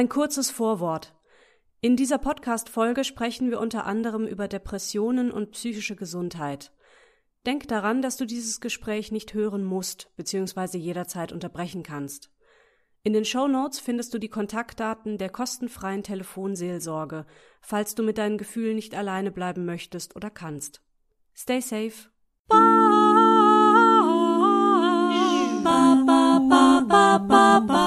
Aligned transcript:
Ein 0.00 0.08
kurzes 0.08 0.50
Vorwort. 0.50 1.14
In 1.82 1.94
dieser 1.94 2.16
Podcast-Folge 2.16 3.04
sprechen 3.04 3.50
wir 3.50 3.60
unter 3.60 3.84
anderem 3.84 4.26
über 4.26 4.48
Depressionen 4.48 5.30
und 5.30 5.50
psychische 5.50 5.94
Gesundheit. 5.94 6.72
Denk 7.44 7.68
daran, 7.68 8.00
dass 8.00 8.16
du 8.16 8.24
dieses 8.24 8.62
Gespräch 8.62 9.12
nicht 9.12 9.34
hören 9.34 9.62
musst 9.62 10.10
bzw. 10.16 10.78
jederzeit 10.78 11.32
unterbrechen 11.32 11.82
kannst. 11.82 12.30
In 13.02 13.12
den 13.12 13.26
Show 13.26 13.46
Notes 13.46 13.78
findest 13.78 14.14
du 14.14 14.18
die 14.18 14.30
Kontaktdaten 14.30 15.18
der 15.18 15.28
kostenfreien 15.28 16.02
Telefonseelsorge, 16.02 17.26
falls 17.60 17.94
du 17.94 18.02
mit 18.02 18.16
deinen 18.16 18.38
Gefühlen 18.38 18.76
nicht 18.76 18.94
alleine 18.94 19.30
bleiben 19.30 19.66
möchtest 19.66 20.16
oder 20.16 20.30
kannst. 20.30 20.80
Stay 21.36 21.60
safe. 21.60 22.08
Backstage. 26.90 27.86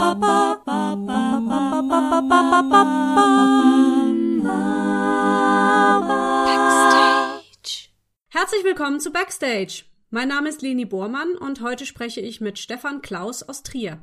Herzlich 8.30 8.64
willkommen 8.64 9.02
zu 9.02 9.12
Backstage. 9.12 9.84
Mein 10.10 10.30
Name 10.30 10.48
ist 10.48 10.62
Leni 10.62 10.86
Bormann 10.86 11.36
und 11.36 11.60
heute 11.60 11.86
spreche 11.86 12.22
ich 12.22 12.40
mit 12.40 12.58
Stefan 12.58 13.02
Klaus 13.02 13.44
aus 13.44 13.64
Trier. 13.64 14.02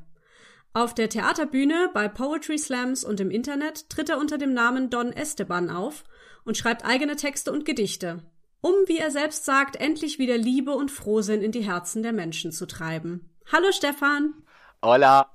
Auf 0.74 0.95
der 0.95 1.09
Theaterbühne, 1.09 1.88
bei 1.95 2.06
Poetry 2.06 2.59
Slams 2.59 3.02
und 3.02 3.20
im 3.20 3.30
Internet 3.30 3.88
tritt 3.88 4.10
er 4.10 4.18
unter 4.18 4.37
dem 4.37 4.52
Namen 4.52 4.90
Don 4.90 5.14
Esteban 5.14 5.70
auf 5.70 6.04
und 6.45 6.59
schreibt 6.59 6.84
eigene 6.84 7.16
Texte 7.16 7.52
und 7.52 7.64
Gedichte, 7.64 8.23
um, 8.60 8.74
wie 8.84 8.98
er 8.98 9.10
selbst 9.10 9.46
sagt, 9.46 9.76
endlich 9.76 10.18
wieder 10.18 10.37
Liebe 10.37 10.73
und 10.73 10.90
Frohsinn 10.90 11.40
in 11.40 11.52
die 11.52 11.64
Herzen 11.64 12.02
der 12.02 12.12
Menschen 12.12 12.52
zu 12.52 12.66
treiben. 12.66 13.30
Hallo 13.51 13.73
Stefan. 13.73 14.34
Hola. 14.82 15.30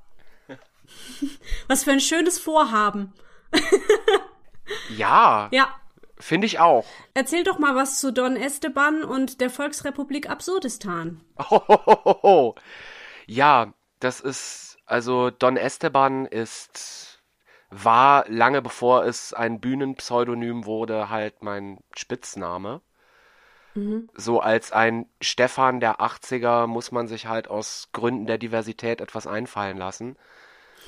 Was 1.68 1.84
für 1.84 1.92
ein 1.92 2.00
schönes 2.00 2.40
Vorhaben. 2.40 3.14
ja. 4.98 5.50
Ja. 5.52 5.76
Finde 6.18 6.48
ich 6.48 6.60
auch. 6.60 6.86
Erzähl 7.14 7.44
doch 7.44 7.60
mal 7.60 7.76
was 7.76 8.00
zu 8.00 8.12
Don 8.12 8.36
Esteban 8.36 9.04
und 9.04 9.42
der 9.42 9.50
Volksrepublik 9.50 10.30
Absurdistan. 10.30 11.22
Oh, 11.50 12.56
ja, 13.28 13.74
das 14.00 14.22
ist, 14.22 14.78
also 14.86 15.30
Don 15.30 15.58
Esteban 15.58 16.26
ist, 16.26 17.22
war 17.70 18.26
lange 18.30 18.62
bevor 18.62 19.06
es 19.06 19.34
ein 19.34 19.60
Bühnenpseudonym 19.60 20.66
wurde, 20.66 21.10
halt 21.10 21.44
mein 21.44 21.80
Spitzname. 21.96 22.82
Mhm. 23.76 24.10
So 24.16 24.40
als 24.40 24.72
ein 24.72 25.08
Stefan 25.22 25.80
der 25.80 26.00
80er 26.00 26.66
muss 26.66 26.92
man 26.92 27.08
sich 27.08 27.28
halt 27.28 27.48
aus 27.48 27.90
Gründen 27.92 28.26
der 28.26 28.38
Diversität 28.38 29.02
etwas 29.02 29.28
einfallen 29.28 29.78
lassen. 29.78 30.18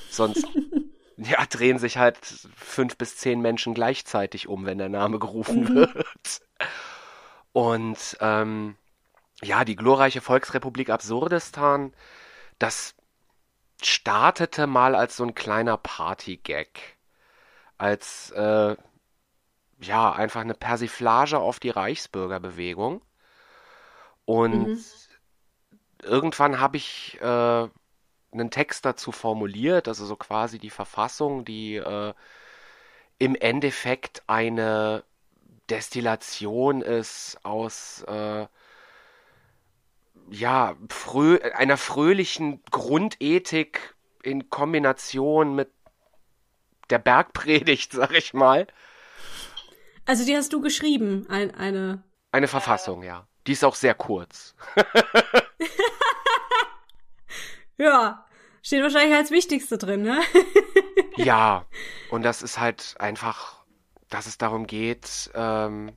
Sonst 0.09 0.47
ja, 1.17 1.45
drehen 1.45 1.80
sich 1.80 1.97
halt 1.97 2.17
fünf 2.55 2.97
bis 2.97 3.17
zehn 3.17 3.41
Menschen 3.41 3.73
gleichzeitig 3.73 4.47
um, 4.47 4.65
wenn 4.65 4.77
der 4.77 4.89
Name 4.89 5.19
gerufen 5.19 5.63
mhm. 5.63 5.75
wird. 5.75 6.41
Und 7.52 8.17
ähm, 8.21 8.75
ja, 9.43 9.65
die 9.65 9.75
glorreiche 9.75 10.21
Volksrepublik 10.21 10.89
Absurdistan, 10.89 11.93
das 12.59 12.95
startete 13.81 14.65
mal 14.65 14.95
als 14.95 15.17
so 15.17 15.23
ein 15.23 15.35
kleiner 15.35 15.77
Party-Gag. 15.77 16.97
Als 17.77 18.31
äh, 18.31 18.75
ja, 19.80 20.11
einfach 20.11 20.42
eine 20.42 20.53
Persiflage 20.53 21.39
auf 21.39 21.59
die 21.59 21.70
Reichsbürgerbewegung. 21.70 23.02
Und 24.25 24.67
mhm. 24.67 24.83
irgendwann 26.03 26.59
habe 26.59 26.78
ich 26.78 27.17
äh, 27.22 27.25
einen 28.31 28.52
Text 28.52 28.86
dazu 28.86 29.11
formuliert, 29.11 29.88
also 29.88 30.05
so 30.05 30.16
quasi 30.16 30.59
die 30.59 30.70
Verfassung, 30.70 31.45
die 31.45 31.75
äh, 31.75 32.14
im 33.20 33.36
Endeffekt 33.36 34.23
eine 34.28 35.03
Destillation 35.70 36.81
ist 36.81 37.39
aus 37.44 38.03
äh, 38.03 38.48
ja, 40.30 40.76
frö 40.89 41.39
einer 41.55 41.77
fröhlichen 41.77 42.61
Grundethik 42.70 43.95
in 44.23 44.49
Kombination 44.49 45.55
mit 45.55 45.71
der 46.89 46.99
Bergpredigt, 46.99 47.92
sag 47.94 48.11
ich 48.11 48.33
mal. 48.33 48.67
Also 50.08 50.26
die 50.26 50.36
hast 50.36 50.54
du 50.54 50.62
geschrieben, 50.62 51.26
ein, 51.30 51.54
eine. 51.54 52.02
Eine 52.32 52.48
Verfassung, 52.48 53.04
ja. 53.04 53.28
Die 53.45 53.52
ist 53.52 53.64
auch 53.64 53.76
sehr 53.76 53.94
kurz. 53.94 54.56
ja, 57.78 58.26
steht 58.64 58.82
wahrscheinlich 58.82 59.16
als 59.16 59.32
Wichtigste 59.32 59.78
drin, 59.78 60.04
ne? 60.04 60.22
ja, 61.18 61.66
und 62.10 62.23
das 62.23 62.42
ist 62.42 62.58
halt 62.58 62.95
einfach, 63.00 63.66
dass 64.10 64.28
es 64.28 64.38
darum 64.38 64.66
geht, 64.66 65.30
ähm, 65.34 65.92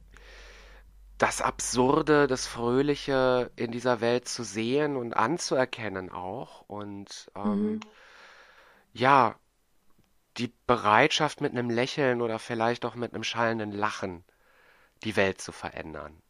das 1.17 1.41
Absurde, 1.41 2.27
das 2.27 2.47
Fröhliche 2.47 3.53
in 3.55 3.71
dieser 3.71 4.01
Welt 4.01 4.27
zu 4.27 4.43
sehen 4.43 4.97
und 4.97 5.15
anzuerkennen 5.15 6.11
auch. 6.11 6.63
Und 6.63 7.31
ähm, 7.37 7.73
mhm. 7.75 7.81
ja, 8.93 9.37
die 10.37 10.53
Bereitschaft 10.67 11.41
mit 11.41 11.53
einem 11.53 11.71
Lächeln 11.71 12.23
oder 12.23 12.39
vielleicht 12.39 12.85
auch 12.85 12.95
mit 12.95 13.15
einem 13.15 13.25
schallenden 13.25 13.73
Lachen 13.73 14.25
die 15.05 15.17
Welt 15.17 15.41
zu 15.41 15.53
verändern. 15.53 16.23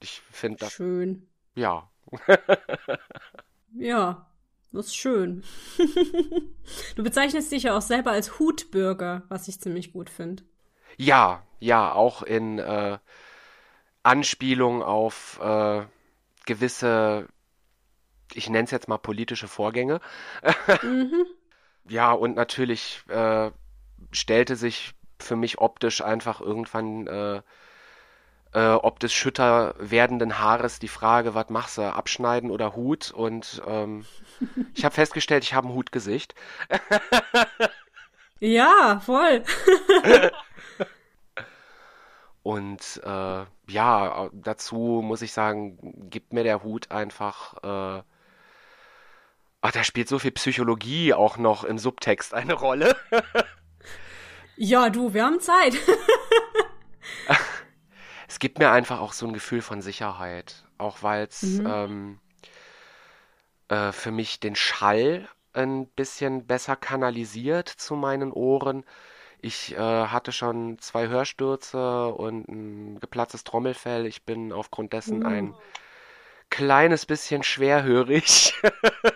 Ich 0.00 0.22
finde 0.30 0.58
das. 0.58 0.72
Schön. 0.72 1.26
Ja. 1.54 1.90
ja, 3.74 4.26
das 4.72 4.86
ist 4.86 4.96
schön. 4.96 5.42
du 6.96 7.02
bezeichnest 7.02 7.50
dich 7.50 7.64
ja 7.64 7.76
auch 7.76 7.82
selber 7.82 8.12
als 8.12 8.38
Hutbürger, 8.38 9.22
was 9.28 9.48
ich 9.48 9.60
ziemlich 9.60 9.92
gut 9.92 10.10
finde. 10.10 10.44
Ja, 10.96 11.42
ja, 11.58 11.92
auch 11.92 12.22
in 12.22 12.58
äh, 12.58 12.98
Anspielung 14.02 14.82
auf 14.82 15.40
äh, 15.42 15.84
gewisse, 16.44 17.28
ich 18.34 18.48
nenne 18.48 18.64
es 18.64 18.70
jetzt 18.70 18.88
mal 18.88 18.98
politische 18.98 19.48
Vorgänge. 19.48 20.00
mhm. 20.82 21.26
Ja, 21.88 22.12
und 22.12 22.36
natürlich 22.36 23.02
äh, 23.08 23.50
stellte 24.12 24.56
sich 24.56 24.94
für 25.18 25.36
mich 25.36 25.58
optisch 25.58 26.02
einfach 26.02 26.40
irgendwann 26.40 27.06
äh, 27.06 27.42
äh, 28.56 28.72
ob 28.72 28.98
des 29.00 29.12
schütter 29.12 29.74
werdenden 29.78 30.38
Haares 30.38 30.78
die 30.78 30.88
Frage, 30.88 31.34
was 31.34 31.50
machst 31.50 31.76
du, 31.76 31.82
abschneiden 31.82 32.50
oder 32.50 32.74
Hut? 32.74 33.10
Und 33.10 33.62
ähm, 33.66 34.06
ich 34.74 34.84
habe 34.84 34.94
festgestellt, 34.94 35.44
ich 35.44 35.52
habe 35.52 35.68
ein 35.68 35.74
Hutgesicht. 35.74 36.34
ja, 38.40 39.00
voll. 39.04 39.42
Und 42.42 43.02
äh, 43.04 43.44
ja, 43.68 44.30
dazu 44.32 45.02
muss 45.04 45.20
ich 45.20 45.32
sagen, 45.32 46.08
gibt 46.08 46.32
mir 46.32 46.44
der 46.44 46.62
Hut 46.62 46.90
einfach. 46.92 48.04
Ach, 49.66 49.72
da 49.72 49.82
spielt 49.82 50.08
so 50.08 50.20
viel 50.20 50.30
Psychologie 50.30 51.12
auch 51.12 51.38
noch 51.38 51.64
im 51.64 51.76
Subtext 51.76 52.32
eine 52.34 52.54
Rolle. 52.54 52.96
ja, 54.56 54.90
du, 54.90 55.12
wir 55.12 55.24
haben 55.24 55.40
Zeit. 55.40 55.74
es 58.28 58.38
gibt 58.38 58.60
mir 58.60 58.70
einfach 58.70 59.00
auch 59.00 59.12
so 59.12 59.26
ein 59.26 59.32
Gefühl 59.32 59.62
von 59.62 59.82
Sicherheit. 59.82 60.62
Auch 60.78 61.02
weil 61.02 61.24
es 61.24 61.42
mhm. 61.42 61.66
ähm, 61.66 62.18
äh, 63.66 63.90
für 63.90 64.12
mich 64.12 64.38
den 64.38 64.54
Schall 64.54 65.28
ein 65.52 65.88
bisschen 65.88 66.46
besser 66.46 66.76
kanalisiert 66.76 67.68
zu 67.68 67.96
meinen 67.96 68.30
Ohren 68.30 68.84
ich 69.40 69.74
äh, 69.74 69.78
hatte 69.78 70.30
schon 70.30 70.78
zwei 70.78 71.08
Hörstürze 71.08 72.06
und 72.14 72.48
ein 72.48 73.00
geplatztes 73.00 73.42
Trommelfell. 73.42 74.06
Ich 74.06 74.24
bin 74.24 74.52
aufgrund 74.52 74.92
dessen 74.92 75.26
ein 75.26 75.54
kleines 76.50 77.04
bisschen 77.04 77.42
schwerhörig. 77.42 78.54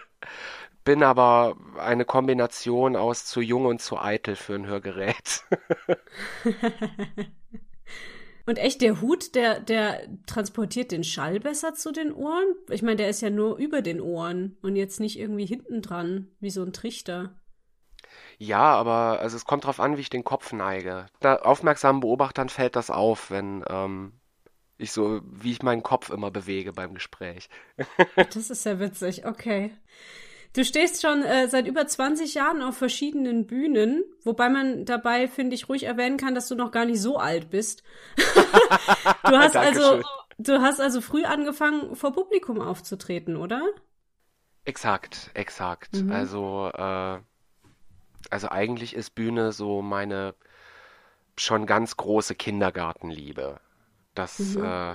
bin 0.84 1.02
aber 1.02 1.56
eine 1.78 2.04
Kombination 2.04 2.96
aus 2.96 3.26
zu 3.26 3.40
jung 3.40 3.66
und 3.66 3.80
zu 3.80 3.98
eitel 3.98 4.36
für 4.36 4.54
ein 4.54 4.66
Hörgerät. 4.66 5.44
und 8.46 8.58
echt, 8.58 8.80
der 8.80 9.00
Hut, 9.00 9.34
der, 9.34 9.60
der 9.60 10.08
transportiert 10.26 10.90
den 10.92 11.04
Schall 11.04 11.40
besser 11.40 11.74
zu 11.74 11.92
den 11.92 12.12
Ohren? 12.12 12.54
Ich 12.70 12.82
meine, 12.82 12.96
der 12.96 13.10
ist 13.10 13.20
ja 13.20 13.30
nur 13.30 13.56
über 13.56 13.82
den 13.82 14.00
Ohren 14.00 14.56
und 14.62 14.76
jetzt 14.76 15.00
nicht 15.00 15.18
irgendwie 15.18 15.46
hinten 15.46 15.82
dran, 15.82 16.28
wie 16.40 16.50
so 16.50 16.62
ein 16.62 16.72
Trichter. 16.72 17.34
Ja, 18.38 18.74
aber 18.74 19.20
also 19.20 19.36
es 19.36 19.44
kommt 19.44 19.66
drauf 19.66 19.80
an, 19.80 19.96
wie 19.96 20.00
ich 20.00 20.10
den 20.10 20.24
Kopf 20.24 20.52
neige. 20.52 21.06
Da 21.20 21.36
aufmerksamen 21.36 22.00
Beobachtern 22.00 22.48
fällt 22.48 22.74
das 22.74 22.90
auf, 22.90 23.30
wenn 23.30 23.64
ähm, 23.68 24.19
ich 24.80 24.92
so, 24.92 25.20
wie 25.24 25.52
ich 25.52 25.62
meinen 25.62 25.82
Kopf 25.82 26.10
immer 26.10 26.30
bewege 26.30 26.72
beim 26.72 26.94
Gespräch. 26.94 27.48
das 28.16 28.50
ist 28.50 28.64
ja 28.64 28.78
witzig, 28.80 29.26
okay. 29.26 29.72
Du 30.52 30.64
stehst 30.64 31.02
schon 31.02 31.22
äh, 31.22 31.48
seit 31.48 31.66
über 31.68 31.86
20 31.86 32.34
Jahren 32.34 32.60
auf 32.62 32.76
verschiedenen 32.76 33.46
Bühnen, 33.46 34.02
wobei 34.24 34.48
man 34.48 34.84
dabei, 34.84 35.28
finde 35.28 35.54
ich, 35.54 35.68
ruhig 35.68 35.84
erwähnen 35.84 36.16
kann, 36.16 36.34
dass 36.34 36.48
du 36.48 36.56
noch 36.56 36.72
gar 36.72 36.86
nicht 36.86 37.00
so 37.00 37.18
alt 37.18 37.50
bist. 37.50 37.84
du 38.16 39.38
hast 39.38 39.56
also, 39.56 40.02
du 40.38 40.60
hast 40.60 40.80
also 40.80 41.00
früh 41.00 41.24
angefangen, 41.24 41.94
vor 41.94 42.12
Publikum 42.12 42.60
aufzutreten, 42.60 43.36
oder? 43.36 43.62
Exakt, 44.64 45.30
exakt. 45.34 45.94
Mhm. 45.94 46.10
Also 46.10 46.70
äh, 46.74 47.20
also 48.28 48.48
eigentlich 48.48 48.94
ist 48.94 49.14
Bühne 49.14 49.52
so 49.52 49.82
meine 49.82 50.34
schon 51.36 51.64
ganz 51.64 51.96
große 51.96 52.34
Kindergartenliebe. 52.34 53.60
Das 54.14 54.56
Mhm. 54.56 54.56
äh, 54.56 54.94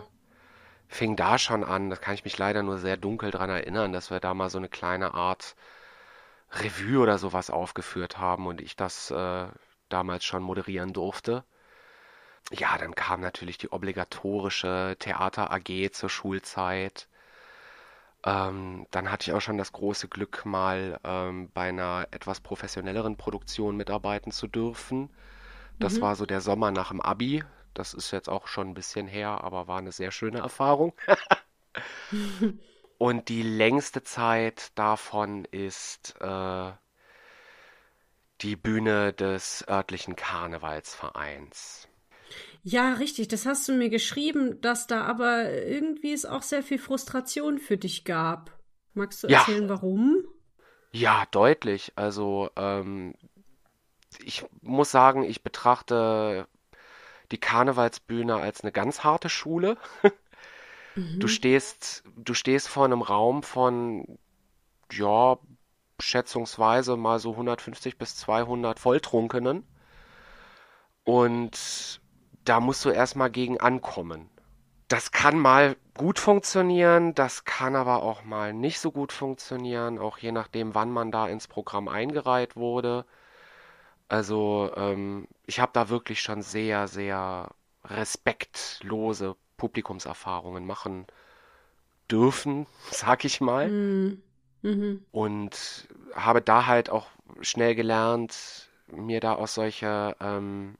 fing 0.88 1.16
da 1.18 1.38
schon 1.40 1.64
an, 1.64 1.90
das 1.92 2.02
kann 2.02 2.16
ich 2.16 2.26
mich 2.26 2.38
leider 2.38 2.64
nur 2.64 2.78
sehr 2.80 2.98
dunkel 2.98 3.32
dran 3.32 3.50
erinnern, 3.50 3.94
dass 3.94 4.12
wir 4.12 4.20
da 4.22 4.34
mal 4.36 4.50
so 4.50 4.58
eine 4.60 4.70
kleine 4.70 5.14
Art 5.16 5.56
Revue 6.54 7.00
oder 7.02 7.18
sowas 7.20 7.50
aufgeführt 7.52 8.18
haben 8.20 8.48
und 8.48 8.62
ich 8.62 8.76
das 8.76 9.12
äh, 9.12 9.48
damals 9.90 10.26
schon 10.26 10.44
moderieren 10.44 10.94
durfte. 10.94 11.44
Ja, 12.52 12.76
dann 12.80 12.96
kam 12.96 13.22
natürlich 13.22 13.60
die 13.60 13.72
obligatorische 13.72 14.96
Theater 15.00 15.52
AG 15.52 15.92
zur 15.92 16.10
Schulzeit. 16.10 17.08
Ähm, 18.26 18.88
dann 18.92 19.10
hatte 19.12 19.30
ich 19.30 19.34
auch 19.36 19.42
schon 19.42 19.58
das 19.58 19.72
große 19.72 20.08
Glück, 20.10 20.46
mal 20.46 21.00
ähm, 21.04 21.50
bei 21.54 21.70
einer 21.70 22.08
etwas 22.12 22.42
professionelleren 22.42 23.18
Produktion 23.18 23.78
mitarbeiten 23.78 24.32
zu 24.32 24.48
dürfen. 24.48 25.10
Das 25.80 26.02
Mhm. 26.02 26.04
war 26.04 26.16
so 26.18 26.26
der 26.26 26.42
Sommer 26.42 26.72
nach 26.72 26.90
dem 26.90 27.02
Abi. 27.02 27.44
Das 27.76 27.94
ist 27.94 28.12
jetzt 28.12 28.30
auch 28.30 28.48
schon 28.48 28.70
ein 28.70 28.74
bisschen 28.76 29.08
her, 29.08 29.44
aber 29.44 29.68
war 29.68 29.80
eine 29.80 29.92
sehr 29.94 30.12
schöne 30.12 30.40
Erfahrung. 30.40 30.94
Und 32.98 33.30
die 33.30 33.42
längste 33.42 34.04
Zeit 34.04 34.78
davon 34.78 35.46
ist 35.46 36.14
äh, 36.20 36.72
die 38.40 38.56
Bühne 38.56 39.12
des 39.12 39.66
örtlichen 39.68 40.16
Karnevalsvereins. 40.16 41.90
Ja, 42.64 42.94
richtig, 42.94 43.28
das 43.28 43.46
hast 43.46 43.68
du 43.68 43.74
mir 43.74 43.90
geschrieben, 43.90 44.60
dass 44.62 44.88
da 44.88 45.04
aber 45.06 45.52
irgendwie 45.66 46.12
es 46.14 46.26
auch 46.26 46.42
sehr 46.42 46.64
viel 46.64 46.80
Frustration 46.80 47.60
für 47.60 47.78
dich 47.78 48.06
gab. 48.06 48.52
Magst 48.94 49.24
du 49.24 49.28
Ja, 49.28 49.46
erzählen, 49.48 49.70
warum? 49.70 50.26
ja, 50.92 51.26
deutlich. 51.32 51.92
Also 51.96 52.50
ähm, 52.56 53.14
ich 54.24 54.46
muss 54.62 54.92
sagen, 54.92 55.24
ich 55.24 55.44
betrachte 55.44 56.48
die 57.32 57.40
Karnevalsbühne 57.40 58.36
als 58.38 58.62
eine 58.62 58.72
ganz 58.72 59.04
harte 59.04 59.30
Schule. 59.30 59.78
Du 61.20 61.28
Mhm. 61.28 61.28
stehst, 61.28 62.04
du 62.16 62.34
stehst 62.34 62.68
vor 62.70 62.86
einem 62.86 63.02
Raum 63.02 63.44
von, 63.44 64.18
ja, 64.92 65.38
schätzungsweise 66.00 66.98
mal 66.98 67.20
so 67.20 67.36
150 67.38 67.98
bis 67.98 68.16
200 68.18 68.80
Volltrunkenen 68.80 69.66
und 71.04 72.02
da 72.44 72.60
musst 72.60 72.86
du 72.86 72.90
erstmal 72.90 73.30
gegen 73.32 73.60
ankommen. 73.60 74.30
Das 74.88 75.12
kann 75.12 75.40
mal 75.40 75.78
gut 75.98 76.20
funktionieren, 76.20 77.16
das 77.16 77.46
kann 77.46 77.76
aber 77.76 78.04
auch 78.04 78.24
mal 78.24 78.54
nicht 78.54 78.80
so 78.80 78.92
gut 78.92 79.12
funktionieren, 79.12 80.00
auch 80.00 80.18
je 80.20 80.32
nachdem, 80.32 80.76
wann 80.76 80.92
man 80.92 81.12
da 81.12 81.28
ins 81.28 81.48
Programm 81.48 81.88
eingereiht 81.88 82.56
wurde. 82.56 83.06
Also, 84.08 84.72
ähm, 84.76 85.28
ich 85.46 85.60
habe 85.60 85.72
da 85.74 85.90
wirklich 85.90 86.22
schon 86.22 86.42
sehr, 86.42 86.88
sehr 86.88 87.50
respektlose 87.84 89.36
Publikumserfahrungen 89.58 90.66
machen 90.66 91.06
dürfen, 92.10 92.66
sag 92.92 93.26
ich 93.26 93.42
mal. 93.42 93.70
Mhm. 93.70 94.22
Mhm. 94.62 95.06
Und 95.12 95.88
habe 96.14 96.42
da 96.42 96.66
halt 96.66 96.90
auch 96.90 97.10
schnell 97.42 97.76
gelernt, 97.76 98.70
mir 98.88 99.20
da 99.20 99.34
aus 99.34 99.54
solcher, 99.54 100.16
ähm, 100.20 100.76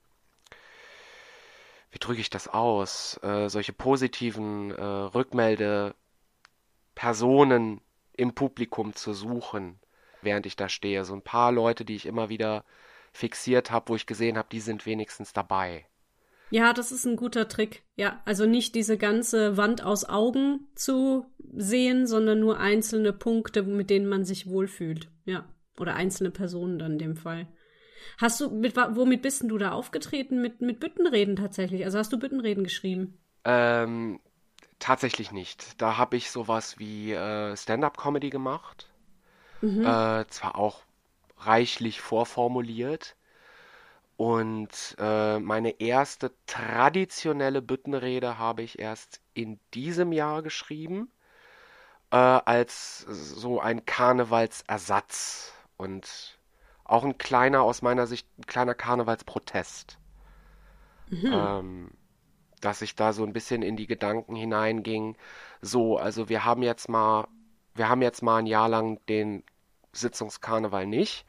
wie 1.90 1.98
drücke 1.98 2.20
ich 2.20 2.30
das 2.30 2.48
aus, 2.48 3.20
äh, 3.22 3.48
solche 3.48 3.72
positiven 3.72 4.72
äh, 4.72 4.82
Rückmeldepersonen 4.82 7.80
im 8.16 8.34
Publikum 8.34 8.94
zu 8.94 9.12
suchen, 9.12 9.78
während 10.22 10.46
ich 10.46 10.56
da 10.56 10.68
stehe. 10.68 11.04
So 11.04 11.14
ein 11.14 11.22
paar 11.22 11.52
Leute, 11.52 11.84
die 11.84 11.96
ich 11.96 12.06
immer 12.06 12.28
wieder 12.28 12.64
fixiert 13.16 13.70
habe, 13.70 13.88
wo 13.88 13.96
ich 13.96 14.06
gesehen 14.06 14.38
habe, 14.38 14.48
die 14.50 14.60
sind 14.60 14.86
wenigstens 14.86 15.32
dabei. 15.32 15.86
Ja, 16.50 16.72
das 16.72 16.92
ist 16.92 17.04
ein 17.06 17.16
guter 17.16 17.48
Trick. 17.48 17.82
Ja, 17.96 18.20
also 18.24 18.46
nicht 18.46 18.74
diese 18.74 18.96
ganze 18.96 19.56
Wand 19.56 19.82
aus 19.82 20.04
Augen 20.04 20.68
zu 20.74 21.26
sehen, 21.52 22.06
sondern 22.06 22.38
nur 22.38 22.60
einzelne 22.60 23.12
Punkte, 23.12 23.62
mit 23.64 23.90
denen 23.90 24.08
man 24.08 24.24
sich 24.24 24.46
wohlfühlt. 24.46 25.08
Ja, 25.24 25.44
oder 25.78 25.94
einzelne 25.94 26.30
Personen 26.30 26.78
dann 26.78 26.92
in 26.92 26.98
dem 26.98 27.16
Fall. 27.16 27.48
Hast 28.18 28.40
du, 28.40 28.50
mit, 28.50 28.76
womit 28.76 29.22
bist 29.22 29.42
denn 29.42 29.48
du 29.48 29.58
da 29.58 29.72
aufgetreten? 29.72 30.40
Mit, 30.40 30.60
mit 30.60 30.78
Büttenreden 30.78 31.36
tatsächlich? 31.36 31.84
Also 31.84 31.98
hast 31.98 32.12
du 32.12 32.18
Büttenreden 32.18 32.64
geschrieben? 32.64 33.18
Ähm, 33.44 34.20
tatsächlich 34.78 35.32
nicht. 35.32 35.80
Da 35.82 35.96
habe 35.96 36.16
ich 36.16 36.30
sowas 36.30 36.78
wie 36.78 37.12
äh, 37.12 37.56
Stand-up-Comedy 37.56 38.30
gemacht. 38.30 38.88
Mhm. 39.60 39.80
Äh, 39.80 40.26
zwar 40.28 40.56
auch 40.56 40.85
reichlich 41.46 42.00
vorformuliert. 42.00 43.16
Und 44.18 44.96
äh, 44.98 45.38
meine 45.38 45.80
erste 45.80 46.32
traditionelle 46.46 47.60
Büttenrede 47.62 48.38
habe 48.38 48.62
ich 48.62 48.78
erst 48.78 49.20
in 49.34 49.58
diesem 49.74 50.12
Jahr 50.12 50.42
geschrieben, 50.42 51.10
äh, 52.10 52.16
als 52.16 53.00
so 53.08 53.60
ein 53.60 53.84
Karnevalsersatz 53.84 55.52
und 55.76 56.38
auch 56.84 57.04
ein 57.04 57.18
kleiner, 57.18 57.62
aus 57.62 57.82
meiner 57.82 58.06
Sicht, 58.06 58.28
ein 58.38 58.46
kleiner 58.46 58.74
Karnevalsprotest, 58.74 59.98
Mhm. 61.10 61.32
ähm, 61.32 61.90
dass 62.60 62.82
ich 62.82 62.96
da 62.96 63.12
so 63.12 63.24
ein 63.24 63.32
bisschen 63.34 63.62
in 63.62 63.76
die 63.76 63.86
Gedanken 63.86 64.36
hineinging. 64.36 65.16
So, 65.62 65.98
also 65.98 66.28
wir 66.28 66.44
haben 66.44 66.62
jetzt 66.62 66.88
mal, 66.88 67.28
wir 67.74 67.88
haben 67.88 68.02
jetzt 68.02 68.22
mal 68.22 68.38
ein 68.38 68.46
Jahr 68.46 68.68
lang 68.68 69.04
den 69.08 69.44
Sitzungskarneval 69.96 70.86
nicht. 70.86 71.26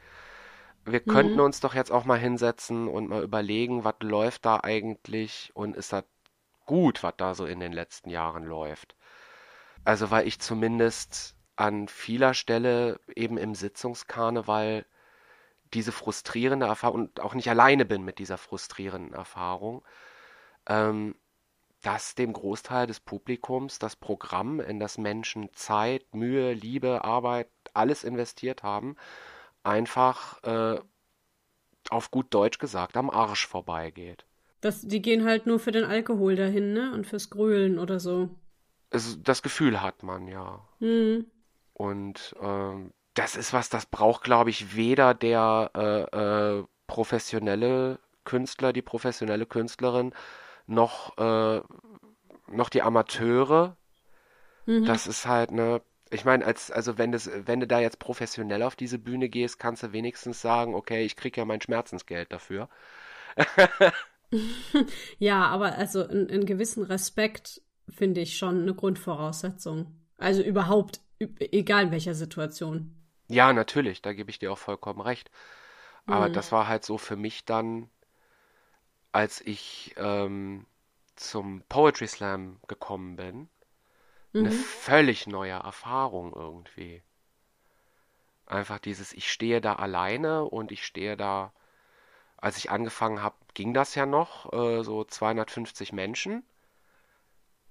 Wir 0.85 0.99
könnten 1.01 1.39
Mhm. 1.39 1.41
uns 1.41 1.59
doch 1.61 1.73
jetzt 1.75 1.91
auch 1.91 2.05
mal 2.05 2.19
hinsetzen 2.19 2.87
und 2.87 3.09
mal 3.09 3.23
überlegen, 3.23 3.83
was 3.83 3.95
läuft 4.01 4.45
da 4.45 4.61
eigentlich 4.63 5.51
und 5.55 5.75
ist 5.77 5.93
das 5.93 6.05
gut, 6.65 7.03
was 7.03 7.15
da 7.17 7.35
so 7.35 7.45
in 7.45 7.59
den 7.59 7.73
letzten 7.73 8.09
Jahren 8.09 8.43
läuft. 8.45 8.95
Also, 9.85 10.11
weil 10.11 10.27
ich 10.27 10.39
zumindest 10.39 11.35
an 11.55 11.87
vieler 11.87 12.33
Stelle 12.33 12.99
eben 13.15 13.37
im 13.37 13.55
Sitzungskarneval 13.55 14.85
diese 15.73 15.91
frustrierende 15.91 16.65
Erfahrung 16.67 17.01
und 17.01 17.19
auch 17.19 17.33
nicht 17.35 17.49
alleine 17.49 17.85
bin 17.85 18.03
mit 18.03 18.19
dieser 18.19 18.37
frustrierenden 18.37 19.13
Erfahrung, 19.13 19.83
ähm, 20.67 21.15
dass 21.81 22.15
dem 22.15 22.33
Großteil 22.33 22.87
des 22.87 22.99
Publikums 22.99 23.79
das 23.79 23.95
Programm, 23.95 24.59
in 24.59 24.79
das 24.79 24.97
Menschen 24.97 25.49
Zeit, 25.53 26.13
Mühe, 26.13 26.53
Liebe, 26.53 27.03
Arbeit, 27.03 27.49
alles 27.73 28.03
investiert 28.03 28.63
haben, 28.63 28.95
einfach 29.63 30.41
äh, 30.43 30.79
auf 31.89 32.11
gut 32.11 32.27
Deutsch 32.33 32.57
gesagt 32.59 32.97
am 32.97 33.09
Arsch 33.09 33.47
vorbeigeht. 33.47 34.25
Das, 34.61 34.81
die 34.81 35.01
gehen 35.01 35.25
halt 35.25 35.45
nur 35.45 35.59
für 35.59 35.71
den 35.71 35.83
Alkohol 35.83 36.35
dahin, 36.35 36.73
ne? 36.73 36.91
Und 36.93 37.05
fürs 37.05 37.29
Grölen 37.29 37.77
oder 37.77 37.99
so. 37.99 38.29
Es, 38.89 39.21
das 39.21 39.43
Gefühl 39.43 39.81
hat 39.81 40.01
man, 40.01 40.27
ja. 40.27 40.67
Mhm. 40.79 41.27
Und 41.73 42.35
ähm, 42.41 42.91
das 43.13 43.35
ist 43.35 43.53
was, 43.53 43.69
das 43.69 43.85
braucht, 43.85 44.23
glaube 44.23 44.49
ich, 44.49 44.75
weder 44.75 45.13
der 45.13 45.71
äh, 45.75 46.57
äh, 46.59 46.63
professionelle 46.87 47.99
Künstler, 48.23 48.73
die 48.73 48.81
professionelle 48.81 49.45
Künstlerin, 49.45 50.13
noch, 50.67 51.17
äh, 51.17 51.61
noch 52.49 52.69
die 52.69 52.81
Amateure. 52.81 53.77
Mhm. 54.67 54.85
Das 54.85 55.05
ist 55.07 55.25
halt 55.27 55.51
ne, 55.51 55.81
ich 56.09 56.23
meine, 56.25 56.45
als, 56.45 56.71
also 56.71 56.97
wenn 56.97 57.11
das, 57.11 57.29
wenn 57.45 57.59
du 57.59 57.67
da 57.67 57.79
jetzt 57.79 57.99
professionell 57.99 58.63
auf 58.63 58.75
diese 58.77 58.97
Bühne 58.97 59.27
gehst, 59.29 59.59
kannst 59.59 59.83
du 59.83 59.91
wenigstens 59.91 60.41
sagen, 60.41 60.73
okay, 60.73 61.03
ich 61.05 61.15
krieg 61.17 61.35
ja 61.37 61.43
mein 61.45 61.61
Schmerzensgeld 61.61 62.31
dafür. 62.31 62.69
Ja, 65.19 65.47
aber 65.47 65.75
also 65.75 66.05
einen, 66.07 66.45
gewissen 66.45 66.83
Respekt 66.83 67.61
finde 67.89 68.21
ich 68.21 68.37
schon 68.37 68.61
eine 68.61 68.73
Grundvoraussetzung. 68.73 69.95
Also 70.17 70.41
überhaupt, 70.41 71.01
egal 71.39 71.85
in 71.85 71.91
welcher 71.91 72.13
Situation. 72.13 72.93
Ja, 73.29 73.53
natürlich, 73.53 74.01
da 74.01 74.11
gebe 74.13 74.29
ich 74.29 74.39
dir 74.39 74.51
auch 74.51 74.57
vollkommen 74.57 74.99
recht. 75.01 75.31
Aber 76.07 76.29
Mhm. 76.29 76.31
das 76.31 76.51
war 76.51 76.67
halt 76.67 76.85
so 76.85 76.97
für 76.97 77.15
mich 77.17 77.45
dann, 77.45 77.89
als 79.11 79.41
ich 79.41 79.93
ähm, 79.97 80.65
zum 81.15 81.63
Poetry 81.69 82.07
Slam 82.07 82.59
gekommen 82.67 83.15
bin, 83.17 83.49
eine 84.39 84.51
Mhm. 84.51 84.51
völlig 84.51 85.27
neue 85.27 85.53
Erfahrung 85.53 86.33
irgendwie. 86.33 87.03
Einfach 88.47 88.79
dieses, 88.79 89.13
ich 89.13 89.31
stehe 89.31 89.61
da 89.61 89.75
alleine 89.75 90.43
und 90.45 90.71
ich 90.71 90.83
stehe 90.85 91.15
da, 91.15 91.53
als 92.37 92.57
ich 92.57 92.71
angefangen 92.71 93.21
habe, 93.23 93.35
ging 93.55 93.73
das 93.73 93.95
ja 93.95 94.05
noch, 94.07 94.53
äh, 94.53 94.83
so 94.83 95.03
250 95.05 95.93
Menschen 95.93 96.45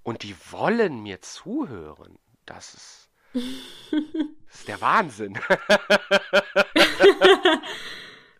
und 0.04 0.22
die 0.22 0.34
wollen 0.52 1.02
mir 1.02 1.20
zuhören. 1.20 2.18
Das 2.46 2.72
ist, 2.74 3.10
das 4.48 4.58
ist 4.60 4.68
der 4.68 4.80
Wahnsinn. 4.80 5.38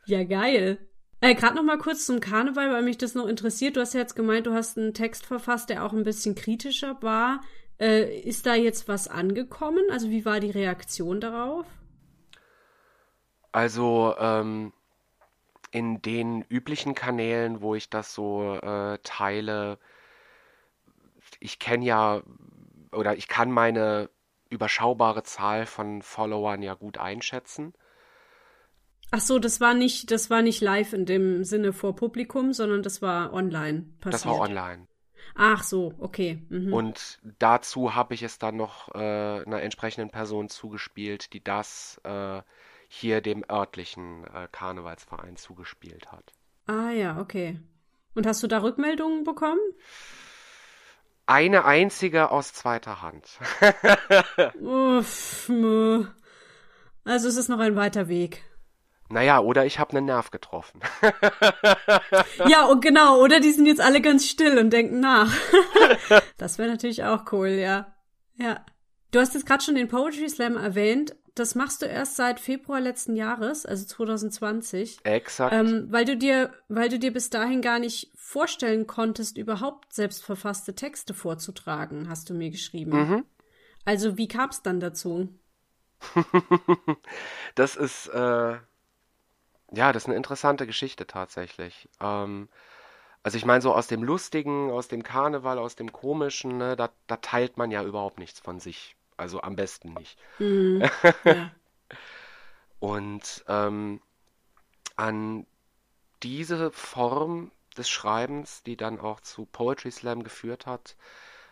Ja, 0.05 0.25
geil. 0.25 0.79
Äh, 1.21 1.35
Gerade 1.35 1.57
noch 1.57 1.63
mal 1.63 1.79
kurz 1.79 2.07
zum 2.07 2.21
Karneval, 2.21 2.73
weil 2.73 2.83
mich 2.83 2.99
das 2.99 3.15
noch 3.15 3.27
interessiert. 3.27 3.77
Du 3.77 3.81
hast 3.81 3.95
ja 3.95 4.01
jetzt 4.01 4.15
gemeint, 4.15 4.47
du 4.47 4.53
hast 4.53 4.77
einen 4.79 4.95
Text 4.95 5.25
verfasst, 5.27 5.71
der 5.71 5.85
auch 5.85 5.93
ein 5.93 6.05
bisschen 6.05 6.35
kritischer 6.35 7.03
war. 7.03 7.41
Äh, 7.79 8.21
ist 8.21 8.47
da 8.47 8.55
jetzt 8.55 8.89
was 8.89 9.09
angekommen? 9.09 9.85
Also 9.91 10.11
wie 10.11 10.25
war 10.25 10.41
die 10.41 10.51
Reaktion 10.51 11.21
darauf? 11.21 11.67
Also, 13.53 14.15
ähm, 14.19 14.73
in 15.71 16.01
den 16.01 16.43
üblichen 16.43 16.95
Kanälen, 16.95 17.61
wo 17.61 17.75
ich 17.75 17.91
das 17.91 18.15
so 18.15 18.55
äh, 18.55 18.99
teile, 19.03 19.79
ich 21.41 21.59
kenne 21.59 21.85
ja 21.85 22.23
oder 22.93 23.17
ich 23.17 23.29
kann 23.29 23.51
meine 23.51 24.09
überschaubare 24.49 25.23
Zahl 25.23 25.67
von 25.67 26.03
Followern 26.03 26.63
ja 26.63 26.75
gut 26.75 26.99
einschätzen. 26.99 27.75
Ach 29.11 29.21
so, 29.21 29.39
das 29.39 29.61
war 29.61 29.75
nicht, 29.75 30.11
das 30.11 30.31
war 30.31 30.43
nicht 30.43 30.61
live 30.61 30.93
in 30.93 31.07
dem 31.07 31.45
Sinne 31.45 31.73
vor 31.73 31.95
Publikum, 31.95 32.53
sondern 32.53 32.83
das 32.83 33.03
war 33.03 33.33
online 33.33 33.87
passiert. 34.01 34.15
Das 34.15 34.27
war 34.27 34.41
online. 34.41 34.89
Ach 35.35 35.63
so, 35.63 35.95
okay. 35.99 36.43
Mhm. 36.49 36.73
Und 36.73 37.19
dazu 37.39 37.95
habe 37.95 38.15
ich 38.15 38.23
es 38.23 38.39
dann 38.39 38.57
noch 38.57 38.95
äh, 38.95 38.99
einer 38.99 39.63
entsprechenden 39.63 40.11
Person 40.11 40.49
zugespielt, 40.49 41.33
die 41.33 41.43
das 41.43 42.01
äh, 42.05 42.43
hier 42.89 43.21
dem 43.21 43.45
örtlichen 43.51 44.25
äh, 44.25 44.49
Karnevalsverein 44.51 45.37
zugespielt 45.37 46.11
hat. 46.11 46.33
Ah 46.67 46.91
ja, 46.91 47.19
okay. 47.21 47.61
Und 48.15 48.27
hast 48.27 48.43
du 48.43 48.47
da 48.47 48.63
Rückmeldungen 48.63 49.25
bekommen? 49.25 49.61
Eine 51.27 51.65
einzige 51.65 52.31
aus 52.31 52.53
zweiter 52.53 53.03
Hand. 53.03 53.39
Uff, 54.61 55.51
also 57.05 57.29
es 57.29 57.37
ist 57.37 57.49
noch 57.49 57.59
ein 57.59 57.77
weiter 57.77 58.09
Weg. 58.09 58.43
Naja, 59.09 59.41
oder 59.41 59.67
ich 59.67 59.79
habe 59.79 59.97
einen 59.97 60.07
Nerv 60.07 60.31
getroffen. 60.31 60.81
ja, 62.49 62.67
und 62.67 62.81
genau, 62.81 63.21
oder 63.23 63.41
die 63.41 63.53
sind 63.53 63.67
jetzt 63.67 63.81
alle 63.81 64.01
ganz 64.01 64.29
still 64.29 64.59
und 64.59 64.71
denken 64.71 65.01
nach. 65.01 65.33
das 66.39 66.59
wäre 66.59 66.69
natürlich 66.69 67.05
auch 67.05 67.33
cool, 67.33 67.49
ja. 67.49 67.95
Ja. 68.37 68.65
Du 69.13 69.21
hast 69.21 69.35
jetzt 69.35 69.47
gerade 69.47 69.63
schon 69.63 69.77
den 69.77 69.89
Poetry 69.89 70.29
Slam 70.29 70.57
erwähnt. 70.57 71.15
Das 71.35 71.55
machst 71.55 71.83
du 71.83 71.87
erst 71.87 72.17
seit 72.17 72.41
Februar 72.41 72.81
letzten 72.81 73.15
Jahres, 73.15 73.67
also 73.67 73.85
2020. 73.85 74.99
Exakt. 75.05 75.53
Ähm, 75.53 75.87
weil 75.91 76.05
du 76.05 76.17
dir, 76.17 76.53
weil 76.69 76.89
du 76.89 76.99
dir 76.99 77.13
bis 77.13 77.31
dahin 77.31 77.61
gar 77.61 77.79
nicht 77.79 78.11
vorstellen 78.17 78.87
konntest, 78.87 79.37
überhaupt 79.37 79.93
selbstverfasste 79.93 80.75
Texte 80.75 81.15
vorzutragen, 81.15 82.09
hast 82.09 82.31
du 82.31 82.35
mir 82.35 82.51
geschrieben. 82.51 82.91
Mhm. 82.91 83.25
Also 83.85 84.17
wie 84.17 84.29
kam 84.29 84.49
es 84.49 84.63
dann 84.63 84.81
dazu? 84.81 85.29
das 87.55 87.77
ist 87.77 88.09
äh, 88.09 88.57
ja, 89.73 89.93
das 89.93 90.05
ist 90.05 90.09
eine 90.09 90.17
interessante 90.17 90.67
Geschichte 90.67 91.07
tatsächlich. 91.07 91.89
Ähm, 92.01 92.49
also 93.23 93.37
ich 93.39 93.45
meine, 93.45 93.61
so 93.61 93.75
aus 93.75 93.89
dem 93.89 94.05
Lustigen, 94.05 94.71
aus 94.71 94.89
dem 94.89 95.03
Karneval, 95.03 95.59
aus 95.59 95.75
dem 95.75 95.93
Komischen, 95.93 96.59
ne, 96.59 96.77
da, 96.77 96.91
da 97.07 97.17
teilt 97.17 97.57
man 97.57 97.71
ja 97.71 97.83
überhaupt 97.83 98.19
nichts 98.19 98.41
von 98.41 98.61
sich. 98.61 98.95
Also 99.17 99.41
am 99.41 99.57
besten 99.57 99.95
nicht. 99.95 100.19
Mhm. 100.39 100.83
Ja. 101.25 101.51
Und 102.79 103.45
ähm, 103.49 104.01
an 104.97 105.47
diese 106.23 106.71
Form 106.71 107.51
des 107.77 107.89
Schreibens, 107.89 108.63
die 108.63 108.77
dann 108.77 109.01
auch 109.01 109.21
zu 109.21 109.47
Poetry 109.47 109.91
Slam 109.91 110.23
geführt 110.23 110.67
hat, 110.67 110.97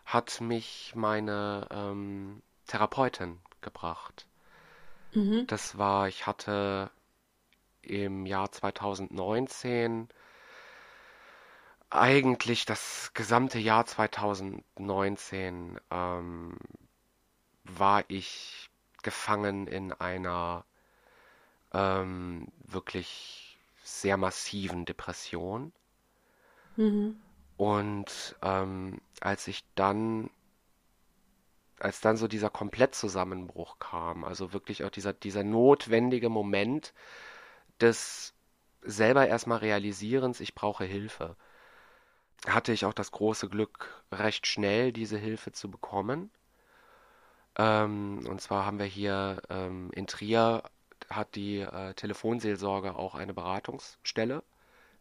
hat 0.04 0.40
mich 0.40 0.92
meine 0.94 1.66
ähm, 1.70 2.42
Therapeutin 2.66 3.40
gebracht. 3.62 4.26
Mhm. 5.12 5.46
Das 5.46 5.78
war, 5.78 6.08
ich 6.08 6.26
hatte 6.26 6.90
im 7.88 8.26
Jahr 8.26 8.50
2019 8.52 10.08
eigentlich 11.90 12.66
das 12.66 13.12
gesamte 13.14 13.58
Jahr 13.60 13.86
2019 13.86 15.78
ähm, 15.90 16.56
war 17.64 18.04
ich 18.08 18.68
gefangen 19.02 19.68
in 19.68 19.92
einer 19.92 20.64
ähm, 21.72 22.48
wirklich 22.64 23.58
sehr 23.84 24.16
massiven 24.16 24.84
Depression. 24.86 25.72
Mhm. 26.76 27.16
Und 27.56 28.36
ähm, 28.42 29.00
als 29.20 29.46
ich 29.46 29.64
dann, 29.76 30.30
als 31.78 32.00
dann 32.00 32.16
so 32.16 32.26
dieser 32.26 32.50
Komplettzusammenbruch 32.50 33.78
kam, 33.78 34.24
also 34.24 34.52
wirklich 34.52 34.82
auch 34.82 34.90
dieser, 34.90 35.12
dieser 35.12 35.44
notwendige 35.44 36.28
Moment, 36.28 36.92
des 37.80 38.34
selber 38.82 39.26
erstmal 39.26 39.58
Realisierens, 39.58 40.40
ich 40.40 40.54
brauche 40.54 40.84
Hilfe, 40.84 41.36
hatte 42.46 42.72
ich 42.72 42.84
auch 42.84 42.92
das 42.92 43.12
große 43.12 43.48
Glück, 43.48 44.04
recht 44.12 44.46
schnell 44.46 44.92
diese 44.92 45.16
Hilfe 45.16 45.52
zu 45.52 45.70
bekommen. 45.70 46.30
Ähm, 47.56 48.26
und 48.28 48.40
zwar 48.40 48.66
haben 48.66 48.78
wir 48.78 48.86
hier 48.86 49.40
ähm, 49.48 49.90
in 49.94 50.06
Trier 50.06 50.62
hat 51.10 51.34
die 51.34 51.60
äh, 51.60 51.94
Telefonseelsorge 51.94 52.96
auch 52.96 53.14
eine 53.14 53.34
Beratungsstelle 53.34 54.42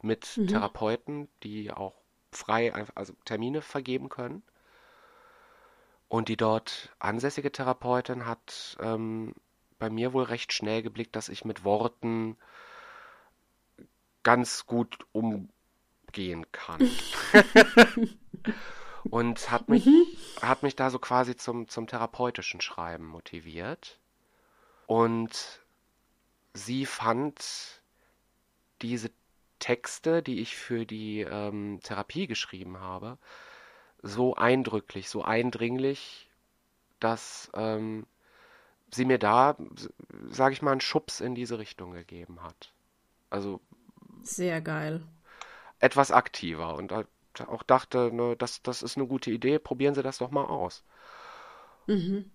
mit 0.02 0.38
mhm. 0.38 0.48
Therapeuten, 0.48 1.30
die 1.44 1.72
auch 1.72 1.96
frei 2.32 2.74
also 2.96 3.14
Termine 3.26 3.62
vergeben 3.62 4.10
können. 4.10 4.44
Und 6.10 6.30
die 6.30 6.38
dort 6.38 6.94
ansässige 7.00 7.52
Therapeutin 7.52 8.26
hat 8.26 8.78
ähm, 8.80 9.34
bei 9.80 9.90
mir 9.90 10.14
wohl 10.14 10.24
recht 10.24 10.54
schnell 10.54 10.84
geblickt, 10.84 11.16
dass 11.16 11.30
ich 11.30 11.46
mit 11.46 11.64
Worten 11.64 12.38
ganz 14.24 14.66
gut 14.66 14.98
umgehen 15.12 16.46
kann. 16.52 16.90
und 19.04 19.52
hat 19.52 19.70
mich, 19.70 19.86
mhm. 19.86 20.06
hat 20.42 20.64
mich 20.64 20.76
da 20.76 20.90
so 20.90 21.00
quasi 21.00 21.36
zum, 21.36 21.68
zum 21.68 21.88
therapeutischen 21.88 22.62
Schreiben 22.62 23.06
motiviert. 23.06 24.00
Und 24.88 25.62
sie 26.54 26.86
fand 26.86 27.82
diese 28.82 29.12
Texte, 29.60 30.22
die 30.22 30.42
ich 30.42 30.56
für 30.56 30.86
die 30.86 31.22
ähm, 31.22 31.80
Therapie 31.84 32.28
geschrieben 32.28 32.80
habe, 32.80 33.18
so 34.02 34.36
eindrücklich, 34.36 35.10
so 35.10 35.24
eindringlich, 35.24 36.30
dass 37.00 37.50
ähm, 37.54 38.06
sie 38.92 39.06
mir 39.06 39.20
da, 39.20 39.56
sage 40.30 40.54
ich 40.54 40.62
mal, 40.62 40.72
einen 40.72 40.82
Schubs 40.82 41.22
in 41.22 41.36
diese 41.36 41.60
Richtung 41.60 41.92
gegeben 41.92 42.44
hat. 42.44 42.74
Also 43.30 43.62
sehr 44.24 44.62
geil. 44.62 45.02
Etwas 45.80 46.12
aktiver 46.12 46.76
und 46.76 46.94
auch 46.94 47.64
dachte, 47.64 48.12
ne, 48.14 48.36
das, 48.38 48.62
das 48.62 48.84
ist 48.84 48.98
eine 48.98 49.08
gute 49.08 49.32
Idee, 49.32 49.60
probieren 49.60 49.96
Sie 49.96 50.04
das 50.04 50.20
doch 50.20 50.32
mal 50.32 50.46
aus. 50.46 50.84
Mhm. 51.88 52.32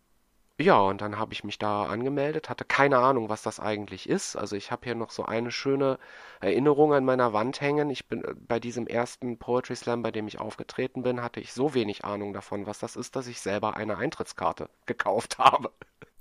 Ja, 0.61 0.81
und 0.81 1.01
dann 1.01 1.19
habe 1.19 1.33
ich 1.33 1.45
mich 1.45 1.57
da 1.59 1.85
angemeldet, 1.85 2.49
hatte 2.51 2.65
keine 2.65 2.99
Ahnung, 2.99 3.29
was 3.29 3.43
das 3.43 3.61
eigentlich 3.61 4.09
ist. 4.09 4.35
Also 4.35 4.57
ich 4.57 4.73
habe 4.73 4.85
hier 4.87 4.97
noch 4.97 5.11
so 5.13 5.25
eine 5.25 5.53
schöne 5.53 6.01
Erinnerung 6.41 6.93
an 6.93 7.05
meiner 7.05 7.33
Wand 7.33 7.61
hängen. 7.61 7.91
Ich 7.91 8.09
bin 8.09 8.25
äh, 8.25 8.35
bei 8.35 8.59
diesem 8.59 8.89
ersten 8.89 9.39
Poetry 9.39 9.77
Slam, 9.77 10.03
bei 10.03 10.11
dem 10.11 10.27
ich 10.27 10.41
aufgetreten 10.41 11.05
bin, 11.05 11.23
hatte 11.23 11.39
ich 11.39 11.53
so 11.53 11.75
wenig 11.75 12.05
Ahnung 12.05 12.33
davon, 12.33 12.67
was 12.67 12.81
das 12.81 12.97
ist, 12.97 13.15
dass 13.15 13.29
ich 13.29 13.41
selber 13.41 13.77
eine 13.77 13.99
Eintrittskarte 13.99 14.69
gekauft 14.87 15.39
habe. 15.39 15.71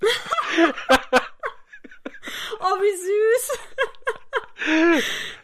oh, 2.60 2.76
wie 2.80 2.96
süß. 2.96 3.58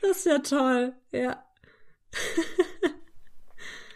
Das 0.03 0.19
ist 0.19 0.27
ja 0.27 0.39
toll, 0.41 0.93
ja. 1.13 1.45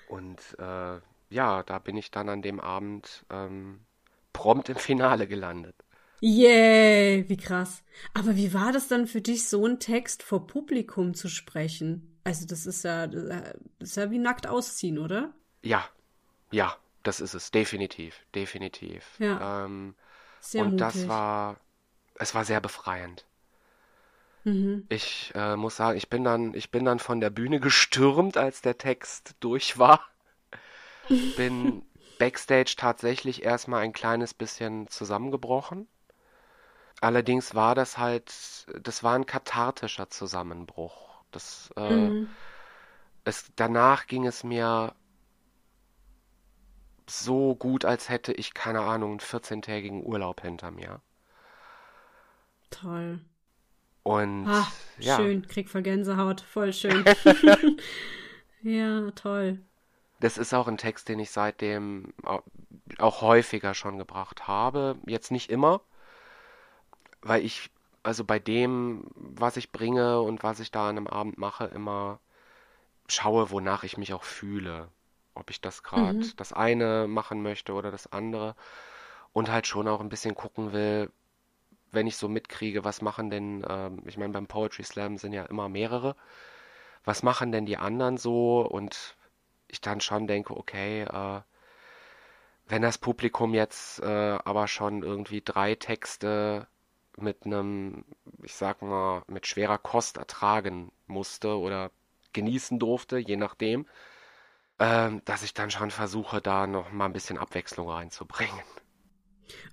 Und 0.09 0.41
äh, 0.59 1.01
ja, 1.31 1.63
da 1.63 1.79
bin 1.79 1.97
ich 1.97 2.11
dann 2.11 2.29
an 2.29 2.43
dem 2.43 2.61
Abend 2.61 3.25
ähm, 3.31 3.81
prompt 4.33 4.69
im 4.69 4.77
Finale 4.77 5.27
gelandet. 5.27 5.77
Yay, 6.21 7.29
wie 7.29 7.37
krass. 7.37 7.83
Aber 8.15 8.37
wie 8.37 8.53
war 8.53 8.73
das 8.73 8.89
dann 8.89 9.07
für 9.07 9.21
dich, 9.21 9.49
so 9.49 9.65
einen 9.65 9.79
Text 9.79 10.23
vor 10.23 10.47
Publikum 10.47 11.15
zu 11.15 11.29
sprechen? 11.29 12.19
Also 12.25 12.47
das 12.47 12.67
ist 12.67 12.85
ja, 12.85 13.07
das 13.07 13.55
ist 13.79 13.97
ja 13.97 14.11
wie 14.11 14.19
nackt 14.19 14.47
ausziehen, 14.47 14.99
oder? 14.99 15.33
Ja, 15.63 15.89
ja, 16.51 16.77
das 17.03 17.21
ist 17.21 17.35
es, 17.35 17.51
definitiv, 17.51 18.21
definitiv. 18.35 19.05
Ja. 19.19 19.65
Ähm, 19.65 19.95
und 20.55 20.65
mutig. 20.65 20.79
das 20.79 21.09
war, 21.09 21.57
es 22.17 22.35
war 22.35 22.45
sehr 22.45 22.61
befreiend. 22.61 23.25
Mhm. 24.49 24.87
Ich 24.89 25.33
äh, 25.35 25.57
muss 25.57 25.77
sagen, 25.77 25.99
ich 25.99 26.09
bin 26.09 26.25
dann, 26.25 26.55
ich 26.55 26.71
bin 26.71 26.85
dann 26.85 26.99
von 26.99 27.21
der 27.21 27.31
Bühne 27.31 27.61
gestürmt, 27.61 28.37
als 28.39 28.63
der 28.63 28.79
Text 28.79 29.35
durch 29.41 29.79
war. 29.79 30.01
Bin 31.37 31.83
backstage 32.19 32.75
tatsächlich 32.77 33.45
erstmal 33.45 33.83
ein 33.83 33.93
kleines 33.93 34.35
bisschen 34.35 34.89
zusammengebrochen. 34.89 35.87
Allerdings 37.01 37.55
war 37.55 37.75
das 37.75 37.99
halt, 37.99 38.33
das 38.83 39.03
war 39.03 39.15
ein 39.15 39.27
kathartischer 39.27 40.11
Zusammenbruch. 40.11 41.23
Das, 41.31 41.71
äh, 41.77 42.11
mhm. 42.11 42.37
es, 43.25 43.53
danach 43.57 44.07
ging 44.07 44.27
es 44.27 44.43
mir 44.45 44.95
so 47.09 47.55
gut, 47.57 47.85
als 47.85 48.09
hätte 48.09 48.33
ich, 48.33 48.55
keine 48.55 48.81
Ahnung, 48.83 49.11
einen 49.13 49.21
14-tägigen 49.21 50.05
Urlaub 50.05 50.41
hinter 50.43 50.71
mir. 50.71 51.01
Toll. 52.71 53.21
Und 54.03 54.47
ah, 54.47 54.67
ja. 54.99 55.17
schön, 55.17 55.47
krieg 55.47 55.69
voll 55.69 55.83
Gänsehaut, 55.83 56.41
voll 56.41 56.73
schön. 56.73 57.05
ja, 58.63 59.11
toll. 59.13 59.59
Das 60.21 60.39
ist 60.39 60.55
auch 60.55 60.67
ein 60.67 60.79
Text, 60.79 61.09
den 61.09 61.19
ich 61.21 61.31
seitdem 61.31 62.13
auch 62.99 63.23
häufiger 63.23 63.75
schon 63.75 63.99
gebracht 63.99 64.49
habe. 64.49 64.97
Jetzt 65.07 65.31
nicht 65.31 65.51
immer, 65.51 65.81
weil 67.23 67.45
ich 67.45 67.71
also 68.03 68.25
bei 68.25 68.39
dem, 68.39 69.05
was 69.15 69.57
ich 69.57 69.71
bringe 69.73 70.21
und 70.21 70.43
was 70.43 70.61
ich 70.61 70.71
da 70.71 70.89
an 70.89 70.97
einem 70.97 71.07
Abend 71.09 71.39
mache, 71.39 71.67
immer 71.67 72.21
schaue, 73.09 73.51
wonach 73.51 73.85
ich 73.85 73.99
mich 73.99 74.15
auch 74.15 74.25
fühle. 74.25 74.89
Ob 75.35 75.51
ich 75.51 75.61
das 75.61 75.83
gerade 75.83 76.19
Mhm. 76.19 76.33
das 76.37 76.53
eine 76.53 77.07
machen 77.09 77.43
möchte 77.43 77.73
oder 77.75 77.91
das 77.91 78.11
andere. 78.13 78.55
Und 79.33 79.51
halt 79.51 79.67
schon 79.67 79.89
auch 79.89 80.01
ein 80.01 80.09
bisschen 80.09 80.35
gucken 80.35 80.73
will, 80.73 81.11
wenn 81.93 82.07
ich 82.07 82.17
so 82.17 82.29
mitkriege, 82.29 82.85
was 82.85 83.03
machen 83.03 83.31
denn, 83.31 83.65
ähm, 83.69 84.03
ich 84.07 84.17
meine, 84.17 84.33
beim 84.33 84.47
Poetry 84.47 84.85
Slam 84.85 85.19
sind 85.19 85.33
ja 85.33 85.45
immer 85.45 85.69
mehrere, 85.69 86.17
was 87.05 87.23
machen 87.23 87.53
denn 87.53 87.67
die 87.67 87.79
anderen 87.79 88.19
so? 88.19 88.61
Und 88.61 89.17
ich 89.69 89.81
dann 89.81 90.01
schon 90.01 90.27
denke, 90.27 90.57
okay, 90.57 91.03
äh, 91.03 91.41
wenn 92.67 92.83
das 92.83 92.99
Publikum 92.99 93.55
jetzt 93.55 94.01
äh, 94.01 94.39
aber 94.45 94.69
schon 94.69 95.03
irgendwie 95.03 95.41
drei 95.43 95.75
Texte 95.75 96.67
mit 97.17 97.47
einem, 97.47 98.05
ich 98.43 98.55
sag 98.55 98.83
mal, 98.83 99.23
mit 99.27 99.47
schwerer 99.47 99.79
Kost 99.79 100.19
ertragen 100.19 100.93
musste 101.07 101.59
oder 101.59 101.91
genießen 102.33 102.79
durfte, 102.79 103.19
je 103.19 103.37
nachdem, 103.37 103.87
ähm, 104.79 105.23
dass 105.25 105.43
ich 105.43 105.55
dann 105.55 105.71
schon 105.71 105.91
versuche, 105.91 106.41
da 106.41 106.67
noch 106.67 106.93
mal 106.93 107.07
ein 107.07 107.13
bisschen 107.13 107.39
Abwechslung 107.39 107.91
reinzubringen. 107.91 108.61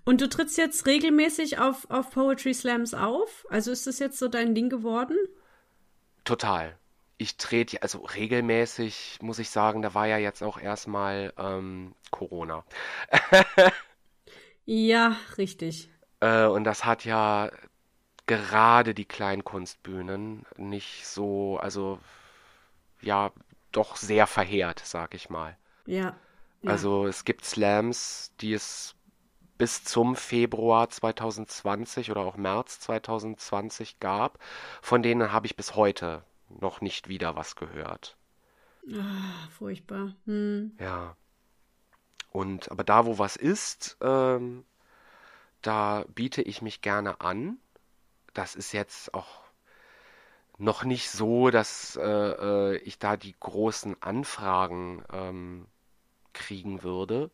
Und 0.05 0.21
du 0.21 0.29
trittst 0.29 0.57
jetzt 0.57 0.85
regelmäßig 0.85 1.59
auf, 1.59 1.89
auf 1.89 2.11
Poetry 2.11 2.53
Slams 2.53 2.93
auf? 2.93 3.45
Also 3.49 3.71
ist 3.71 3.87
das 3.87 3.99
jetzt 3.99 4.19
so 4.19 4.27
dein 4.27 4.55
Ding 4.55 4.69
geworden? 4.69 5.17
Total. 6.23 6.77
Ich 7.17 7.37
trete, 7.37 7.81
also 7.81 7.99
regelmäßig, 7.99 9.19
muss 9.21 9.39
ich 9.39 9.49
sagen, 9.49 9.81
da 9.81 9.93
war 9.93 10.05
ja 10.05 10.17
jetzt 10.17 10.43
auch 10.43 10.59
erstmal 10.59 11.33
ähm, 11.37 11.95
Corona. 12.11 12.65
Ja, 14.65 15.17
richtig. 15.37 15.89
Äh, 16.19 16.45
und 16.45 16.63
das 16.63 16.85
hat 16.85 17.05
ja 17.05 17.51
gerade 18.25 18.93
die 18.93 19.05
Kleinkunstbühnen 19.05 20.45
nicht 20.57 21.05
so, 21.05 21.57
also 21.59 21.99
ja, 23.01 23.31
doch 23.71 23.95
sehr 23.95 24.25
verheert, 24.25 24.81
sag 24.83 25.13
ich 25.13 25.29
mal. 25.29 25.55
Ja. 25.85 26.15
Ja. 26.61 26.71
Also 26.71 27.05
es 27.05 27.25
gibt 27.25 27.45
Slams, 27.45 28.31
die 28.41 28.53
es 28.53 28.95
bis 29.57 29.83
zum 29.83 30.15
Februar 30.15 30.89
2020 30.89 32.11
oder 32.11 32.21
auch 32.21 32.37
März 32.37 32.79
2020 32.81 33.99
gab, 33.99 34.39
von 34.81 35.01
denen 35.01 35.31
habe 35.31 35.47
ich 35.47 35.55
bis 35.55 35.75
heute 35.75 36.23
noch 36.49 36.81
nicht 36.81 37.07
wieder 37.07 37.35
was 37.35 37.55
gehört. 37.55 38.17
Ah, 38.93 39.47
furchtbar. 39.49 40.13
Hm. 40.25 40.75
Ja. 40.79 41.15
Und 42.31 42.69
aber 42.69 42.83
da, 42.83 43.05
wo 43.05 43.17
was 43.17 43.35
ist, 43.35 43.97
ähm, 44.01 44.65
da 45.61 46.05
biete 46.13 46.41
ich 46.41 46.61
mich 46.61 46.81
gerne 46.81 47.21
an. 47.21 47.57
Das 48.33 48.55
ist 48.55 48.73
jetzt 48.73 49.13
auch 49.13 49.45
noch 50.57 50.83
nicht 50.83 51.09
so, 51.09 51.49
dass 51.49 51.95
äh, 51.95 52.03
äh, 52.03 52.77
ich 52.77 52.99
da 52.99 53.17
die 53.17 53.35
großen 53.39 54.01
Anfragen 54.01 55.03
ähm, 55.11 55.65
kriegen 56.33 56.83
würde. 56.83 57.31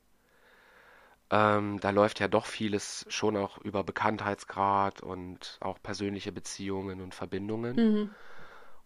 Ähm, 1.31 1.79
da 1.79 1.91
läuft 1.91 2.19
ja 2.19 2.27
doch 2.27 2.45
vieles 2.45 3.05
schon 3.07 3.37
auch 3.37 3.57
über 3.59 3.83
Bekanntheitsgrad 3.83 5.01
und 5.01 5.57
auch 5.61 5.81
persönliche 5.81 6.31
Beziehungen 6.31 7.01
und 7.01 7.15
Verbindungen. 7.15 7.75
Mhm. 7.75 8.09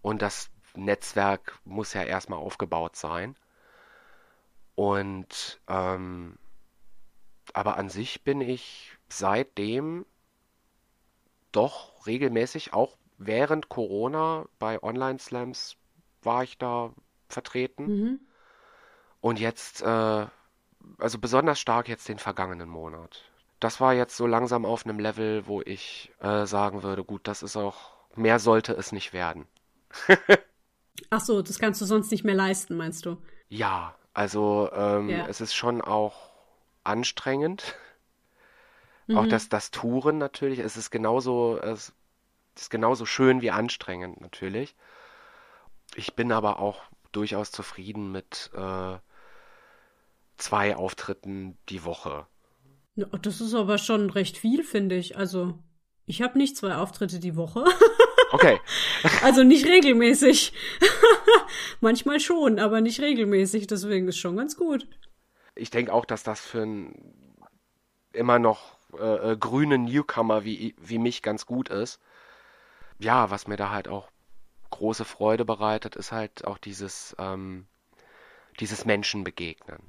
Und 0.02 0.22
das 0.22 0.52
Netzwerk 0.76 1.60
muss 1.66 1.94
ja 1.94 2.04
erstmal 2.04 2.40
aufgebaut 2.40 2.96
sein. 2.96 3.36
Und 4.76 5.60
ähm, 5.68 6.38
aber 7.54 7.78
an 7.78 7.90
sich 7.90 8.24
bin 8.24 8.42
ich 8.42 8.98
seitdem 9.08 10.06
doch 11.52 12.06
regelmäßig, 12.06 12.74
auch 12.74 12.98
während 13.18 13.70
Corona 13.70 14.46
bei 14.60 14.82
Online-Slams 14.84 15.78
war 16.22 16.44
ich 16.44 16.58
da 16.58 16.94
vertreten. 17.30 17.86
Mhm. 17.86 18.20
Und 19.22 19.40
jetzt, 19.40 19.82
äh, 19.82 20.26
also 21.00 21.20
besonders 21.20 21.60
stark 21.60 21.88
jetzt 21.90 22.08
den 22.10 22.20
vergangenen 22.20 22.70
Monat. 22.70 23.24
Das 23.60 23.80
war 23.82 23.94
jetzt 23.94 24.18
so 24.18 24.28
langsam 24.28 24.66
auf 24.66 24.86
einem 24.86 25.00
Level, 25.00 25.48
wo 25.48 25.62
ich 25.62 26.12
äh, 26.20 26.46
sagen 26.46 26.84
würde, 26.84 27.04
gut, 27.04 27.28
das 27.28 27.44
ist 27.44 27.56
auch, 27.58 27.94
mehr 28.16 28.40
sollte 28.40 28.74
es 28.74 28.92
nicht 28.92 29.14
werden. 29.14 29.48
Ach 31.10 31.20
so, 31.22 31.42
das 31.42 31.58
kannst 31.58 31.82
du 31.82 31.86
sonst 31.86 32.12
nicht 32.12 32.24
mehr 32.24 32.36
leisten, 32.36 32.76
meinst 32.78 33.06
du? 33.08 33.18
Ja, 33.50 33.96
also 34.14 34.70
ähm, 34.74 35.10
Ja. 35.10 35.28
es 35.28 35.42
ist 35.42 35.54
schon 35.56 35.82
auch 35.82 36.32
anstrengend. 36.84 37.76
Auch 39.12 39.26
Mhm. 39.26 39.26
das, 39.26 39.50
das 39.50 39.72
Touren 39.72 40.18
natürlich. 40.20 40.60
Es 40.60 40.78
ist 40.78 40.92
genauso, 40.92 41.58
es 41.60 41.94
ist 42.56 42.70
genauso 42.72 43.06
schön 43.06 43.42
wie 43.42 43.52
anstrengend 43.52 44.22
natürlich. 44.22 44.76
Ich 45.96 46.16
bin 46.16 46.32
aber 46.32 46.60
auch 46.60 46.82
durchaus 47.12 47.52
zufrieden 47.52 48.12
mit 48.12 48.52
äh, 48.54 48.98
zwei 50.38 50.76
Auftritten 50.76 51.58
die 51.70 51.84
Woche. 51.86 52.28
Ja, 52.96 53.08
das 53.22 53.42
ist 53.42 53.54
aber 53.54 53.78
schon 53.78 54.10
recht 54.10 54.38
viel, 54.38 54.64
finde 54.64 54.96
ich. 54.96 55.18
Also, 55.18 55.60
ich 56.06 56.22
habe 56.22 56.38
nicht 56.38 56.56
zwei 56.58 56.76
Auftritte 56.76 57.20
die 57.20 57.36
Woche. 57.36 57.66
Okay, 58.32 58.60
Also 59.24 59.44
nicht 59.44 59.66
regelmäßig. 59.66 60.54
Manchmal 61.82 62.20
schon, 62.20 62.60
aber 62.60 62.82
nicht 62.82 63.00
regelmäßig. 63.02 63.68
Deswegen 63.68 64.08
ist 64.08 64.18
schon 64.18 64.38
ganz 64.38 64.56
gut. 64.58 64.88
ich 65.56 65.70
denke 65.70 65.94
auch, 65.94 66.06
dass 66.06 66.24
das 66.24 66.42
für 66.42 66.62
einen 66.64 67.38
immer 68.14 68.40
noch 68.40 68.78
äh, 68.98 69.32
äh, 69.34 69.38
grünen 69.38 69.86
Newcomer 69.86 70.44
wie, 70.46 70.76
wie 70.80 71.00
mich 71.00 71.22
ganz 71.22 71.46
gut 71.46 71.70
ist. 71.70 72.00
Ja, 73.00 73.30
was 73.30 73.48
mir 73.48 73.58
da 73.58 73.72
halt 73.72 73.88
auch 73.88 74.10
große 74.70 75.06
Freude 75.06 75.46
bereitet, 75.46 75.96
ist 75.96 76.12
halt 76.12 76.46
auch 76.46 76.58
dieses, 76.58 77.16
ähm, 77.20 77.68
dieses 78.60 78.86
Menschenbegegnen. 78.86 79.80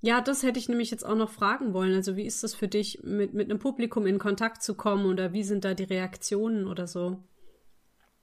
Ja, 0.00 0.20
das 0.20 0.42
hätte 0.42 0.58
ich 0.58 0.68
nämlich 0.68 0.90
jetzt 0.90 1.04
auch 1.04 1.16
noch 1.16 1.30
fragen 1.30 1.72
wollen. 1.74 1.94
Also, 1.94 2.16
wie 2.16 2.26
ist 2.26 2.44
das 2.44 2.54
für 2.54 2.68
dich, 2.68 3.00
mit, 3.02 3.34
mit 3.34 3.50
einem 3.50 3.58
Publikum 3.58 4.06
in 4.06 4.18
Kontakt 4.18 4.62
zu 4.62 4.74
kommen 4.74 5.06
oder 5.06 5.32
wie 5.32 5.42
sind 5.42 5.64
da 5.64 5.74
die 5.74 5.84
Reaktionen 5.84 6.66
oder 6.68 6.86
so? 6.86 7.18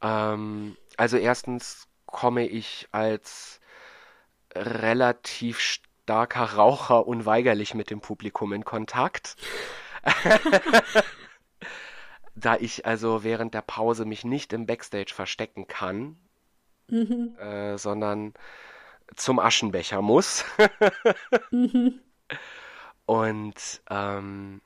Ähm, 0.01 0.77
also 0.97 1.17
erstens 1.17 1.87
komme 2.05 2.47
ich 2.47 2.87
als 2.91 3.59
relativ 4.55 5.59
starker 5.59 6.53
Raucher 6.55 7.07
unweigerlich 7.07 7.73
mit 7.73 7.89
dem 7.89 8.01
Publikum 8.01 8.53
in 8.53 8.63
Kontakt. 8.65 9.35
Da 12.35 12.55
ich 12.57 12.85
also 12.85 13.23
während 13.23 13.53
der 13.53 13.61
Pause 13.61 14.05
mich 14.05 14.25
nicht 14.25 14.51
im 14.53 14.65
Backstage 14.65 15.13
verstecken 15.13 15.67
kann, 15.67 16.17
Mhm. 16.89 17.35
äh, 17.39 17.77
sondern 17.77 18.33
zum 19.15 19.39
Aschenbecher 19.39 20.01
muss. 20.01 20.45
Mhm. 21.51 21.99
Und 23.05 23.81
ähm, 23.89 24.61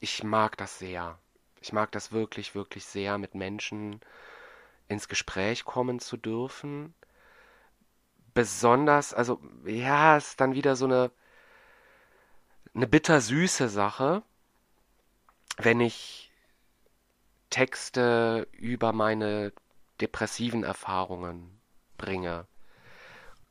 ich 0.00 0.24
mag 0.24 0.56
das 0.56 0.78
sehr. 0.78 1.18
Ich 1.60 1.72
mag 1.72 1.92
das 1.92 2.12
wirklich, 2.12 2.54
wirklich 2.54 2.84
sehr, 2.84 3.18
mit 3.18 3.34
Menschen 3.34 4.00
ins 4.88 5.08
Gespräch 5.08 5.64
kommen 5.64 6.00
zu 6.00 6.16
dürfen. 6.16 6.94
Besonders, 8.34 9.14
also 9.14 9.40
ja, 9.64 10.16
es 10.16 10.28
ist 10.28 10.40
dann 10.40 10.54
wieder 10.54 10.76
so 10.76 10.84
eine, 10.84 11.10
eine 12.74 12.86
bittersüße 12.86 13.68
Sache, 13.68 14.22
wenn 15.56 15.80
ich 15.80 16.30
Texte 17.48 18.46
über 18.52 18.92
meine 18.92 19.52
depressiven 20.00 20.64
Erfahrungen 20.64 21.58
bringe. 21.96 22.46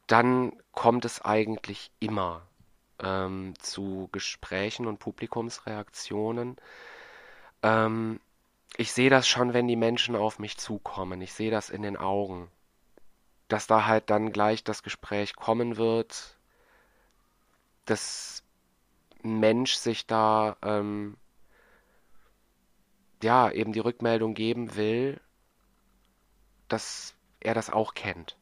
Dann 0.08 0.54
kommt 0.72 1.06
es 1.06 1.22
eigentlich 1.22 1.92
immer 2.00 2.44
ähm, 3.00 3.54
zu 3.60 4.10
Gesprächen 4.12 4.88
und 4.88 5.00
Publikumsreaktionen. 5.00 6.58
Ähm, 7.64 8.20
ich 8.78 8.92
sehe 8.92 9.10
das 9.10 9.28
schon, 9.28 9.54
wenn 9.54 9.68
die 9.68 9.76
Menschen 9.76 10.16
auf 10.16 10.40
mich 10.40 10.58
zukommen. 10.58 11.22
Ich 11.22 11.34
sehe 11.34 11.52
das 11.52 11.70
in 11.70 11.82
den 11.82 11.98
Augen, 11.98 12.50
dass 13.48 13.68
da 13.68 13.86
halt 13.86 14.10
dann 14.10 14.32
gleich 14.32 14.64
das 14.64 14.84
Gespräch 14.84 15.36
kommen 15.36 15.78
wird, 15.78 16.38
dass 17.86 18.44
ein 19.24 19.40
Mensch 19.40 19.76
sich 19.76 20.06
da 20.08 20.58
ähm, 20.62 21.18
ja 23.24 23.50
eben 23.52 23.74
die 23.74 23.80
Rückmeldung 23.80 24.34
geben 24.34 24.76
will, 24.76 25.20
dass 26.68 27.16
er 27.40 27.54
das 27.54 27.70
auch 27.70 27.94
kennt. 27.94 28.38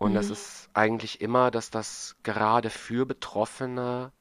Und 0.00 0.14
das 0.14 0.30
Mhm. 0.30 0.32
ist 0.32 0.68
eigentlich 0.74 1.20
immer, 1.22 1.52
dass 1.52 1.70
das 1.70 2.16
gerade 2.24 2.70
für 2.70 3.06
Betroffene 3.06 4.12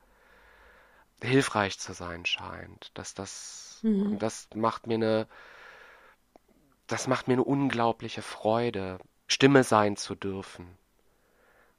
hilfreich 1.22 1.80
zu 1.80 1.94
sein 1.94 2.26
scheint. 2.26 2.92
Dass 2.98 3.14
das, 3.14 3.84
Mhm. 3.84 4.20
das 4.20 4.48
macht 4.56 4.88
mir 4.88 4.96
eine, 4.96 5.28
das 6.88 7.08
macht 7.08 7.30
mir 7.30 7.36
eine 7.36 7.44
unglaubliche 7.46 8.22
Freude, 8.22 9.00
Stimme 9.28 9.64
sein 9.64 9.96
zu 9.96 10.14
dürfen. 10.16 10.78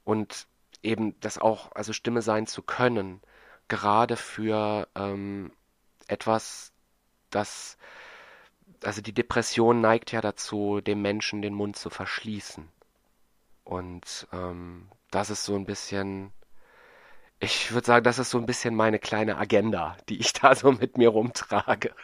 Und 0.03 0.47
eben 0.83 1.19
das 1.21 1.37
auch, 1.37 1.71
also 1.73 1.93
Stimme 1.93 2.21
sein 2.21 2.47
zu 2.47 2.61
können, 2.63 3.21
gerade 3.67 4.17
für 4.17 4.87
ähm, 4.95 5.51
etwas, 6.07 6.73
das 7.29 7.77
also 8.83 9.01
die 9.01 9.13
Depression 9.13 9.81
neigt 9.81 10.11
ja 10.11 10.21
dazu, 10.21 10.81
dem 10.81 11.01
Menschen 11.01 11.41
den 11.41 11.53
Mund 11.53 11.77
zu 11.77 11.89
verschließen. 11.89 12.67
Und 13.71 14.27
ähm, 14.33 14.89
das 15.11 15.29
ist 15.29 15.45
so 15.45 15.55
ein 15.55 15.65
bisschen, 15.65 16.33
ich 17.39 17.71
würde 17.71 17.87
sagen, 17.87 18.03
das 18.03 18.19
ist 18.19 18.29
so 18.29 18.37
ein 18.37 18.45
bisschen 18.45 18.75
meine 18.75 18.99
kleine 18.99 19.37
Agenda, 19.37 19.95
die 20.09 20.19
ich 20.19 20.33
da 20.41 20.53
so 20.55 20.73
mit 20.73 20.97
mir 20.97 21.07
rumtrage. 21.07 21.95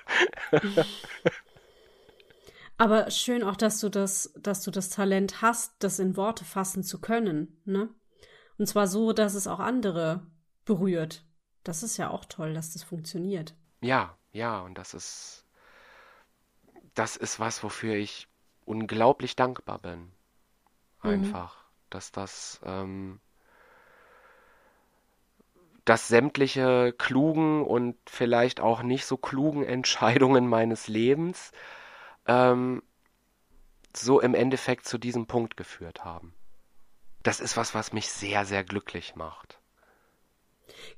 Aber 2.78 3.12
schön 3.12 3.44
auch, 3.44 3.58
dass 3.58 3.82
du 3.82 3.90
das, 3.90 4.32
dass 4.38 4.64
du 4.64 4.72
das 4.72 4.90
Talent 4.90 5.42
hast, 5.42 5.74
das 5.80 6.00
in 6.00 6.16
Worte 6.16 6.46
fassen 6.46 6.84
zu 6.84 7.02
können, 7.02 7.62
ne? 7.66 7.90
Und 8.58 8.68
zwar 8.68 8.88
so, 8.88 9.12
dass 9.12 9.34
es 9.34 9.46
auch 9.46 9.60
andere 9.60 10.26
berührt. 10.64 11.26
Das 11.66 11.84
ist 11.84 11.98
ja 11.98 12.12
auch 12.12 12.24
toll, 12.24 12.54
dass 12.54 12.72
das 12.72 12.84
funktioniert. 12.84 13.56
Ja, 13.82 14.18
ja, 14.32 14.62
und 14.62 14.78
das 14.78 14.94
ist, 14.94 15.44
das 16.94 17.18
ist 17.18 17.42
was, 17.42 17.62
wofür 17.62 17.96
ich 17.96 18.30
unglaublich 18.64 19.36
dankbar 19.36 19.80
bin. 19.80 20.14
Mhm. 21.04 21.10
Einfach. 21.10 21.57
Dass 21.90 22.12
das, 22.12 22.60
ähm, 22.64 23.20
dass 25.86 26.08
sämtliche 26.08 26.94
klugen 26.98 27.64
und 27.64 27.98
vielleicht 28.08 28.60
auch 28.60 28.82
nicht 28.82 29.06
so 29.06 29.18
klugen 29.18 29.64
Entscheidungen 29.66 30.48
meines 30.48 30.88
Lebens 30.88 31.52
ähm, 32.26 32.84
so 33.96 34.20
im 34.20 34.36
Endeffekt 34.36 34.88
zu 34.88 34.98
diesem 34.98 35.28
Punkt 35.28 35.58
geführt 35.58 36.04
haben. 36.06 36.34
Das 37.24 37.40
ist 37.40 37.58
was, 37.58 37.74
was 37.74 37.94
mich 37.94 38.10
sehr, 38.10 38.46
sehr 38.46 38.64
glücklich 38.64 39.16
macht. 39.16 39.60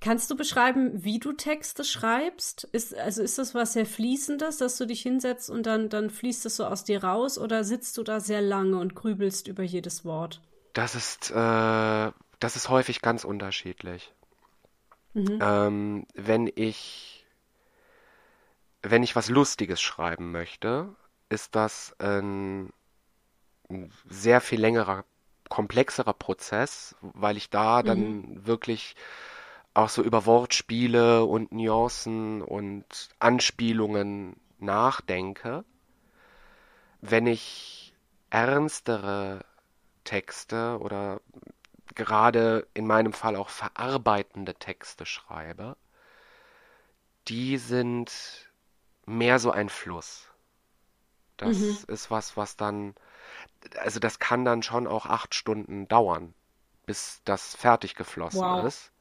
Kannst 0.01 0.29
du 0.29 0.35
beschreiben, 0.35 1.03
wie 1.03 1.19
du 1.19 1.33
Texte 1.33 1.83
schreibst? 1.83 2.65
Ist, 2.71 2.95
also 2.95 3.21
ist 3.21 3.37
das 3.37 3.53
was 3.53 3.73
sehr 3.73 3.85
Fließendes, 3.85 4.57
dass 4.57 4.77
du 4.77 4.85
dich 4.85 5.01
hinsetzt 5.01 5.49
und 5.49 5.65
dann, 5.65 5.89
dann 5.89 6.09
fließt 6.09 6.45
es 6.45 6.55
so 6.55 6.65
aus 6.65 6.83
dir 6.83 7.03
raus 7.03 7.37
oder 7.37 7.63
sitzt 7.63 7.97
du 7.97 8.03
da 8.03 8.19
sehr 8.19 8.41
lange 8.41 8.77
und 8.77 8.95
grübelst 8.95 9.47
über 9.47 9.63
jedes 9.63 10.05
Wort? 10.05 10.41
Das 10.73 10.95
ist, 10.95 11.31
äh, 11.31 12.11
das 12.39 12.55
ist 12.55 12.69
häufig 12.69 13.01
ganz 13.01 13.23
unterschiedlich. 13.23 14.13
Mhm. 15.13 15.39
Ähm, 15.41 16.07
wenn 16.13 16.51
ich, 16.53 17.25
wenn 18.81 19.03
ich 19.03 19.15
was 19.15 19.29
Lustiges 19.29 19.81
schreiben 19.81 20.31
möchte, 20.31 20.95
ist 21.29 21.55
das 21.55 21.95
ein, 21.99 22.71
ein 23.69 23.91
sehr 24.07 24.41
viel 24.41 24.59
längerer, 24.59 25.05
komplexerer 25.49 26.13
Prozess, 26.13 26.95
weil 27.01 27.37
ich 27.37 27.49
da 27.49 27.83
dann 27.83 27.99
mhm. 27.99 28.47
wirklich 28.47 28.95
auch 29.73 29.89
so 29.89 30.03
über 30.03 30.25
Wortspiele 30.25 31.23
und 31.25 31.51
Nuancen 31.51 32.41
und 32.41 33.09
Anspielungen 33.19 34.35
nachdenke. 34.59 35.63
Wenn 37.01 37.27
ich 37.27 37.93
ernstere 38.29 39.45
Texte 40.03 40.77
oder 40.79 41.21
gerade 41.95 42.67
in 42.73 42.87
meinem 42.87 43.13
Fall 43.13 43.35
auch 43.35 43.49
verarbeitende 43.49 44.55
Texte 44.55 45.05
schreibe, 45.05 45.75
die 47.27 47.57
sind 47.57 48.49
mehr 49.05 49.39
so 49.39 49.51
ein 49.51 49.69
Fluss. 49.69 50.29
Das 51.37 51.57
mhm. 51.57 51.77
ist 51.87 52.11
was, 52.11 52.35
was 52.37 52.57
dann, 52.57 52.95
also 53.77 53.99
das 53.99 54.19
kann 54.19 54.45
dann 54.45 54.61
schon 54.61 54.87
auch 54.87 55.05
acht 55.05 55.35
Stunden 55.35 55.87
dauern, 55.87 56.33
bis 56.85 57.21
das 57.23 57.55
fertig 57.55 57.95
geflossen 57.95 58.41
wow. 58.41 58.65
ist. 58.65 58.91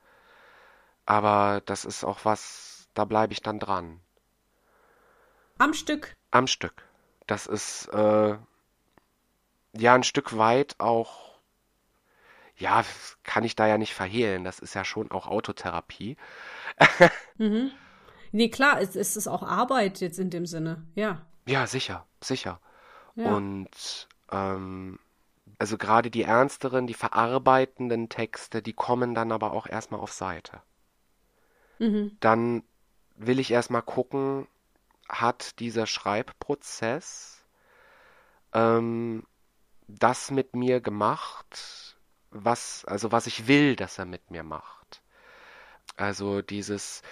Aber 1.04 1.62
das 1.64 1.84
ist 1.84 2.04
auch 2.04 2.24
was, 2.24 2.88
da 2.94 3.04
bleibe 3.04 3.32
ich 3.32 3.42
dann 3.42 3.58
dran. 3.58 4.00
Am 5.58 5.74
Stück. 5.74 6.16
Am 6.30 6.46
Stück. 6.46 6.84
Das 7.26 7.46
ist 7.46 7.86
äh, 7.88 8.36
ja 9.80 9.94
ein 9.94 10.02
Stück 10.02 10.36
weit 10.36 10.76
auch, 10.78 11.38
ja, 12.56 12.84
kann 13.22 13.44
ich 13.44 13.56
da 13.56 13.66
ja 13.66 13.78
nicht 13.78 13.94
verhehlen. 13.94 14.44
Das 14.44 14.58
ist 14.58 14.74
ja 14.74 14.84
schon 14.84 15.10
auch 15.10 15.26
Autotherapie. 15.26 16.16
mhm. 17.38 17.70
Nee, 18.32 18.50
klar, 18.50 18.80
es, 18.80 18.94
es 18.96 19.16
ist 19.16 19.28
auch 19.28 19.42
Arbeit 19.42 20.00
jetzt 20.00 20.18
in 20.18 20.30
dem 20.30 20.46
Sinne, 20.46 20.86
ja. 20.94 21.26
Ja, 21.46 21.66
sicher, 21.66 22.06
sicher. 22.20 22.60
Ja. 23.14 23.34
Und 23.34 24.08
ähm, 24.30 24.98
also 25.58 25.78
gerade 25.78 26.10
die 26.10 26.22
ernsteren, 26.22 26.86
die 26.86 26.94
verarbeitenden 26.94 28.08
Texte, 28.08 28.62
die 28.62 28.74
kommen 28.74 29.14
dann 29.14 29.32
aber 29.32 29.52
auch 29.52 29.66
erstmal 29.66 30.00
auf 30.00 30.12
Seite. 30.12 30.60
Mhm. 31.78 32.16
Dann 32.20 32.62
will 33.16 33.38
ich 33.38 33.50
erstmal 33.50 33.82
gucken, 33.82 34.46
hat 35.08 35.58
dieser 35.58 35.86
Schreibprozess 35.86 37.44
ähm, 38.52 39.24
das 39.88 40.30
mit 40.30 40.54
mir 40.54 40.80
gemacht, 40.80 41.96
was, 42.30 42.84
also 42.84 43.10
was 43.10 43.26
ich 43.26 43.48
will, 43.48 43.74
dass 43.74 43.98
er 43.98 44.04
mit 44.04 44.30
mir 44.30 44.42
macht. 44.42 45.02
Also 45.96 46.42
dieses, 46.42 47.02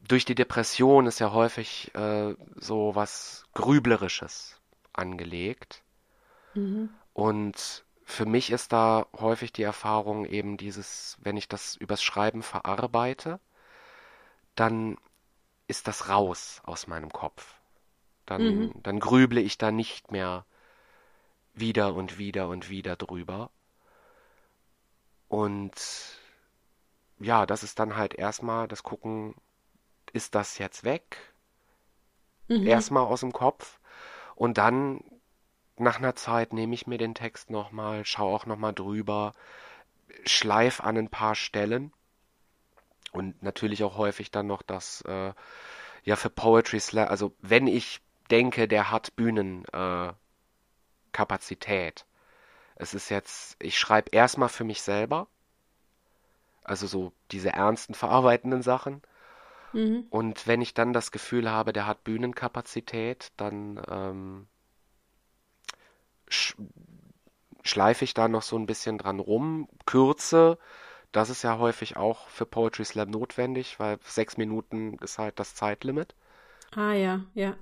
durch 0.00 0.24
die 0.24 0.34
Depression 0.34 1.06
ist 1.06 1.20
ja 1.20 1.32
häufig 1.32 1.94
äh, 1.94 2.34
so 2.56 2.94
was 2.94 3.44
Grüblerisches 3.54 4.60
angelegt. 4.92 5.82
Mhm. 6.54 6.90
Und 7.12 7.84
für 8.04 8.26
mich 8.26 8.50
ist 8.50 8.72
da 8.72 9.06
häufig 9.18 9.52
die 9.52 9.62
Erfahrung 9.62 10.26
eben 10.26 10.56
dieses, 10.56 11.16
wenn 11.20 11.36
ich 11.36 11.48
das 11.48 11.76
übers 11.76 12.02
Schreiben 12.02 12.42
verarbeite, 12.42 13.40
dann 14.54 14.96
ist 15.68 15.88
das 15.88 16.08
raus 16.08 16.60
aus 16.64 16.86
meinem 16.86 17.10
Kopf. 17.10 17.54
Dann, 18.26 18.42
mhm. 18.42 18.72
dann 18.82 19.00
grüble 19.00 19.40
ich 19.40 19.58
da 19.58 19.70
nicht 19.70 20.10
mehr 20.10 20.44
wieder 21.56 21.94
und 21.94 22.18
wieder 22.18 22.48
und 22.48 22.70
wieder 22.70 22.96
drüber. 22.96 23.50
Und 25.28 25.72
ja, 27.18 27.46
das 27.46 27.62
ist 27.62 27.78
dann 27.78 27.96
halt 27.96 28.14
erstmal 28.14 28.68
das 28.68 28.82
Gucken, 28.82 29.34
ist 30.12 30.34
das 30.34 30.58
jetzt 30.58 30.84
weg? 30.84 31.16
Mhm. 32.48 32.66
Erstmal 32.66 33.04
aus 33.04 33.20
dem 33.20 33.32
Kopf. 33.32 33.80
Und 34.34 34.58
dann, 34.58 35.02
nach 35.76 35.98
einer 35.98 36.14
Zeit, 36.14 36.52
nehme 36.52 36.74
ich 36.74 36.86
mir 36.86 36.98
den 36.98 37.14
Text 37.14 37.50
nochmal, 37.50 38.04
schaue 38.04 38.34
auch 38.34 38.46
nochmal 38.46 38.74
drüber, 38.74 39.32
schleif 40.26 40.80
an 40.80 40.96
ein 40.96 41.08
paar 41.08 41.34
Stellen. 41.34 41.92
Und 43.12 43.42
natürlich 43.42 43.82
auch 43.82 43.96
häufig 43.96 44.30
dann 44.30 44.46
noch 44.46 44.62
das, 44.62 45.00
äh, 45.02 45.32
ja, 46.04 46.16
für 46.16 46.30
Poetry 46.30 46.80
Slam, 46.80 47.08
also 47.08 47.34
wenn 47.40 47.66
ich 47.66 48.00
denke, 48.30 48.68
der 48.68 48.90
hat 48.90 49.16
Bühnenkapazität. 49.16 50.12
Äh, 50.12 50.25
es 52.76 52.94
ist 52.94 53.08
jetzt, 53.08 53.56
ich 53.58 53.78
schreibe 53.78 54.10
erstmal 54.12 54.48
für 54.50 54.64
mich 54.64 54.82
selber, 54.82 55.26
also 56.62 56.86
so 56.86 57.12
diese 57.30 57.50
ernsten 57.50 57.94
verarbeitenden 57.94 58.62
Sachen. 58.62 59.02
Mhm. 59.72 60.06
Und 60.10 60.46
wenn 60.46 60.60
ich 60.60 60.74
dann 60.74 60.92
das 60.92 61.10
Gefühl 61.10 61.50
habe, 61.50 61.72
der 61.72 61.86
hat 61.86 62.04
Bühnenkapazität, 62.04 63.32
dann 63.36 63.80
ähm, 63.88 64.46
sch 66.28 66.56
schleife 67.62 68.04
ich 68.04 68.14
da 68.14 68.28
noch 68.28 68.42
so 68.42 68.56
ein 68.56 68.66
bisschen 68.66 68.98
dran 68.98 69.18
rum, 69.18 69.68
kürze. 69.86 70.58
Das 71.12 71.30
ist 71.30 71.42
ja 71.42 71.58
häufig 71.58 71.96
auch 71.96 72.28
für 72.28 72.46
Poetry 72.46 72.84
Slam 72.84 73.10
notwendig, 73.10 73.80
weil 73.80 73.98
sechs 74.04 74.36
Minuten 74.36 74.98
ist 74.98 75.18
halt 75.18 75.40
das 75.40 75.54
Zeitlimit. 75.54 76.14
Ah 76.76 76.92
ja, 76.92 77.22
ja. 77.34 77.56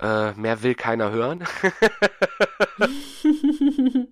Äh, 0.00 0.32
mehr 0.32 0.62
will 0.62 0.74
keiner 0.74 1.10
hören. 1.10 1.44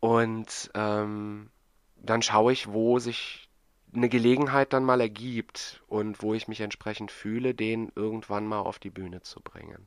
Und 0.00 0.70
ähm, 0.74 1.50
dann 1.96 2.22
schaue 2.22 2.52
ich, 2.52 2.68
wo 2.68 2.98
sich 2.98 3.48
eine 3.94 4.08
Gelegenheit 4.08 4.72
dann 4.72 4.84
mal 4.84 5.00
ergibt 5.00 5.82
und 5.86 6.22
wo 6.22 6.34
ich 6.34 6.48
mich 6.48 6.60
entsprechend 6.60 7.10
fühle, 7.10 7.54
den 7.54 7.92
irgendwann 7.94 8.46
mal 8.46 8.60
auf 8.60 8.78
die 8.78 8.90
Bühne 8.90 9.22
zu 9.22 9.40
bringen. 9.40 9.86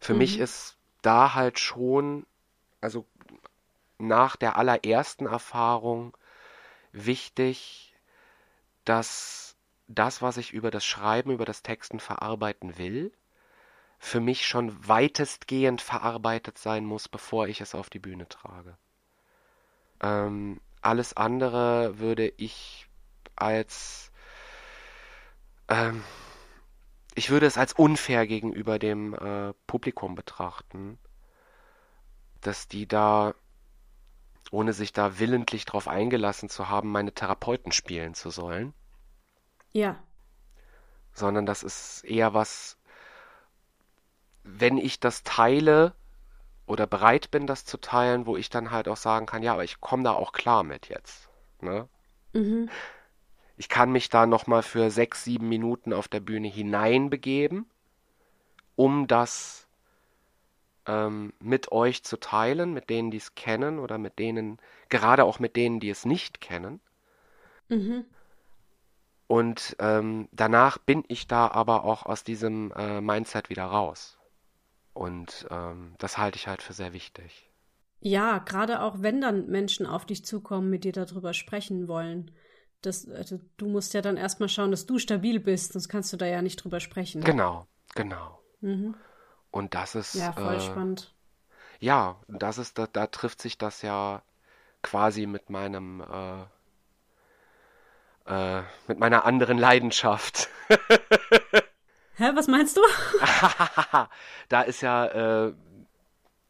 Für 0.00 0.14
mhm. 0.14 0.18
mich 0.18 0.38
ist 0.38 0.78
da 1.02 1.34
halt 1.34 1.58
schon, 1.58 2.26
also 2.80 3.06
nach 3.98 4.36
der 4.36 4.56
allerersten 4.56 5.26
Erfahrung 5.26 6.16
wichtig, 6.92 7.94
dass 8.84 9.56
das, 9.86 10.22
was 10.22 10.38
ich 10.38 10.52
über 10.52 10.70
das 10.70 10.84
Schreiben, 10.84 11.30
über 11.30 11.44
das 11.44 11.62
Texten 11.62 12.00
verarbeiten 12.00 12.78
will, 12.78 13.12
für 14.02 14.18
mich 14.18 14.46
schon 14.46 14.88
weitestgehend 14.88 15.82
verarbeitet 15.82 16.56
sein 16.56 16.86
muss, 16.86 17.06
bevor 17.06 17.46
ich 17.48 17.60
es 17.60 17.74
auf 17.74 17.90
die 17.90 17.98
Bühne 17.98 18.26
trage. 18.28 18.78
Ähm, 20.02 20.58
alles 20.80 21.14
andere 21.14 21.98
würde 21.98 22.32
ich 22.38 22.88
als 23.36 24.10
ähm, 25.68 26.02
ich 27.14 27.28
würde 27.28 27.44
es 27.44 27.58
als 27.58 27.74
unfair 27.74 28.26
gegenüber 28.26 28.78
dem 28.78 29.12
äh, 29.12 29.52
Publikum 29.66 30.14
betrachten, 30.14 30.98
dass 32.40 32.68
die 32.68 32.88
da, 32.88 33.34
ohne 34.50 34.72
sich 34.72 34.94
da 34.94 35.18
willentlich 35.18 35.66
drauf 35.66 35.88
eingelassen 35.88 36.48
zu 36.48 36.70
haben, 36.70 36.90
meine 36.90 37.12
Therapeuten 37.12 37.72
spielen 37.72 38.14
zu 38.14 38.30
sollen. 38.30 38.72
Ja. 39.72 40.02
Sondern 41.12 41.44
das 41.44 41.62
ist 41.62 42.04
eher 42.04 42.32
was, 42.32 42.78
wenn 44.42 44.78
ich 44.78 45.00
das 45.00 45.22
teile 45.22 45.94
oder 46.66 46.86
bereit 46.86 47.30
bin, 47.30 47.46
das 47.46 47.64
zu 47.64 47.78
teilen, 47.78 48.26
wo 48.26 48.36
ich 48.36 48.48
dann 48.48 48.70
halt 48.70 48.88
auch 48.88 48.96
sagen 48.96 49.26
kann, 49.26 49.42
ja, 49.42 49.52
aber 49.52 49.64
ich 49.64 49.80
komme 49.80 50.04
da 50.04 50.12
auch 50.12 50.32
klar 50.32 50.62
mit 50.62 50.88
jetzt. 50.88 51.28
Ne? 51.60 51.88
Mhm. 52.32 52.70
Ich 53.56 53.68
kann 53.68 53.92
mich 53.92 54.08
da 54.08 54.26
nochmal 54.26 54.62
für 54.62 54.90
sechs, 54.90 55.24
sieben 55.24 55.48
Minuten 55.48 55.92
auf 55.92 56.08
der 56.08 56.20
Bühne 56.20 56.48
hineinbegeben, 56.48 57.66
um 58.76 59.06
das 59.06 59.66
ähm, 60.86 61.32
mit 61.40 61.72
euch 61.72 62.02
zu 62.04 62.18
teilen, 62.18 62.72
mit 62.72 62.88
denen, 62.88 63.10
die 63.10 63.18
es 63.18 63.34
kennen 63.34 63.78
oder 63.78 63.98
mit 63.98 64.18
denen, 64.18 64.58
gerade 64.88 65.24
auch 65.24 65.38
mit 65.38 65.56
denen, 65.56 65.80
die 65.80 65.90
es 65.90 66.04
nicht 66.04 66.40
kennen. 66.40 66.80
Mhm. 67.68 68.04
Und 69.26 69.76
ähm, 69.78 70.28
danach 70.32 70.78
bin 70.78 71.04
ich 71.08 71.26
da 71.26 71.48
aber 71.48 71.84
auch 71.84 72.06
aus 72.06 72.24
diesem 72.24 72.72
äh, 72.72 73.00
Mindset 73.00 73.50
wieder 73.50 73.64
raus. 73.64 74.19
Und 75.00 75.46
ähm, 75.50 75.94
das 75.96 76.18
halte 76.18 76.36
ich 76.36 76.46
halt 76.46 76.60
für 76.60 76.74
sehr 76.74 76.92
wichtig. 76.92 77.48
Ja, 78.00 78.36
gerade 78.36 78.82
auch 78.82 78.96
wenn 78.98 79.22
dann 79.22 79.46
Menschen 79.46 79.86
auf 79.86 80.04
dich 80.04 80.26
zukommen, 80.26 80.68
mit 80.68 80.84
dir 80.84 80.92
darüber 80.92 81.32
sprechen 81.32 81.88
wollen. 81.88 82.30
Das, 82.82 83.08
also, 83.08 83.40
du 83.56 83.66
musst 83.66 83.94
ja 83.94 84.02
dann 84.02 84.18
erstmal 84.18 84.50
schauen, 84.50 84.70
dass 84.70 84.84
du 84.84 84.98
stabil 84.98 85.40
bist, 85.40 85.72
sonst 85.72 85.88
kannst 85.88 86.12
du 86.12 86.18
da 86.18 86.26
ja 86.26 86.42
nicht 86.42 86.62
drüber 86.62 86.80
sprechen. 86.80 87.22
Genau, 87.22 87.66
genau. 87.94 88.42
Mhm. 88.60 88.94
Und 89.50 89.74
das 89.74 89.94
ist. 89.94 90.16
Ja, 90.16 90.32
voll 90.32 90.56
äh, 90.56 90.60
spannend. 90.60 91.14
Ja, 91.78 92.20
das 92.28 92.58
ist, 92.58 92.76
da, 92.76 92.86
da 92.86 93.06
trifft 93.06 93.40
sich 93.40 93.56
das 93.56 93.80
ja 93.80 94.20
quasi 94.82 95.24
mit 95.24 95.48
meinem 95.48 96.02
äh, 98.26 98.58
äh, 98.58 98.62
mit 98.86 98.98
meiner 98.98 99.24
anderen 99.24 99.56
Leidenschaft. 99.56 100.50
Hä, 102.20 102.32
was 102.34 102.48
meinst 102.48 102.76
du? 102.76 102.82
da 104.50 104.60
ist 104.60 104.82
ja, 104.82 105.06
äh, 105.46 105.54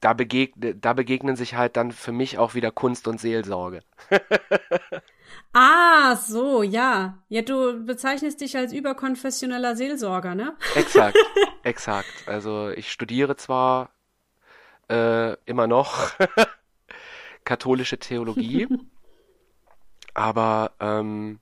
da, 0.01 0.15
begegn 0.15 0.81
da 0.81 0.95
begegnen 0.95 1.37
sich 1.37 1.55
halt 1.55 1.77
dann 1.77 1.93
für 1.93 2.11
mich 2.11 2.39
auch 2.39 2.55
wieder 2.55 2.73
Kunst 2.73 3.07
und 3.07 3.21
Seelsorge. 3.21 3.83
ah, 5.53 6.17
so, 6.17 6.65
ja. 6.65 7.19
Ja, 7.29 7.43
du 7.43 7.85
bezeichnest 7.87 8.41
dich 8.41 8.57
als 8.57 8.73
überkonfessioneller 8.73 9.77
Seelsorger, 9.77 10.35
ne? 10.35 10.57
Exakt, 10.75 11.17
exakt. 11.63 12.25
Also 12.27 12.71
ich 12.71 12.91
studiere 12.91 13.37
zwar 13.37 13.91
äh, 14.89 15.35
immer 15.45 15.69
noch 15.69 16.11
katholische 17.45 17.99
Theologie, 17.99 18.67
aber 20.15 20.73
ähm, 20.81 21.39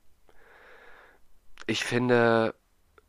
ich 1.65 1.83
finde, 1.83 2.53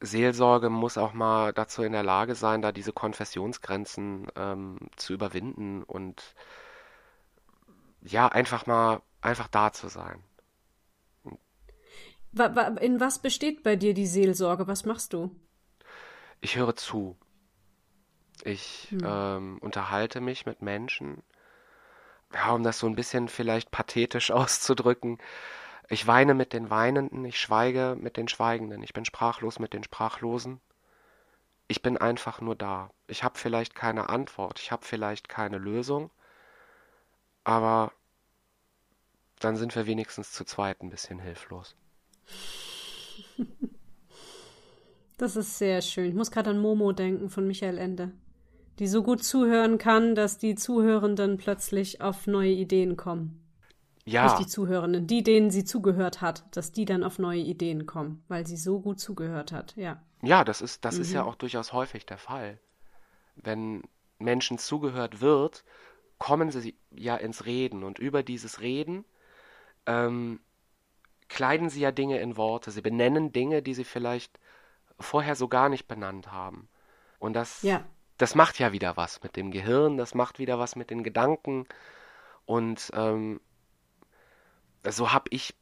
Seelsorge 0.01 0.71
muss 0.71 0.99
auch 0.99 1.13
mal 1.13 1.53
dazu 1.53 1.83
in 1.83 1.93
der 1.93 2.03
Lage 2.03 2.35
sein, 2.35 2.63
da 2.63 2.73
diese 2.73 2.93
Konfessionsgrenzen 2.93 4.29
ähm, 4.35 4.79
zu 4.97 5.13
überwinden 5.13 5.83
und 5.83 6.35
ja, 8.03 8.29
einfach 8.29 8.67
mal, 8.67 9.03
einfach 9.21 9.49
da 9.49 9.73
zu 9.73 9.89
sein. 9.89 10.23
In 12.81 13.01
was 13.01 13.19
besteht 13.19 13.63
bei 13.63 13.77
dir 13.77 13.93
die 13.93 14.07
Seelsorge? 14.07 14.67
Was 14.67 14.85
machst 14.85 15.13
du? 15.13 15.35
Ich 16.41 16.57
höre 16.57 16.77
zu. 16.77 17.17
Ich 18.45 18.89
hm. 18.91 19.03
ähm, 19.05 19.59
unterhalte 19.61 20.21
mich 20.21 20.47
mit 20.47 20.63
Menschen, 20.63 21.23
ja, 22.33 22.53
um 22.53 22.63
das 22.63 22.79
so 22.79 22.87
ein 22.87 22.95
bisschen 22.95 23.29
vielleicht 23.29 23.71
pathetisch 23.71 24.31
auszudrücken. 24.31 25.19
Ich 25.92 26.07
weine 26.07 26.35
mit 26.35 26.53
den 26.53 26.70
Weinenden, 26.70 27.24
ich 27.24 27.40
schweige 27.40 27.96
mit 28.00 28.16
den 28.16 28.29
Schweigenden, 28.29 28.81
ich 28.85 28.92
bin 28.92 29.05
sprachlos 29.05 29.59
mit 29.59 29.74
den 29.74 29.83
Sprachlosen. 29.83 30.61
Ich 31.66 31.83
bin 31.83 31.96
einfach 31.96 32.40
nur 32.40 32.55
da. 32.55 32.90
Ich 33.09 33.24
habe 33.24 33.37
vielleicht 33.37 33.74
keine 33.74 34.09
Antwort, 34.09 34.61
ich 34.61 34.70
habe 34.70 34.85
vielleicht 34.85 35.29
keine 35.29 35.59
Lösung, 35.59 36.11
aber 37.42 37.92
dann 39.40 39.57
sind 39.57 39.74
wir 39.74 39.87
wenigstens 39.87 40.31
zu 40.31 40.44
zweit 40.44 40.81
ein 40.81 40.90
bisschen 40.90 41.18
hilflos. 41.18 41.74
Das 45.16 45.35
ist 45.35 45.59
sehr 45.59 45.83
schön. 45.83 46.09
Ich 46.09 46.14
muss 46.14 46.31
gerade 46.31 46.50
an 46.50 46.61
Momo 46.61 46.92
denken 46.92 47.31
von 47.31 47.46
Michael 47.48 47.79
Ende, 47.79 48.12
die 48.79 48.87
so 48.87 49.03
gut 49.03 49.24
zuhören 49.24 49.76
kann, 49.76 50.14
dass 50.14 50.38
die 50.38 50.55
Zuhörenden 50.55 51.37
plötzlich 51.37 52.00
auf 52.00 52.29
neue 52.29 52.53
Ideen 52.53 52.96
kommen. 52.96 53.50
Ja. 54.05 54.25
Nicht 54.25 54.39
die 54.39 54.47
Zuhörenden, 54.47 55.07
die, 55.07 55.23
denen 55.23 55.51
sie 55.51 55.65
zugehört 55.65 56.21
hat, 56.21 56.45
dass 56.57 56.73
die 56.73 56.85
dann 56.85 57.05
auf 57.05 57.19
neue 57.19 57.41
Ideen 57.41 57.87
kommen, 57.87 58.25
weil 58.29 58.47
sie 58.47 58.57
so 58.57 58.81
gut 58.81 58.99
zugehört 58.99 59.53
hat, 59.53 59.77
ja. 59.77 60.03
Ja, 60.23 60.45
das 60.45 60.61
ist, 60.61 60.85
das 60.85 60.97
mhm. 60.97 61.03
ist 61.03 61.13
ja 61.13 61.23
mhm. 61.23 61.29
auch 61.29 61.35
durchaus 61.35 61.73
häufig 61.73 62.07
der 62.07 62.19
Fall. 62.19 62.59
Wenn 63.37 63.83
Menschen 64.19 64.59
zugehört 64.59 65.21
wird, 65.21 65.65
kommen 66.19 66.51
sie 66.51 66.77
ja 66.91 67.17
ins 67.17 67.47
Reden 67.47 67.83
und 67.83 67.99
über 67.99 68.23
dieses 68.23 68.61
Reden 68.61 69.05
ähm, 69.87 70.41
kleiden 71.29 71.71
sie 71.71 71.81
ja 71.81 71.93
Dinge 71.93 72.19
in 72.21 72.37
Worte, 72.37 72.71
sie 72.71 72.83
benennen 72.83 73.33
Dinge, 73.33 73.63
die 73.63 73.75
sie 73.75 73.85
vielleicht 73.85 74.39
vorher 74.99 75.37
so 75.37 75.49
gar 75.49 75.69
nicht 75.69 75.89
benannt 75.89 76.31
haben. 76.31 76.69
Und 77.19 77.35
das, 77.35 77.63
ja. 77.63 77.85
das 78.19 78.35
macht 78.35 78.59
ja 78.59 78.73
wieder 78.73 78.97
was 78.97 79.23
mit 79.23 79.37
dem 79.37 79.51
Gehirn, 79.51 79.97
das 79.97 80.15
macht 80.15 80.39
wieder 80.39 80.59
was 80.59 80.77
mit 80.77 80.91
den 80.91 81.03
Gedanken. 81.03 81.67
Und 82.45 82.91
ähm, 82.95 83.41
so 84.88 85.12
habe 85.12 85.29
ich 85.31 85.55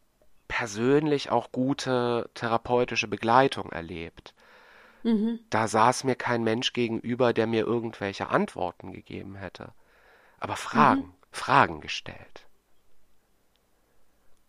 persönlich 0.48 1.30
auch 1.30 1.52
gute 1.52 2.30
therapeutische 2.34 3.08
Begleitung 3.08 3.70
erlebt. 3.70 4.34
Mhm. 5.02 5.40
Da 5.50 5.68
saß 5.68 6.04
mir 6.04 6.16
kein 6.16 6.42
Mensch 6.42 6.72
gegenüber, 6.72 7.32
der 7.32 7.46
mir 7.46 7.64
irgendwelche 7.64 8.28
Antworten 8.28 8.92
gegeben 8.92 9.36
hätte, 9.36 9.72
aber 10.38 10.56
Fragen, 10.56 11.02
mhm. 11.02 11.14
Fragen 11.30 11.80
gestellt. 11.80 12.46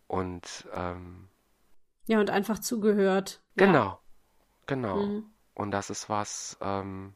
Und 0.07 0.67
ähm, 0.73 1.29
ja, 2.07 2.19
und 2.19 2.31
einfach 2.31 2.57
zugehört. 2.57 3.41
Genau, 3.55 3.85
ja. 3.85 3.99
genau. 4.65 4.95
Mhm. 4.95 5.25
Und 5.53 5.71
das 5.71 5.91
ist 5.91 6.09
was, 6.09 6.57
ähm, 6.61 7.13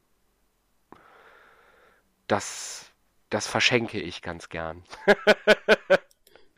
das, 2.27 2.91
das 3.29 3.47
verschenke 3.47 3.99
ich 3.99 4.21
ganz 4.21 4.49
gern. 4.49 4.83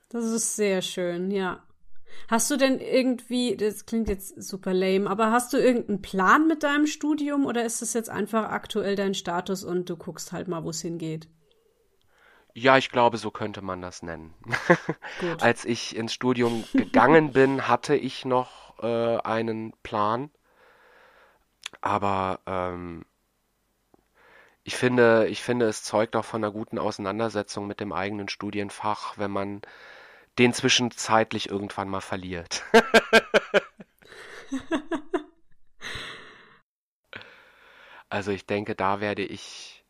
Das 0.09 0.25
ist 0.25 0.55
sehr 0.55 0.81
schön, 0.81 1.31
ja. 1.31 1.63
Hast 2.29 2.49
du 2.49 2.57
denn 2.57 2.79
irgendwie, 2.79 3.55
das 3.57 3.85
klingt 3.85 4.07
jetzt 4.09 4.41
super 4.41 4.73
lame, 4.73 5.09
aber 5.09 5.31
hast 5.31 5.53
du 5.53 5.57
irgendeinen 5.57 6.01
Plan 6.01 6.47
mit 6.47 6.63
deinem 6.63 6.87
Studium 6.87 7.45
oder 7.45 7.65
ist 7.65 7.81
das 7.81 7.93
jetzt 7.93 8.09
einfach 8.09 8.49
aktuell 8.49 8.95
dein 8.95 9.13
Status 9.13 9.63
und 9.63 9.89
du 9.89 9.97
guckst 9.97 10.31
halt 10.31 10.47
mal, 10.47 10.63
wo 10.63 10.69
es 10.69 10.81
hingeht? 10.81 11.27
Ja, 12.53 12.77
ich 12.77 12.89
glaube, 12.89 13.17
so 13.17 13.31
könnte 13.31 13.61
man 13.61 13.81
das 13.81 14.01
nennen. 14.01 14.33
Als 15.41 15.65
ich 15.65 15.95
ins 15.95 16.13
Studium 16.13 16.63
gegangen 16.71 17.33
bin, 17.33 17.67
hatte 17.67 17.95
ich 17.95 18.23
noch 18.23 18.81
äh, 18.81 19.17
einen 19.17 19.73
Plan. 19.83 20.31
Aber 21.81 22.39
ähm, 22.45 23.05
ich 24.63 24.77
finde, 24.77 25.27
ich 25.27 25.43
finde, 25.43 25.67
es 25.67 25.83
zeugt 25.83 26.15
auch 26.15 26.25
von 26.25 26.43
einer 26.43 26.51
guten 26.51 26.79
Auseinandersetzung 26.79 27.67
mit 27.67 27.81
dem 27.81 27.91
eigenen 27.91 28.29
Studienfach, 28.29 29.17
wenn 29.17 29.31
man 29.31 29.61
den 30.37 30.53
zwischenzeitlich 30.53 31.49
irgendwann 31.49 31.89
mal 31.89 32.01
verliert. 32.01 32.63
also 38.09 38.31
ich 38.31 38.45
denke, 38.45 38.75
da 38.75 38.99
werde 38.99 39.23
ich, 39.23 39.85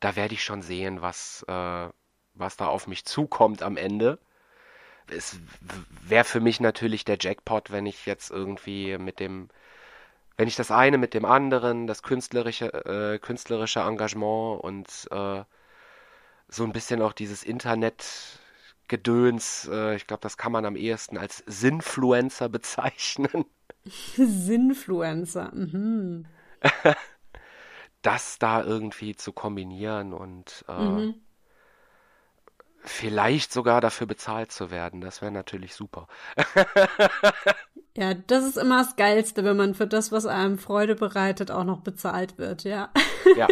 da 0.00 0.16
werde 0.16 0.34
ich 0.34 0.44
schon 0.44 0.62
sehen, 0.62 1.02
was, 1.02 1.44
äh, 1.48 1.88
was 2.34 2.56
da 2.56 2.66
auf 2.66 2.86
mich 2.86 3.04
zukommt 3.04 3.62
am 3.62 3.76
Ende. 3.76 4.18
Es 5.08 5.38
wäre 6.02 6.24
für 6.24 6.40
mich 6.40 6.60
natürlich 6.60 7.04
der 7.04 7.18
Jackpot, 7.20 7.70
wenn 7.70 7.86
ich 7.86 8.06
jetzt 8.06 8.30
irgendwie 8.30 8.96
mit 8.98 9.20
dem, 9.20 9.48
wenn 10.36 10.48
ich 10.48 10.56
das 10.56 10.70
eine 10.70 10.98
mit 10.98 11.14
dem 11.14 11.24
anderen, 11.24 11.86
das 11.86 12.02
künstlerische, 12.02 12.72
äh, 12.84 13.18
künstlerische 13.18 13.80
Engagement 13.80 14.62
und 14.62 15.08
äh, 15.10 15.44
so 16.48 16.64
ein 16.64 16.72
bisschen 16.72 17.02
auch 17.02 17.12
dieses 17.12 17.44
Internet 17.44 18.40
Gedöns, 18.92 19.66
äh, 19.72 19.96
ich 19.96 20.06
glaube, 20.06 20.20
das 20.20 20.36
kann 20.36 20.52
man 20.52 20.66
am 20.66 20.76
ehesten 20.76 21.16
als 21.16 21.42
Sinfluencer 21.46 22.50
bezeichnen. 22.50 23.46
Sinfluencer, 23.86 25.50
mhm. 25.54 26.26
das 28.02 28.38
da 28.38 28.62
irgendwie 28.62 29.16
zu 29.16 29.32
kombinieren 29.32 30.12
und 30.12 30.66
äh, 30.68 30.84
mhm. 30.84 31.14
vielleicht 32.84 33.50
sogar 33.50 33.80
dafür 33.80 34.06
bezahlt 34.06 34.52
zu 34.52 34.70
werden, 34.70 35.00
das 35.00 35.22
wäre 35.22 35.32
natürlich 35.32 35.74
super. 35.74 36.06
ja, 37.96 38.12
das 38.12 38.44
ist 38.44 38.58
immer 38.58 38.82
das 38.82 38.96
Geilste, 38.96 39.42
wenn 39.42 39.56
man 39.56 39.74
für 39.74 39.86
das, 39.86 40.12
was 40.12 40.26
einem 40.26 40.58
Freude 40.58 40.96
bereitet, 40.96 41.50
auch 41.50 41.64
noch 41.64 41.80
bezahlt 41.80 42.36
wird, 42.36 42.64
ja. 42.64 42.90
Ja. 43.36 43.48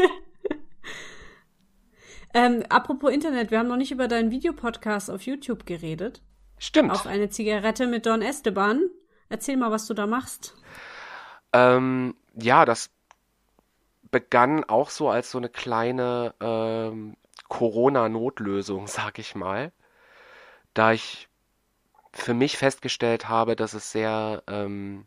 Ähm, 2.33 2.65
apropos 2.69 3.13
Internet, 3.13 3.51
wir 3.51 3.59
haben 3.59 3.69
noch 3.69 3.77
nicht 3.77 3.93
über 3.93 4.09
deinen 4.09 4.31
Videopodcast 4.31 5.11
auf 5.11 5.23
YouTube 5.23 5.67
geredet. 5.67 6.23
Stimmt. 6.59 6.93
Auf 6.93 7.07
eine 7.07 7.31
Zigarette 7.31 7.87
mit 7.87 8.07
Don 8.07 8.23
Esteban. 8.23 8.83
Erzähl 9.29 9.57
mal, 9.57 9.71
was 9.71 9.87
du 9.87 9.95
da 9.95 10.07
machst. 10.07 10.55
Ähm, 11.53 12.15
ja, 12.35 12.65
das 12.65 12.91
begann 14.11 14.65
auch 14.65 14.91
so 14.91 15.09
als 15.09 15.31
so 15.31 15.39
eine 15.39 15.49
kleine 15.49 16.35
ähm, 16.41 17.17
Corona-Notlösung, 17.49 18.87
sag 18.87 19.19
ich 19.19 19.35
mal, 19.35 19.73
da 20.75 20.93
ich 20.93 21.29
für 22.13 22.35
mich 22.35 22.57
festgestellt 22.57 23.29
habe, 23.29 23.57
dass 23.57 23.75
es 23.75 23.93
sehr 23.93 24.43
ähm, 24.49 25.07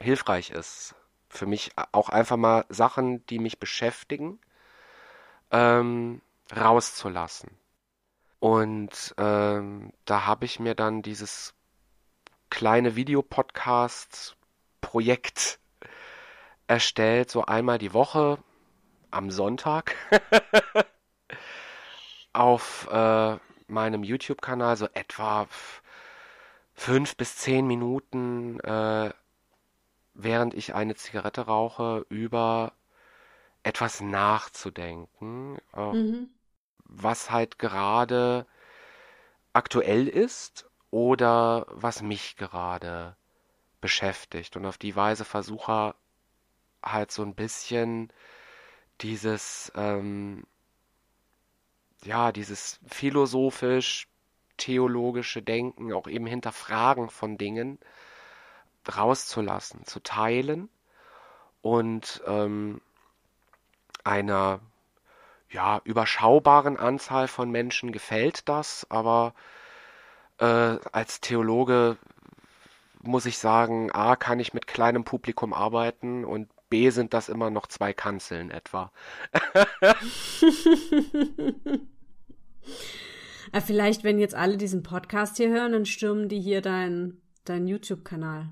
hilfreich 0.00 0.50
ist, 0.50 0.94
für 1.28 1.46
mich 1.46 1.72
auch 1.92 2.08
einfach 2.08 2.36
mal 2.36 2.64
Sachen, 2.68 3.26
die 3.26 3.40
mich 3.40 3.58
beschäftigen, 3.58 4.38
ähm, 5.54 6.20
rauszulassen. 6.54 7.50
Und 8.40 9.14
ähm, 9.16 9.94
da 10.04 10.26
habe 10.26 10.44
ich 10.44 10.60
mir 10.60 10.74
dann 10.74 11.00
dieses 11.00 11.54
kleine 12.50 12.94
Videopodcast-Projekt 12.96 15.58
erstellt, 16.66 17.30
so 17.30 17.46
einmal 17.46 17.78
die 17.78 17.94
Woche 17.94 18.36
am 19.10 19.30
Sonntag 19.30 19.96
auf 22.32 22.88
äh, 22.90 23.38
meinem 23.68 24.02
YouTube-Kanal, 24.02 24.76
so 24.76 24.88
etwa 24.92 25.46
fünf 26.74 27.16
bis 27.16 27.36
zehn 27.36 27.66
Minuten, 27.66 28.60
äh, 28.60 29.12
während 30.14 30.54
ich 30.54 30.74
eine 30.74 30.96
Zigarette 30.96 31.42
rauche, 31.42 32.04
über 32.08 32.72
etwas 33.64 34.00
nachzudenken, 34.00 35.58
äh, 35.74 35.92
mhm. 35.92 36.28
was 36.84 37.30
halt 37.30 37.58
gerade 37.58 38.46
aktuell 39.52 40.06
ist 40.06 40.70
oder 40.90 41.66
was 41.70 42.02
mich 42.02 42.36
gerade 42.36 43.16
beschäftigt. 43.80 44.56
Und 44.56 44.66
auf 44.66 44.78
die 44.78 44.94
Weise 44.94 45.24
versuche 45.24 45.94
halt 46.82 47.10
so 47.10 47.22
ein 47.22 47.34
bisschen 47.34 48.12
dieses, 49.00 49.72
ähm, 49.74 50.44
ja, 52.04 52.32
dieses 52.32 52.78
philosophisch 52.86 54.08
theologische 54.56 55.42
Denken, 55.42 55.92
auch 55.92 56.06
eben 56.06 56.26
hinterfragen 56.26 57.08
von 57.08 57.38
Dingen 57.38 57.78
rauszulassen, 58.86 59.84
zu 59.84 60.00
teilen 60.00 60.68
und 61.62 62.22
ähm, 62.26 62.82
einer 64.04 64.60
ja, 65.50 65.80
überschaubaren 65.84 66.76
Anzahl 66.76 67.28
von 67.28 67.50
Menschen 67.50 67.92
gefällt 67.92 68.48
das, 68.48 68.86
aber 68.90 69.34
äh, 70.38 70.78
als 70.92 71.20
Theologe 71.20 71.96
muss 73.02 73.26
ich 73.26 73.38
sagen, 73.38 73.92
A, 73.92 74.16
kann 74.16 74.40
ich 74.40 74.54
mit 74.54 74.66
kleinem 74.66 75.04
Publikum 75.04 75.52
arbeiten 75.52 76.24
und 76.24 76.48
B 76.70 76.90
sind 76.90 77.14
das 77.14 77.28
immer 77.28 77.50
noch 77.50 77.66
zwei 77.66 77.92
Kanzeln 77.92 78.50
etwa. 78.50 78.90
vielleicht, 83.64 84.02
wenn 84.02 84.18
jetzt 84.18 84.34
alle 84.34 84.56
diesen 84.56 84.82
Podcast 84.82 85.36
hier 85.36 85.50
hören, 85.50 85.72
dann 85.72 85.86
stürmen 85.86 86.28
die 86.28 86.40
hier 86.40 86.62
deinen 86.62 87.20
dein 87.44 87.68
YouTube-Kanal. 87.68 88.48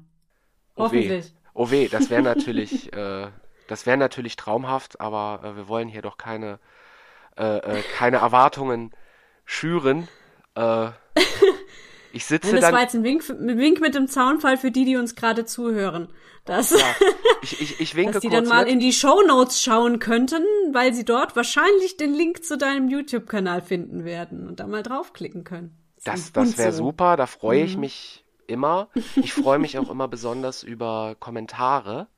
Oh 0.76 0.84
Hoffentlich. 0.84 1.34
Oh 1.54 1.70
weh, 1.70 1.88
das 1.88 2.10
wäre 2.10 2.22
natürlich, 2.22 2.92
äh, 2.92 3.28
das 3.72 3.86
wäre 3.86 3.96
natürlich 3.96 4.36
traumhaft, 4.36 5.00
aber 5.00 5.40
äh, 5.42 5.56
wir 5.56 5.66
wollen 5.66 5.88
hier 5.88 6.02
doch 6.02 6.18
keine, 6.18 6.58
äh, 7.38 7.56
äh 7.56 7.82
keine 7.96 8.18
Erwartungen 8.18 8.90
schüren. 9.46 10.08
Äh, 10.54 10.88
ich 12.12 12.26
sitze 12.26 12.50
das 12.52 12.60
dann. 12.60 12.74
war 12.74 12.82
jetzt 12.82 12.94
ein 12.94 13.02
Wink, 13.02 13.26
ein 13.30 13.56
Wink 13.56 13.80
mit 13.80 13.94
dem 13.94 14.08
Zaunfall 14.08 14.58
für 14.58 14.70
die, 14.70 14.84
die 14.84 14.96
uns 14.96 15.14
gerade 15.14 15.46
zuhören. 15.46 16.08
Dass, 16.44 16.72
ja, 16.72 16.84
ich, 17.42 17.62
ich, 17.62 17.80
ich 17.80 17.94
winke 17.94 18.12
dass 18.12 18.20
die 18.20 18.28
dann 18.28 18.46
mal 18.46 18.64
mit. 18.64 18.74
in 18.74 18.78
die 18.80 18.92
Show 18.92 19.22
Notes 19.26 19.62
schauen 19.62 20.00
könnten, 20.00 20.44
weil 20.72 20.92
sie 20.92 21.06
dort 21.06 21.34
wahrscheinlich 21.34 21.96
den 21.96 22.12
Link 22.12 22.44
zu 22.44 22.58
deinem 22.58 22.88
YouTube-Kanal 22.88 23.62
finden 23.62 24.04
werden 24.04 24.46
und 24.46 24.60
da 24.60 24.66
mal 24.66 24.82
draufklicken 24.82 25.44
können. 25.44 25.78
Das, 26.04 26.30
das, 26.32 26.58
wäre 26.58 26.72
super, 26.72 27.16
da 27.16 27.26
freue 27.26 27.62
ich 27.62 27.76
mhm. 27.76 27.80
mich 27.80 28.24
immer. 28.46 28.88
Ich 29.16 29.32
freue 29.32 29.58
mich 29.58 29.78
auch 29.78 29.88
immer 29.88 30.08
besonders 30.08 30.62
über 30.62 31.16
Kommentare, 31.18 32.08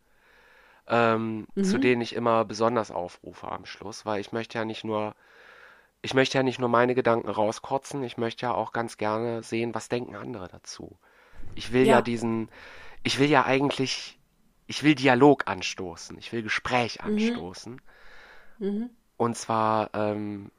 ähm, 0.88 1.46
mhm. 1.54 1.64
zu 1.64 1.78
denen 1.78 2.02
ich 2.02 2.14
immer 2.14 2.44
besonders 2.44 2.90
aufrufe 2.90 3.50
am 3.50 3.66
Schluss, 3.66 4.04
weil 4.06 4.20
ich 4.20 4.32
möchte 4.32 4.58
ja 4.58 4.64
nicht 4.64 4.84
nur 4.84 5.14
ich 6.04 6.12
möchte 6.12 6.36
ja 6.36 6.42
nicht 6.42 6.58
nur 6.58 6.68
meine 6.68 6.94
Gedanken 6.94 7.30
rauskotzen, 7.30 8.02
ich 8.02 8.18
möchte 8.18 8.44
ja 8.44 8.52
auch 8.52 8.72
ganz 8.72 8.98
gerne 8.98 9.42
sehen, 9.42 9.74
was 9.74 9.88
denken 9.88 10.14
andere 10.16 10.48
dazu. 10.48 10.98
Ich 11.54 11.72
will 11.72 11.86
ja, 11.86 11.94
ja 11.94 12.02
diesen, 12.02 12.50
ich 13.04 13.18
will 13.18 13.30
ja 13.30 13.46
eigentlich, 13.46 14.18
ich 14.66 14.82
will 14.82 14.94
Dialog 14.94 15.48
anstoßen, 15.48 16.18
ich 16.18 16.30
will 16.30 16.42
Gespräch 16.42 16.98
mhm. 17.00 17.06
anstoßen. 17.06 17.80
Mhm. 18.58 18.68
Mhm. 18.68 18.90
Und 19.16 19.38
zwar, 19.38 19.94
ähm, 19.94 20.50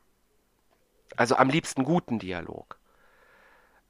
also 1.15 1.35
am 1.35 1.49
liebsten 1.49 1.83
guten 1.83 2.17
Dialog. 2.17 2.79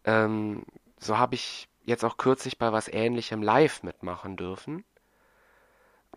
Ähm, 0.04 0.65
so 1.00 1.17
habe 1.17 1.36
ich 1.36 1.69
jetzt 1.86 2.04
auch 2.04 2.17
kürzlich 2.17 2.58
bei 2.58 2.74
was 2.74 2.89
Ähnlichem 2.89 3.41
live 3.41 3.82
mitmachen 3.82 4.36
dürfen. 4.36 4.84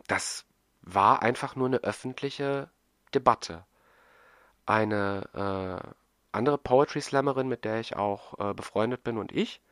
Das 0.09 0.45
war 0.83 1.23
einfach 1.23 1.55
nur 1.55 1.69
eine 1.69 1.79
öffentliche 1.79 2.69
Debatte 3.15 3.65
eine 4.69 5.83
äh, 5.83 5.89
andere 6.33 6.59
Poetry 6.59 7.01
Slammerin, 7.01 7.49
mit 7.49 7.65
der 7.65 7.81
ich 7.81 7.97
auch 7.97 8.39
äh, 8.39 8.55
befreundet 8.55 9.03
bin 9.03 9.17
und 9.17 9.33
ich, 9.33 9.63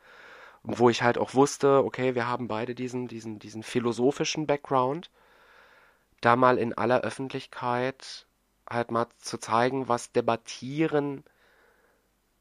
wo 0.63 0.89
ich 0.89 1.03
halt 1.03 1.17
auch 1.17 1.35
wusste, 1.35 1.83
okay, 1.83 2.15
wir 2.15 2.27
haben 2.27 2.47
beide 2.47 2.73
diesen, 2.73 3.07
diesen, 3.07 3.39
diesen 3.39 3.63
philosophischen 3.63 4.47
Background, 4.47 5.11
da 6.21 6.35
mal 6.35 6.57
in 6.57 6.75
aller 6.75 7.01
Öffentlichkeit 7.01 8.25
halt 8.67 8.89
mal 8.91 9.07
zu 9.19 9.37
zeigen, 9.37 9.87
was 9.87 10.11
Debattieren 10.11 11.23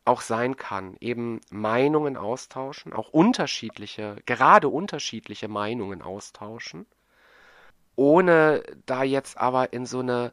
auch 0.07 0.23
sein 0.23 0.57
kann. 0.57 0.97
Eben 1.01 1.41
Meinungen 1.51 2.17
austauschen, 2.17 2.95
auch 2.95 3.11
unterschiedliche, 3.11 4.17
gerade 4.25 4.69
unterschiedliche 4.69 5.49
Meinungen 5.49 6.01
austauschen, 6.01 6.87
ohne 7.97 8.63
da 8.87 9.03
jetzt 9.03 9.39
aber 9.39 9.73
in 9.73 9.87
so 9.87 10.01
eine 10.01 10.33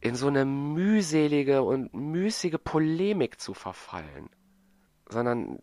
in 0.00 0.14
so 0.14 0.28
eine 0.28 0.44
mühselige 0.44 1.62
und 1.62 1.92
müßige 1.92 2.58
Polemik 2.62 3.40
zu 3.40 3.52
verfallen, 3.52 4.30
sondern 5.08 5.58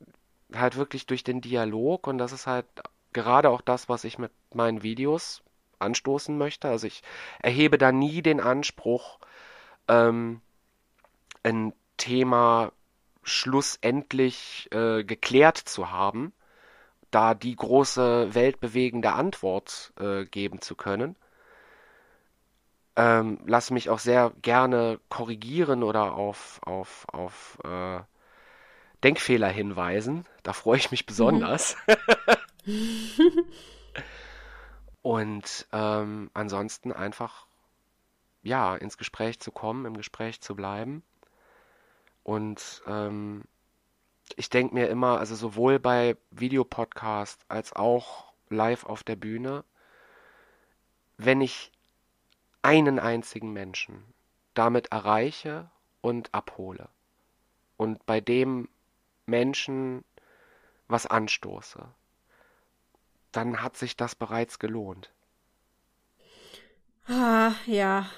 halt 0.53 0.75
wirklich 0.75 1.05
durch 1.05 1.23
den 1.23 1.39
Dialog 1.39 2.07
und 2.07 2.17
das 2.17 2.33
ist 2.33 2.47
halt 2.47 2.65
gerade 3.13 3.49
auch 3.49 3.61
das, 3.61 3.87
was 3.87 4.03
ich 4.03 4.17
mit 4.17 4.31
meinen 4.53 4.83
Videos 4.83 5.41
anstoßen 5.79 6.37
möchte. 6.37 6.67
Also 6.67 6.87
ich 6.87 7.01
erhebe 7.41 7.77
da 7.77 7.91
nie 7.91 8.21
den 8.21 8.41
Anspruch, 8.41 9.19
ähm, 9.87 10.41
ein 11.43 11.73
Thema 11.97 12.71
schlussendlich 13.23 14.69
äh, 14.71 15.03
geklärt 15.03 15.57
zu 15.57 15.91
haben, 15.91 16.33
da 17.11 17.33
die 17.33 17.55
große 17.55 18.33
weltbewegende 18.35 19.13
Antwort 19.13 19.93
äh, 19.99 20.25
geben 20.25 20.61
zu 20.61 20.75
können, 20.75 21.15
ähm, 22.95 23.39
lasse 23.45 23.73
mich 23.73 23.89
auch 23.89 23.99
sehr 23.99 24.31
gerne 24.41 24.99
korrigieren 25.09 25.83
oder 25.83 26.13
auf, 26.13 26.59
auf, 26.63 27.05
auf 27.11 27.57
äh, 27.63 27.99
Denkfehler 29.03 29.49
hinweisen. 29.49 30.25
Da 30.43 30.53
freue 30.53 30.77
ich 30.77 30.91
mich 30.91 31.03
mhm. 31.03 31.07
besonders. 31.07 31.75
Und 35.01 35.67
ähm, 35.71 36.31
ansonsten 36.33 36.91
einfach 36.91 37.45
ja 38.41 38.75
ins 38.75 38.97
Gespräch 38.97 39.39
zu 39.39 39.51
kommen, 39.51 39.85
im 39.85 39.95
Gespräch 39.97 40.41
zu 40.41 40.55
bleiben. 40.55 41.03
Und 42.23 42.81
ähm, 42.87 43.43
ich 44.35 44.49
denke 44.49 44.73
mir 44.73 44.87
immer, 44.89 45.19
also 45.19 45.35
sowohl 45.35 45.79
bei 45.79 46.17
Videopodcast 46.31 47.45
als 47.49 47.73
auch 47.73 48.33
live 48.49 48.85
auf 48.85 49.03
der 49.03 49.15
Bühne, 49.15 49.63
wenn 51.17 51.41
ich 51.41 51.71
einen 52.65 52.97
einzigen 52.97 53.53
Menschen 53.53 54.03
damit 54.55 54.87
erreiche 54.87 55.69
und 56.01 56.33
abhole 56.33 56.89
und 57.77 58.05
bei 58.07 58.19
dem 58.19 58.67
Menschen 59.27 60.03
was 60.87 61.05
anstoße, 61.05 61.87
dann 63.31 63.61
hat 63.61 63.77
sich 63.77 63.95
das 63.95 64.15
bereits 64.15 64.57
gelohnt. 64.57 65.11
Ah, 67.07 67.51
ja. 67.67 68.09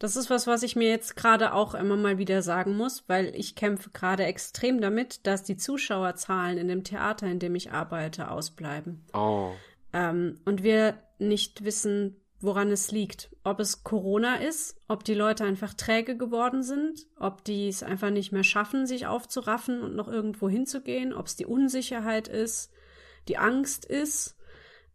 Das 0.00 0.16
ist 0.16 0.28
was, 0.28 0.46
was 0.48 0.64
ich 0.64 0.74
mir 0.74 0.88
jetzt 0.88 1.16
gerade 1.16 1.52
auch 1.52 1.74
immer 1.74 1.96
mal 1.96 2.18
wieder 2.18 2.42
sagen 2.42 2.76
muss, 2.76 3.04
weil 3.08 3.32
ich 3.34 3.54
kämpfe 3.54 3.90
gerade 3.90 4.24
extrem 4.24 4.80
damit, 4.80 5.26
dass 5.26 5.44
die 5.44 5.56
Zuschauerzahlen 5.56 6.58
in 6.58 6.68
dem 6.68 6.82
Theater, 6.82 7.26
in 7.26 7.38
dem 7.38 7.54
ich 7.54 7.70
arbeite, 7.70 8.30
ausbleiben. 8.30 9.04
Oh. 9.12 9.52
Ähm, 9.92 10.40
und 10.44 10.62
wir 10.64 11.00
nicht 11.18 11.64
wissen, 11.64 12.16
woran 12.40 12.70
es 12.70 12.92
liegt. 12.92 13.34
Ob 13.42 13.60
es 13.60 13.82
Corona 13.82 14.36
ist, 14.36 14.80
ob 14.86 15.04
die 15.04 15.14
Leute 15.14 15.44
einfach 15.44 15.74
träge 15.74 16.16
geworden 16.16 16.62
sind, 16.62 17.06
ob 17.18 17.44
die 17.44 17.68
es 17.68 17.82
einfach 17.82 18.10
nicht 18.10 18.32
mehr 18.32 18.44
schaffen, 18.44 18.86
sich 18.86 19.06
aufzuraffen 19.06 19.82
und 19.82 19.96
noch 19.96 20.08
irgendwo 20.08 20.48
hinzugehen, 20.48 21.12
ob 21.12 21.26
es 21.26 21.36
die 21.36 21.46
Unsicherheit 21.46 22.28
ist, 22.28 22.70
die 23.26 23.38
Angst 23.38 23.84
ist, 23.84 24.36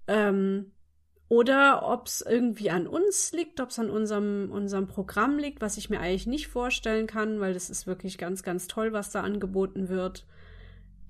ähm, 0.07 0.71
oder 1.29 1.87
ob 1.87 2.07
es 2.07 2.21
irgendwie 2.21 2.69
an 2.69 2.85
uns 2.85 3.31
liegt, 3.31 3.59
ob 3.59 3.69
es 3.69 3.79
an 3.79 3.89
unserem, 3.89 4.51
unserem 4.51 4.87
Programm 4.87 5.39
liegt, 5.39 5.61
was 5.61 5.77
ich 5.77 5.89
mir 5.89 5.99
eigentlich 5.99 6.27
nicht 6.27 6.47
vorstellen 6.47 7.07
kann, 7.07 7.39
weil 7.39 7.53
das 7.53 7.69
ist 7.69 7.87
wirklich 7.87 8.17
ganz, 8.17 8.43
ganz 8.43 8.67
toll, 8.67 8.93
was 8.93 9.11
da 9.11 9.21
angeboten 9.21 9.89
wird. 9.89 10.27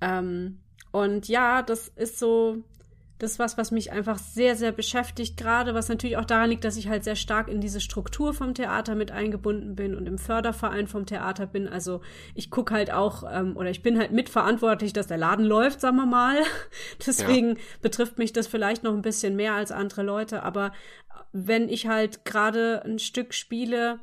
Ähm, 0.00 0.62
und 0.92 1.28
ja, 1.28 1.62
das 1.62 1.88
ist 1.88 2.18
so, 2.18 2.64
das 3.18 3.32
ist 3.32 3.38
was, 3.38 3.56
was 3.56 3.70
mich 3.70 3.92
einfach 3.92 4.18
sehr, 4.18 4.56
sehr 4.56 4.72
beschäftigt, 4.72 5.36
gerade 5.36 5.72
was 5.74 5.88
natürlich 5.88 6.16
auch 6.16 6.24
daran 6.24 6.50
liegt, 6.50 6.64
dass 6.64 6.76
ich 6.76 6.88
halt 6.88 7.04
sehr 7.04 7.14
stark 7.14 7.48
in 7.48 7.60
diese 7.60 7.80
Struktur 7.80 8.34
vom 8.34 8.54
Theater 8.54 8.96
mit 8.96 9.12
eingebunden 9.12 9.76
bin 9.76 9.94
und 9.94 10.06
im 10.06 10.18
Förderverein 10.18 10.88
vom 10.88 11.06
Theater 11.06 11.46
bin. 11.46 11.68
Also 11.68 12.00
ich 12.34 12.50
gucke 12.50 12.74
halt 12.74 12.92
auch, 12.92 13.22
ähm, 13.30 13.56
oder 13.56 13.70
ich 13.70 13.82
bin 13.82 13.98
halt 13.98 14.10
mitverantwortlich, 14.10 14.92
dass 14.92 15.06
der 15.06 15.18
Laden 15.18 15.44
läuft, 15.44 15.80
sagen 15.80 15.96
wir 15.96 16.06
mal. 16.06 16.36
Deswegen 17.06 17.50
ja. 17.50 17.62
betrifft 17.82 18.18
mich 18.18 18.32
das 18.32 18.48
vielleicht 18.48 18.82
noch 18.82 18.92
ein 18.92 19.02
bisschen 19.02 19.36
mehr 19.36 19.54
als 19.54 19.70
andere 19.70 20.02
Leute. 20.02 20.42
Aber 20.42 20.72
wenn 21.32 21.68
ich 21.68 21.86
halt 21.86 22.24
gerade 22.24 22.82
ein 22.84 22.98
Stück 22.98 23.32
spiele, 23.32 24.00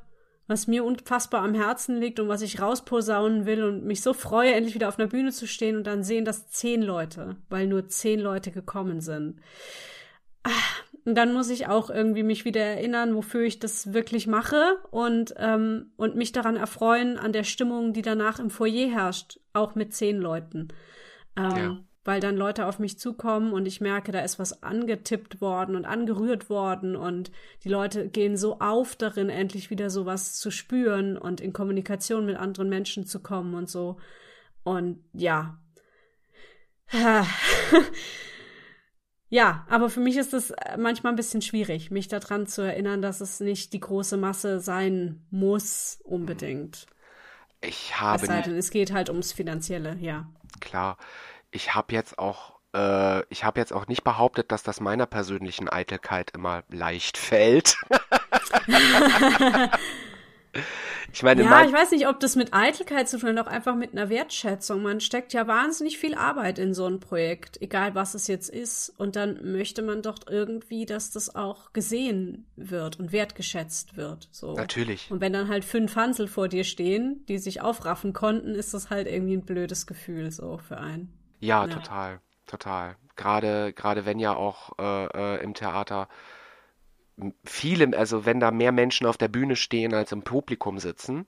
was 0.48 0.68
mir 0.68 0.84
unfassbar 0.84 1.44
am 1.44 1.54
Herzen 1.54 1.98
liegt 1.98 2.20
und 2.20 2.28
was 2.28 2.42
ich 2.42 2.62
rausposaunen 2.62 3.46
will 3.46 3.64
und 3.64 3.86
mich 3.86 4.02
so 4.02 4.14
freue, 4.14 4.54
endlich 4.54 4.76
wieder 4.76 4.88
auf 4.88 5.00
einer 5.00 5.08
Bühne 5.08 5.32
zu 5.32 5.48
stehen 5.48 5.78
und 5.78 5.86
dann 5.86 6.04
sehen, 6.04 6.26
dass 6.26 6.50
zehn 6.50 6.82
Leute, 6.82 7.38
weil 7.50 7.68
nur 7.68 7.88
zehn 7.88 8.20
Leute 8.20 8.52
gekommen 8.52 9.02
sind. 9.02 9.40
Ah, 10.44 10.50
und 11.06 11.16
dann 11.16 11.34
muss 11.34 11.50
ich 11.50 11.68
auch 11.68 11.90
irgendwie 11.90 12.24
mich 12.24 12.46
wieder 12.46 12.62
erinnern, 12.62 13.16
wofür 13.16 13.44
ich 13.44 13.60
das 13.60 13.94
wirklich 13.94 14.28
mache 14.28 14.78
und, 14.92 15.34
ähm, 15.38 15.92
und 15.96 16.16
mich 16.16 16.32
daran 16.32 16.58
erfreuen 16.58 17.18
an 17.18 17.32
der 17.32 17.44
Stimmung, 17.44 17.94
die 17.94 18.02
danach 18.02 18.40
im 18.40 18.50
Foyer 18.50 18.90
herrscht, 18.90 19.40
auch 19.54 19.76
mit 19.76 19.94
zehn 19.94 20.18
Leuten. 20.20 20.68
Ähm, 21.38 21.56
ja 21.56 21.78
weil 22.04 22.20
dann 22.20 22.36
Leute 22.36 22.66
auf 22.66 22.80
mich 22.80 22.98
zukommen 22.98 23.54
und 23.54 23.68
ich 23.68 23.80
merke, 23.80 24.12
da 24.12 24.22
ist 24.22 24.40
was 24.40 24.64
angetippt 24.64 25.40
worden 25.40 25.76
und 25.76 25.86
angerührt 25.86 26.50
worden 26.50 26.96
und 26.96 27.32
die 27.64 27.70
Leute 27.70 28.08
gehen 28.08 28.38
so 28.38 28.60
auf 28.60 28.96
darin, 28.96 29.30
endlich 29.30 29.70
wieder 29.70 29.92
sowas 29.92 30.40
zu 30.40 30.50
spüren 30.50 31.16
und 31.18 31.42
in 31.42 31.54
Kommunikation 31.54 32.26
mit 32.26 32.38
anderen 32.38 32.70
Menschen 32.70 33.06
zu 33.06 33.20
kommen 33.20 33.54
und 33.54 33.70
so. 33.70 33.98
Und 34.64 35.04
ja. 35.14 35.60
ja, 39.30 39.66
aber 39.70 39.90
für 39.90 40.00
mich 40.00 40.18
ist 40.18 40.34
es 40.34 40.52
manchmal 40.78 41.14
ein 41.14 41.18
bisschen 41.18 41.44
schwierig, 41.44 41.92
mich 41.92 42.08
daran 42.08 42.48
zu 42.48 42.64
erinnern, 42.64 43.04
dass 43.04 43.22
es 43.22 43.40
nicht 43.40 43.74
die 43.74 43.80
große 43.80 44.18
Masse 44.18 44.60
sein 44.60 45.24
muss, 45.30 46.00
unbedingt. 46.04 46.88
Ich 47.62 48.00
habe. 48.00 48.24
Es 48.24 48.28
sei 48.28 48.42
denn, 48.42 48.58
es 48.58 48.72
geht 48.72 48.92
halt 48.92 49.10
ums 49.10 49.32
Finanzielle, 49.34 49.98
ja. 50.02 50.28
Klar 50.60 50.98
ich 51.52 51.76
habe 51.76 51.94
jetzt 51.94 52.18
auch, 52.18 52.60
äh, 52.74 53.24
ich 53.30 53.44
habe 53.44 53.60
jetzt 53.60 53.74
auch 53.74 53.88
nicht 53.88 54.04
behauptet, 54.04 54.52
dass 54.52 54.64
das 54.64 54.80
meiner 54.80 55.06
persönlichen 55.06 55.70
Eitelkeit 55.70 56.32
immer 56.32 56.64
leicht 56.70 57.18
fällt. 57.18 57.78
ich 61.14 61.24
meine, 61.24 61.44
ja, 61.44 61.66
ich 61.66 61.74
weiß 61.74 61.92
nicht, 61.92 62.08
ob 62.08 62.20
das 62.20 62.36
mit 62.36 62.54
Eitelkeit 62.54 63.10
zu 63.10 63.18
tun 63.18 63.38
hat, 63.38 63.48
auch 63.48 63.52
einfach 63.52 63.76
mit 63.76 63.92
einer 63.92 64.10
Wertschätzung. 64.10 64.82
Man 64.82 65.02
steckt 65.02 65.34
ja 65.34 65.48
wahnsinnig 65.48 65.98
viel 65.98 66.16
Arbeit 66.16 66.60
in 66.60 66.74
so 66.74 66.86
ein 66.86 67.00
Projekt, 67.00 67.62
egal 67.62 67.96
was 67.96 68.16
es 68.16 68.28
jetzt 68.28 68.50
ist. 68.50 68.94
Und 68.98 69.16
dann 69.16 69.52
möchte 69.52 69.82
man 69.82 70.02
doch 70.02 70.20
irgendwie, 70.30 70.86
dass 70.86 71.12
das 71.12 71.36
auch 71.36 71.74
gesehen 71.74 72.46
wird 72.56 73.00
und 73.00 73.12
wertgeschätzt 73.12 73.98
wird. 73.98 74.30
So. 74.32 74.54
Natürlich. 74.54 75.10
Und 75.12 75.22
wenn 75.22 75.34
dann 75.34 75.50
halt 75.50 75.66
fünf 75.66 75.96
Hansel 75.96 76.28
vor 76.28 76.48
dir 76.48 76.64
stehen, 76.64 77.26
die 77.28 77.38
sich 77.38 77.62
aufraffen 77.62 78.14
konnten, 78.14 78.56
ist 78.56 78.74
das 78.74 78.90
halt 78.90 79.08
irgendwie 79.08 79.36
ein 79.36 79.46
blödes 79.46 79.88
Gefühl 79.88 80.32
so 80.32 80.58
für 80.58 80.78
einen. 80.78 81.14
Ja, 81.42 81.66
Ja. 81.66 81.68
total, 81.68 82.22
total. 82.48 82.96
Gerade, 83.18 83.74
gerade 83.74 84.06
wenn 84.06 84.20
ja 84.20 84.34
auch 84.36 84.72
äh, 84.80 85.06
äh, 85.38 85.44
im 85.44 85.54
Theater 85.54 86.08
viele, 87.44 87.98
also 87.98 88.26
wenn 88.26 88.40
da 88.40 88.52
mehr 88.52 88.72
Menschen 88.72 89.06
auf 89.06 89.18
der 89.18 89.28
Bühne 89.28 89.56
stehen 89.56 89.94
als 89.94 90.12
im 90.12 90.24
Publikum 90.24 90.80
sitzen. 90.80 91.28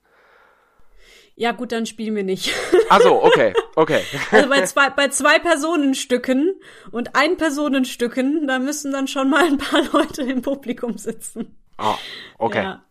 Ja, 1.36 1.52
gut, 1.52 1.72
dann 1.72 1.86
spielen 1.88 2.16
wir 2.16 2.24
nicht. 2.24 2.54
Ach 2.90 3.02
so, 3.02 3.24
okay, 3.24 3.54
okay. 3.76 4.04
Also 4.32 4.50
bei 4.50 4.64
zwei, 4.66 4.90
bei 4.92 5.08
zwei 5.10 5.40
Personenstücken 5.40 6.54
und 6.92 7.16
ein 7.16 7.38
Personenstücken, 7.38 8.48
da 8.48 8.60
müssen 8.60 8.92
dann 8.92 9.08
schon 9.08 9.30
mal 9.30 9.46
ein 9.46 9.58
paar 9.58 9.82
Leute 9.94 10.22
im 10.24 10.42
Publikum 10.42 10.98
sitzen. 10.98 11.58
Ah, 11.78 11.98
okay. 12.38 12.64
Ja. 12.64 12.86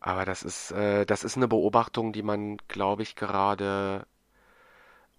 Aber 0.00 0.24
das 0.24 0.42
ist, 0.42 0.72
äh, 0.72 1.04
das 1.06 1.24
ist 1.24 1.36
eine 1.36 1.48
Beobachtung, 1.48 2.12
die 2.12 2.22
man, 2.22 2.58
glaube 2.68 3.02
ich, 3.02 3.16
gerade 3.16 4.06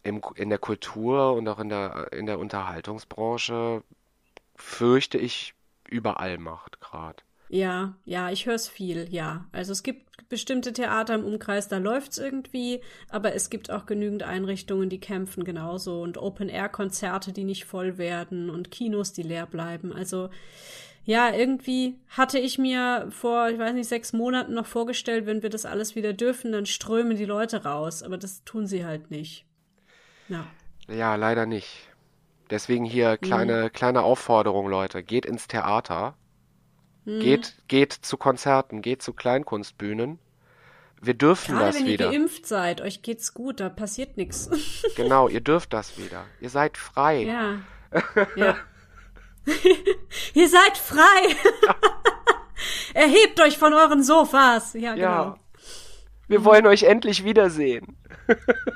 im, 0.07 0.21
in 0.35 0.49
der 0.49 0.57
Kultur 0.57 1.33
und 1.33 1.47
auch 1.47 1.59
in 1.59 1.69
der, 1.69 2.11
in 2.13 2.25
der 2.25 2.39
Unterhaltungsbranche, 2.39 3.83
fürchte 4.55 5.17
ich, 5.17 5.53
überall 5.87 6.37
macht 6.37 6.79
gerade. 6.81 7.23
Ja, 7.49 7.95
ja, 8.03 8.29
ich 8.29 8.45
höre 8.45 8.55
es 8.55 8.67
viel, 8.67 9.07
ja. 9.09 9.45
Also 9.51 9.71
es 9.71 9.83
gibt 9.83 10.29
bestimmte 10.29 10.73
Theater 10.73 11.15
im 11.15 11.23
Umkreis, 11.23 11.69
da 11.69 11.77
läuft 11.77 12.13
es 12.13 12.17
irgendwie, 12.17 12.81
aber 13.09 13.33
es 13.33 13.49
gibt 13.49 13.71
auch 13.71 13.85
genügend 13.85 14.23
Einrichtungen, 14.23 14.89
die 14.89 14.99
kämpfen 14.99 15.45
genauso 15.45 16.01
und 16.01 16.17
Open-Air-Konzerte, 16.17 17.31
die 17.31 17.45
nicht 17.45 17.63
voll 17.63 17.97
werden 17.97 18.49
und 18.49 18.71
Kinos, 18.71 19.13
die 19.13 19.23
leer 19.23 19.45
bleiben. 19.45 19.93
Also 19.93 20.29
ja, 21.05 21.33
irgendwie 21.33 21.95
hatte 22.09 22.37
ich 22.37 22.57
mir 22.57 23.07
vor, 23.11 23.49
ich 23.49 23.57
weiß 23.57 23.73
nicht, 23.73 23.87
sechs 23.87 24.11
Monaten 24.11 24.53
noch 24.53 24.65
vorgestellt, 24.65 25.25
wenn 25.25 25.41
wir 25.41 25.49
das 25.49 25.65
alles 25.65 25.95
wieder 25.95 26.11
dürfen, 26.11 26.51
dann 26.51 26.65
strömen 26.65 27.15
die 27.15 27.23
Leute 27.23 27.63
raus, 27.63 28.03
aber 28.03 28.17
das 28.17 28.43
tun 28.43 28.67
sie 28.67 28.83
halt 28.83 29.09
nicht. 29.09 29.45
Ja. 30.29 30.45
Ja, 30.87 31.15
leider 31.15 31.45
nicht. 31.45 31.89
Deswegen 32.49 32.85
hier 32.85 33.17
kleine, 33.17 33.65
mhm. 33.65 33.73
kleine 33.73 34.03
Aufforderung, 34.03 34.67
Leute. 34.67 35.03
Geht 35.03 35.25
ins 35.25 35.47
Theater. 35.47 36.15
Mhm. 37.05 37.19
Geht, 37.19 37.55
geht 37.67 37.93
zu 37.93 38.17
Konzerten, 38.17 38.81
geht 38.81 39.01
zu 39.01 39.13
Kleinkunstbühnen. 39.13 40.19
Wir 41.01 41.13
dürfen 41.13 41.55
Gerade 41.55 41.67
das 41.67 41.79
wenn 41.79 41.85
wieder. 41.85 42.05
Wenn 42.05 42.13
ihr 42.13 42.19
geimpft 42.19 42.45
seid, 42.45 42.81
euch 42.81 43.01
geht's 43.01 43.33
gut, 43.33 43.59
da 43.59 43.69
passiert 43.69 44.17
nichts. 44.17 44.49
Genau, 44.95 45.27
ihr 45.27 45.41
dürft 45.41 45.73
das 45.73 45.97
wieder. 45.97 46.25
Ihr 46.41 46.49
seid 46.49 46.77
frei. 46.77 47.23
Ja. 47.23 47.59
ja. 48.35 48.55
ihr 50.33 50.49
seid 50.49 50.77
frei. 50.77 51.35
Erhebt 52.93 53.39
euch 53.39 53.57
von 53.57 53.73
euren 53.73 54.03
Sofas. 54.03 54.73
Ja, 54.73 54.95
genau. 54.95 55.05
Ja. 55.05 55.39
Wir 56.27 56.43
wollen 56.43 56.65
euch 56.65 56.83
endlich 56.83 57.23
wiedersehen. 57.23 57.97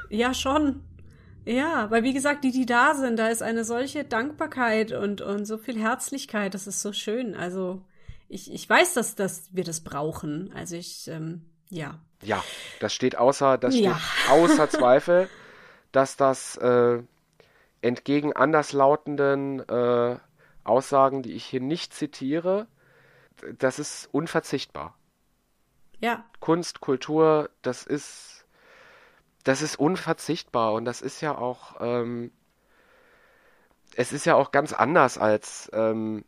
ja, 0.10 0.34
schon. 0.34 0.84
Ja, 1.46 1.90
weil 1.90 2.04
wie 2.04 2.14
gesagt, 2.14 2.44
die, 2.44 2.52
die 2.52 2.66
da 2.66 2.94
sind, 2.94 3.18
da 3.18 3.30
ist 3.30 3.42
eine 3.42 3.64
solche 3.64 4.04
Dankbarkeit 4.04 4.92
und, 4.92 5.22
und 5.22 5.46
so 5.46 5.58
viel 5.58 5.80
Herzlichkeit, 5.80 6.54
das 6.54 6.68
ist 6.68 6.82
so 6.82 6.94
schön. 6.94 7.36
Also 7.36 7.82
ich, 8.30 8.54
ich 8.54 8.70
weiß, 8.70 8.94
dass, 8.94 9.16
dass 9.16 9.50
wir 9.52 9.64
das 9.64 9.82
brauchen. 9.82 10.52
Also 10.54 10.76
ich, 10.76 11.08
ähm, 11.08 11.46
ja. 11.70 12.00
Ja, 12.22 12.44
das 12.80 12.94
steht 12.94 13.18
außer, 13.18 13.58
das 13.58 13.74
steht 13.74 13.86
ja. 13.86 14.00
außer 14.30 14.70
Zweifel, 14.70 15.30
dass 15.92 16.16
das 16.16 16.58
äh, 16.58 17.02
entgegen 17.82 18.34
anderslautenden 18.34 19.68
äh, 19.68 20.18
Aussagen, 20.64 21.24
die 21.24 21.34
ich 21.34 21.46
hier 21.46 21.62
nicht 21.62 21.94
zitiere, 21.94 22.68
das 23.58 23.80
ist 23.80 24.08
unverzichtbar. 24.12 24.96
Ja. 26.00 26.24
Kunst, 26.40 26.82
Kultur, 26.82 27.50
das 27.62 27.86
ist 27.86 28.41
das 29.44 29.62
ist 29.62 29.78
unverzichtbar 29.78 30.74
und 30.74 30.86
das 30.86 31.02
ist 31.02 31.22
ja 31.22 31.38
auch, 31.38 31.76
ähm, 31.80 32.32
es 33.96 34.14
ist 34.14 34.26
ja 34.26 34.36
auch 34.36 34.52
ganz 34.52 34.74
anders 34.74 35.18
als 35.18 35.70
ähm, 35.74 36.24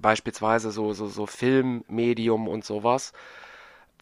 beispielsweise 0.00 0.70
so, 0.70 0.92
so, 0.92 1.06
so 1.08 1.26
Filmmedium 1.26 2.48
und 2.48 2.64
sowas. 2.64 3.12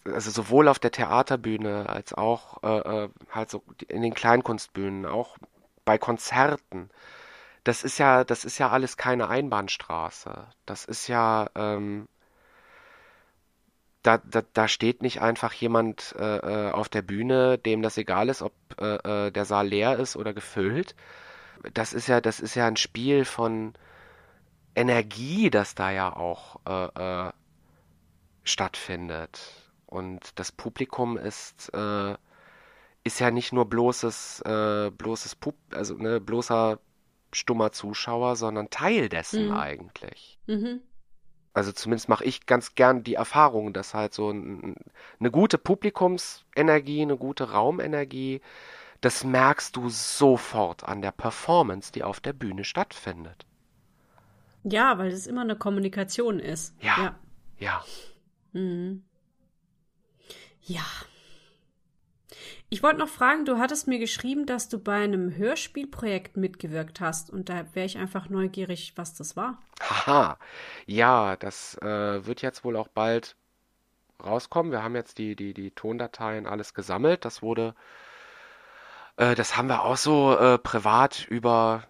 Also 0.05 0.31
sowohl 0.31 0.69
auf 0.69 0.79
der 0.79 0.93
Theaterbühne 0.93 1.89
als 1.89 2.15
auch 2.15 2.63
äh, 2.63 3.05
äh 3.05 3.09
halt 3.31 3.51
so 3.51 3.63
in 3.89 4.03
den 4.03 4.15
Kleinkunstbühnen, 4.15 5.05
auch 5.07 5.37
bei 5.85 5.99
Konzerten. 5.99 6.91
Das 7.65 7.83
ist 7.83 7.99
ja, 7.99 8.25
das 8.25 8.45
ist 8.45 8.59
ja 8.59 8.71
alles 8.71 8.97
keine 8.97 9.29
Einbahnstraße. 9.29 10.47
Das 10.67 10.85
ist 10.85 11.09
ja, 11.09 11.49
ähm, 11.57 12.09
da, 14.07 14.19
da, 14.19 14.43
da 14.53 14.69
steht 14.69 15.03
nicht 15.03 15.21
einfach 15.21 15.53
jemand 15.53 16.15
äh, 16.19 16.69
äh, 16.69 16.71
auf 16.71 16.89
der 16.89 17.03
Bühne, 17.03 17.59
dem 17.59 17.83
das 17.83 17.99
egal 17.99 18.29
ist, 18.29 18.41
ob 18.41 18.53
äh, 18.81 19.27
äh, 19.27 19.31
der 19.33 19.45
Saal 19.45 19.67
leer 19.67 19.99
ist 19.99 20.15
oder 20.15 20.33
gefüllt. 20.33 20.95
Das 21.75 21.93
ist 21.93 22.07
ja, 22.07 22.21
das 22.21 22.39
ist 22.39 22.55
ja 22.55 22.69
ein 22.69 22.77
Spiel 22.77 23.25
von 23.25 23.75
Energie, 24.77 25.51
das 25.51 25.75
da 25.75 25.91
ja 25.91 26.15
auch 26.15 26.61
äh, 26.69 27.27
äh, 27.29 27.33
stattfindet. 28.45 29.41
Und 29.87 30.39
das 30.39 30.53
Publikum 30.53 31.17
ist, 31.17 31.71
ist 33.05 33.21
ja 33.21 33.31
nicht 33.31 33.53
nur 33.53 33.67
bloßes, 33.67 34.43
äh, 34.45 34.91
bloßes 34.91 35.37
Pub 35.37 35.55
also 35.71 35.95
ne, 35.95 36.21
bloßer 36.21 36.81
stummer 37.33 37.71
Zuschauer, 37.71 38.35
sondern 38.35 38.69
Teil 38.69 39.09
dessen 39.09 39.49
mhm. 39.49 39.55
eigentlich. 39.55 40.39
Mhm 40.47 40.83
also 41.57 41.73
zumindest 41.73 42.11
mache 42.11 42.25
ich 42.25 42.45
ganz 42.45 42.75
gern 42.75 43.03
die 43.03 43.15
Erfahrung, 43.15 43.73
dass 43.73 43.95
halt 43.95 44.13
so 44.13 44.31
ein, 44.31 44.75
eine 45.19 45.31
gute 45.31 45.57
Publikumsenergie, 45.57 47.01
eine 47.01 47.17
gute 47.17 47.53
Raumenergie, 47.53 48.43
das 49.01 49.25
merkst 49.25 49.75
du 49.75 49.89
sofort 49.89 50.85
an 50.85 51.01
der 51.01 51.13
Performance, 51.13 51.93
die 51.93 52.03
auf 52.03 52.21
der 52.21 52.35
Bühne 52.35 52.65
stattfindet. 52.65 53.47
Ja, 54.65 54.99
weil 54.99 55.11
es 55.11 55.27
immer 55.27 55.41
eine 55.41 55.57
Kommunikation 55.57 56.41
ist. 56.41 56.75
Ja. 56.83 56.97
Ja. 56.99 57.19
Ja. 57.59 57.85
Mhm. 58.53 59.05
ja. 60.61 60.85
Ich 62.69 62.83
wollte 62.83 62.99
noch 62.99 63.09
fragen, 63.09 63.45
du 63.45 63.59
hattest 63.59 63.87
mir 63.87 64.01
geschrieben, 64.01 64.45
dass 64.45 64.69
du 64.69 64.81
bei 64.81 64.97
einem 64.97 65.37
Hörspielprojekt 65.37 66.37
mitgewirkt 66.37 67.01
hast 67.01 67.31
und 67.31 67.49
da 67.49 67.65
wäre 67.75 67.87
ich 67.87 67.97
einfach 67.97 68.29
neugierig, 68.29 68.93
was 68.97 69.15
das 69.15 69.37
war. 69.37 69.59
Haha, 69.81 70.37
ja, 70.85 71.37
das 71.37 71.77
äh, 71.81 72.27
wird 72.27 72.43
jetzt 72.43 72.65
wohl 72.65 72.77
auch 72.77 72.89
bald 72.89 73.37
rauskommen. 74.25 74.73
Wir 74.73 74.83
haben 74.83 74.97
jetzt 74.97 75.19
die, 75.19 75.37
die, 75.37 75.55
die 75.55 75.71
Tondateien 75.71 76.47
alles 76.47 76.75
gesammelt. 76.75 77.25
Das 77.25 77.41
wurde, 77.41 77.77
äh, 79.17 79.37
das 79.37 79.57
haben 79.57 79.69
wir 79.69 79.83
auch 79.83 79.97
so 79.97 80.37
äh, 80.37 80.59
privat 80.59 81.25
über, 81.29 81.85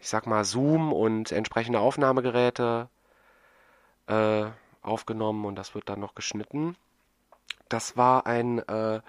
ich 0.00 0.08
sag 0.08 0.28
mal, 0.28 0.44
Zoom 0.44 0.92
und 0.92 1.32
entsprechende 1.32 1.80
Aufnahmegeräte 1.80 2.88
äh, 4.06 4.44
aufgenommen 4.82 5.44
und 5.44 5.56
das 5.56 5.74
wird 5.74 5.88
dann 5.88 5.98
noch 5.98 6.14
geschnitten. 6.14 6.76
Das 7.68 7.96
war 7.96 8.26
ein 8.26 8.60
äh, 8.60 9.00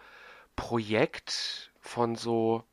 Projekt 0.56 1.72
von 1.80 2.16
so, 2.16 2.64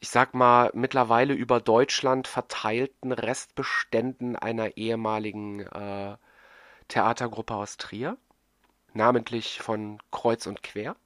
ich 0.00 0.10
sag 0.10 0.34
mal, 0.34 0.70
mittlerweile 0.74 1.34
über 1.34 1.60
Deutschland 1.60 2.28
verteilten 2.28 3.12
Restbeständen 3.12 4.36
einer 4.36 4.76
ehemaligen 4.76 5.60
äh, 5.60 6.16
Theatergruppe 6.88 7.54
aus 7.54 7.76
Trier, 7.76 8.16
namentlich 8.94 9.60
von 9.60 9.98
Kreuz 10.10 10.46
und 10.46 10.62
Quer. 10.62 10.96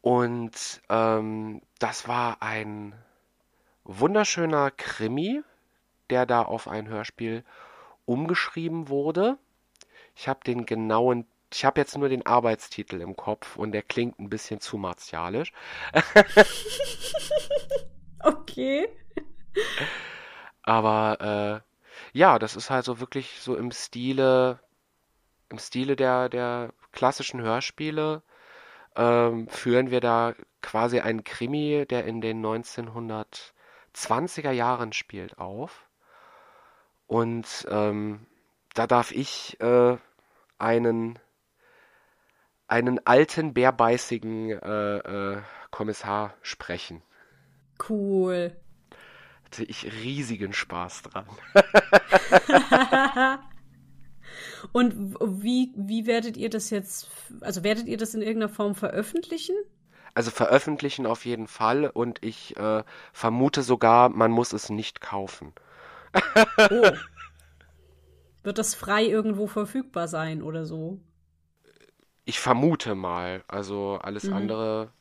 Und 0.00 0.80
ähm, 0.88 1.62
das 1.78 2.06
war 2.06 2.40
ein 2.40 2.94
wunderschöner 3.82 4.70
Krimi, 4.70 5.42
der 6.10 6.26
da 6.26 6.42
auf 6.42 6.68
ein 6.68 6.86
Hörspiel 6.86 7.44
umgeschrieben 8.04 8.88
wurde. 8.88 9.38
Ich 10.14 10.28
habe 10.28 10.40
den 10.44 10.64
genauen 10.64 11.26
ich 11.52 11.64
habe 11.64 11.80
jetzt 11.80 11.96
nur 11.96 12.08
den 12.08 12.26
Arbeitstitel 12.26 13.00
im 13.00 13.16
Kopf 13.16 13.56
und 13.56 13.72
der 13.72 13.82
klingt 13.82 14.18
ein 14.18 14.28
bisschen 14.28 14.60
zu 14.60 14.78
martialisch. 14.78 15.52
okay. 18.22 18.88
Aber 20.62 21.62
äh, 21.62 21.66
ja, 22.12 22.38
das 22.38 22.56
ist 22.56 22.70
halt 22.70 22.84
so 22.84 23.00
wirklich 23.00 23.40
so 23.40 23.56
im 23.56 23.70
Stile, 23.70 24.60
im 25.48 25.58
Stile 25.58 25.96
der, 25.96 26.28
der 26.28 26.72
klassischen 26.92 27.40
Hörspiele. 27.40 28.22
Ähm, 28.96 29.48
führen 29.48 29.90
wir 29.90 30.00
da 30.00 30.34
quasi 30.62 31.00
einen 31.00 31.22
Krimi, 31.22 31.86
der 31.88 32.06
in 32.06 32.20
den 32.20 32.44
1920er 32.44 34.50
Jahren 34.50 34.92
spielt, 34.92 35.38
auf. 35.38 35.86
Und 37.06 37.66
ähm, 37.70 38.26
da 38.74 38.86
darf 38.86 39.12
ich 39.12 39.60
äh, 39.60 39.96
einen 40.58 41.18
einen 42.68 43.04
alten, 43.06 43.54
bärbeißigen 43.54 44.50
äh, 44.50 44.96
äh, 44.98 45.42
Kommissar 45.70 46.34
sprechen. 46.42 47.02
Cool. 47.88 48.56
Hatte 49.44 49.64
ich 49.64 49.84
riesigen 49.84 50.52
Spaß 50.52 51.02
dran. 51.02 51.26
Und 54.72 55.14
wie, 55.20 55.72
wie 55.76 56.06
werdet 56.06 56.36
ihr 56.36 56.50
das 56.50 56.70
jetzt, 56.70 57.08
also 57.40 57.62
werdet 57.62 57.86
ihr 57.86 57.96
das 57.96 58.14
in 58.14 58.22
irgendeiner 58.22 58.52
Form 58.52 58.74
veröffentlichen? 58.74 59.54
Also 60.14 60.30
veröffentlichen 60.30 61.06
auf 61.06 61.26
jeden 61.26 61.46
Fall 61.46 61.90
und 61.90 62.24
ich 62.24 62.56
äh, 62.56 62.82
vermute 63.12 63.62
sogar, 63.62 64.08
man 64.08 64.30
muss 64.30 64.54
es 64.54 64.70
nicht 64.70 65.02
kaufen. 65.02 65.52
oh. 66.70 66.90
Wird 68.42 68.58
das 68.58 68.74
frei 68.74 69.04
irgendwo 69.04 69.46
verfügbar 69.46 70.08
sein 70.08 70.42
oder 70.42 70.64
so? 70.64 71.00
Ich 72.26 72.40
vermute 72.40 72.94
mal. 72.94 73.42
Also 73.48 73.98
alles 74.02 74.24
mhm. 74.24 74.34
andere. 74.34 74.92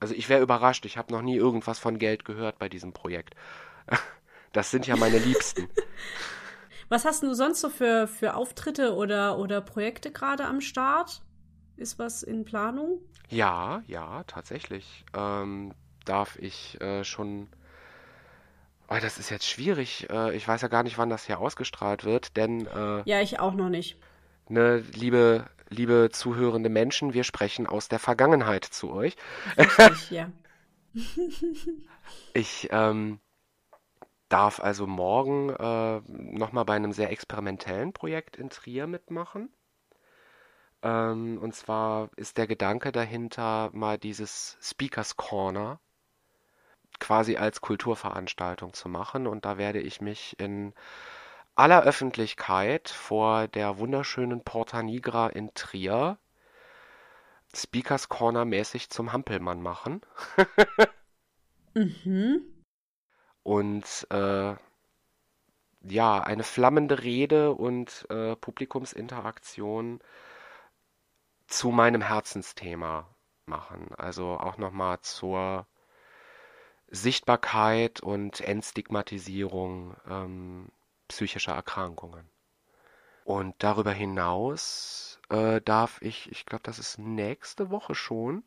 Also 0.00 0.12
ich 0.14 0.28
wäre 0.28 0.42
überrascht. 0.42 0.84
Ich 0.84 0.98
habe 0.98 1.12
noch 1.12 1.22
nie 1.22 1.36
irgendwas 1.36 1.78
von 1.78 1.98
Geld 1.98 2.26
gehört 2.26 2.58
bei 2.58 2.68
diesem 2.68 2.92
Projekt. 2.92 3.34
Das 4.52 4.70
sind 4.70 4.86
ja 4.86 4.94
meine 4.94 5.18
Liebsten. 5.18 5.68
Was 6.88 7.04
hast 7.04 7.24
du 7.24 7.34
sonst 7.34 7.60
so 7.60 7.70
für, 7.70 8.06
für 8.06 8.36
Auftritte 8.36 8.94
oder, 8.94 9.36
oder 9.36 9.60
Projekte 9.60 10.12
gerade 10.12 10.44
am 10.44 10.60
Start? 10.60 11.22
Ist 11.76 11.98
was 11.98 12.22
in 12.22 12.44
Planung? 12.44 13.00
Ja, 13.30 13.82
ja, 13.88 14.22
tatsächlich. 14.28 15.04
Ähm, 15.12 15.74
darf 16.04 16.38
ich 16.38 16.80
äh, 16.80 17.02
schon. 17.02 17.48
Oh, 18.88 18.96
das 19.02 19.18
ist 19.18 19.30
jetzt 19.30 19.48
schwierig. 19.48 20.08
Äh, 20.08 20.36
ich 20.36 20.46
weiß 20.46 20.62
ja 20.62 20.68
gar 20.68 20.84
nicht, 20.84 20.98
wann 20.98 21.10
das 21.10 21.26
hier 21.26 21.40
ausgestrahlt 21.40 22.04
wird, 22.04 22.36
denn. 22.36 22.66
Äh, 22.66 23.02
ja, 23.06 23.20
ich 23.20 23.40
auch 23.40 23.54
noch 23.54 23.70
nicht. 23.70 23.98
Ne, 24.48 24.84
liebe 24.92 25.46
liebe 25.74 26.10
zuhörende 26.12 26.68
Menschen, 26.68 27.14
wir 27.14 27.24
sprechen 27.24 27.66
aus 27.66 27.88
der 27.88 27.98
Vergangenheit 27.98 28.64
zu 28.64 28.92
euch. 28.92 29.16
Richtig, 29.56 30.10
ja. 30.10 30.30
ich 32.32 32.68
ähm, 32.70 33.20
darf 34.28 34.60
also 34.60 34.86
morgen 34.86 35.50
äh, 35.50 36.00
nochmal 36.08 36.64
bei 36.64 36.74
einem 36.74 36.92
sehr 36.92 37.10
experimentellen 37.10 37.92
Projekt 37.92 38.36
in 38.36 38.50
Trier 38.50 38.86
mitmachen. 38.86 39.50
Ähm, 40.82 41.38
und 41.40 41.54
zwar 41.54 42.10
ist 42.16 42.36
der 42.36 42.46
Gedanke 42.46 42.92
dahinter, 42.92 43.70
mal 43.72 43.98
dieses 43.98 44.58
Speakers 44.60 45.16
Corner 45.16 45.80
quasi 47.00 47.36
als 47.36 47.60
Kulturveranstaltung 47.60 48.72
zu 48.72 48.88
machen. 48.88 49.26
Und 49.26 49.44
da 49.44 49.58
werde 49.58 49.80
ich 49.80 50.00
mich 50.00 50.38
in 50.38 50.74
aller 51.54 51.82
Öffentlichkeit 51.82 52.88
vor 52.88 53.48
der 53.48 53.78
wunderschönen 53.78 54.42
Porta 54.42 54.82
Nigra 54.82 55.28
in 55.28 55.52
Trier 55.54 56.18
Speakers 57.56 58.08
Corner 58.08 58.44
mäßig 58.44 58.90
zum 58.90 59.12
Hampelmann 59.12 59.62
machen. 59.62 60.00
mhm. 61.74 62.40
Und 63.42 64.06
äh, 64.10 64.54
ja, 65.82 66.20
eine 66.20 66.42
flammende 66.42 67.02
Rede 67.02 67.52
und 67.52 68.06
äh, 68.10 68.36
Publikumsinteraktion 68.36 70.00
zu 71.46 71.70
meinem 71.70 72.00
Herzensthema 72.00 73.06
machen. 73.46 73.94
Also 73.96 74.38
auch 74.38 74.56
nochmal 74.56 75.00
zur 75.02 75.66
Sichtbarkeit 76.88 78.00
und 78.00 78.40
Entstigmatisierung 78.40 79.96
ähm, 80.08 80.70
psychischer 81.14 81.52
Erkrankungen. 81.52 82.28
Und 83.24 83.54
darüber 83.60 83.92
hinaus 83.92 85.20
äh, 85.30 85.60
darf 85.60 86.02
ich, 86.02 86.30
ich 86.32 86.44
glaube, 86.44 86.64
das 86.64 86.80
ist 86.80 86.98
nächste 86.98 87.70
Woche 87.70 87.94
schon, 87.94 88.42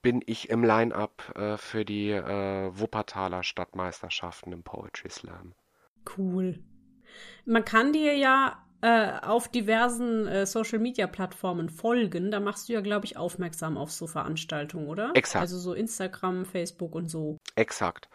bin 0.00 0.22
ich 0.24 0.48
im 0.48 0.64
Line-up 0.64 1.36
äh, 1.36 1.58
für 1.58 1.84
die 1.84 2.12
äh, 2.12 2.70
Wuppertaler 2.72 3.42
Stadtmeisterschaften 3.42 4.52
im 4.52 4.62
Poetry 4.62 5.10
Slam. 5.10 5.54
Cool. 6.16 6.58
Man 7.44 7.66
kann 7.66 7.92
dir 7.92 8.16
ja 8.16 8.64
äh, 8.80 9.20
auf 9.20 9.48
diversen 9.48 10.26
äh, 10.26 10.46
Social-Media-Plattformen 10.46 11.68
folgen. 11.68 12.30
Da 12.30 12.40
machst 12.40 12.70
du 12.70 12.72
ja, 12.72 12.80
glaube 12.80 13.04
ich, 13.04 13.18
aufmerksam 13.18 13.76
auf 13.76 13.92
so 13.92 14.06
Veranstaltungen, 14.06 14.88
oder? 14.88 15.12
Exakt. 15.14 15.42
Also 15.42 15.58
so 15.58 15.74
Instagram, 15.74 16.46
Facebook 16.46 16.94
und 16.94 17.08
so. 17.08 17.36
Exakt. 17.54 18.08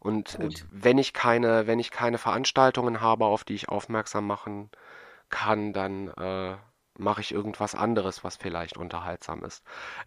Und 0.00 0.38
äh, 0.38 0.44
Gut. 0.44 0.66
wenn 0.70 0.98
ich 0.98 1.12
keine, 1.12 1.66
wenn 1.66 1.78
ich 1.78 1.90
keine 1.90 2.18
Veranstaltungen 2.18 3.00
habe, 3.00 3.26
auf 3.26 3.44
die 3.44 3.54
ich 3.54 3.68
aufmerksam 3.68 4.26
machen 4.26 4.70
kann, 5.28 5.72
dann 5.72 6.08
äh, 6.08 6.56
mache 6.98 7.20
ich 7.20 7.32
irgendwas 7.32 7.74
anderes, 7.74 8.24
was 8.24 8.36
vielleicht 8.36 8.76
unterhaltsam 8.76 9.44
ist. 9.44 9.62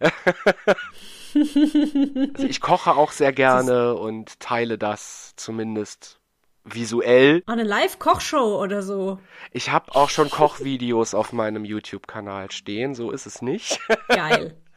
also 1.34 2.46
ich 2.46 2.60
koche 2.60 2.94
auch 2.94 3.12
sehr 3.12 3.32
gerne 3.32 3.94
und 3.94 4.38
teile 4.40 4.78
das 4.78 5.34
zumindest 5.36 6.20
visuell. 6.64 7.42
Eine 7.46 7.62
Live-Kochshow 7.62 8.60
oder 8.62 8.82
so. 8.82 9.18
Ich 9.52 9.70
habe 9.70 9.94
auch 9.94 10.08
schon 10.08 10.30
Kochvideos 10.30 11.14
auf 11.14 11.32
meinem 11.32 11.64
YouTube-Kanal 11.64 12.50
stehen, 12.50 12.94
so 12.94 13.10
ist 13.10 13.26
es 13.26 13.42
nicht. 13.42 13.80
Geil. 14.08 14.60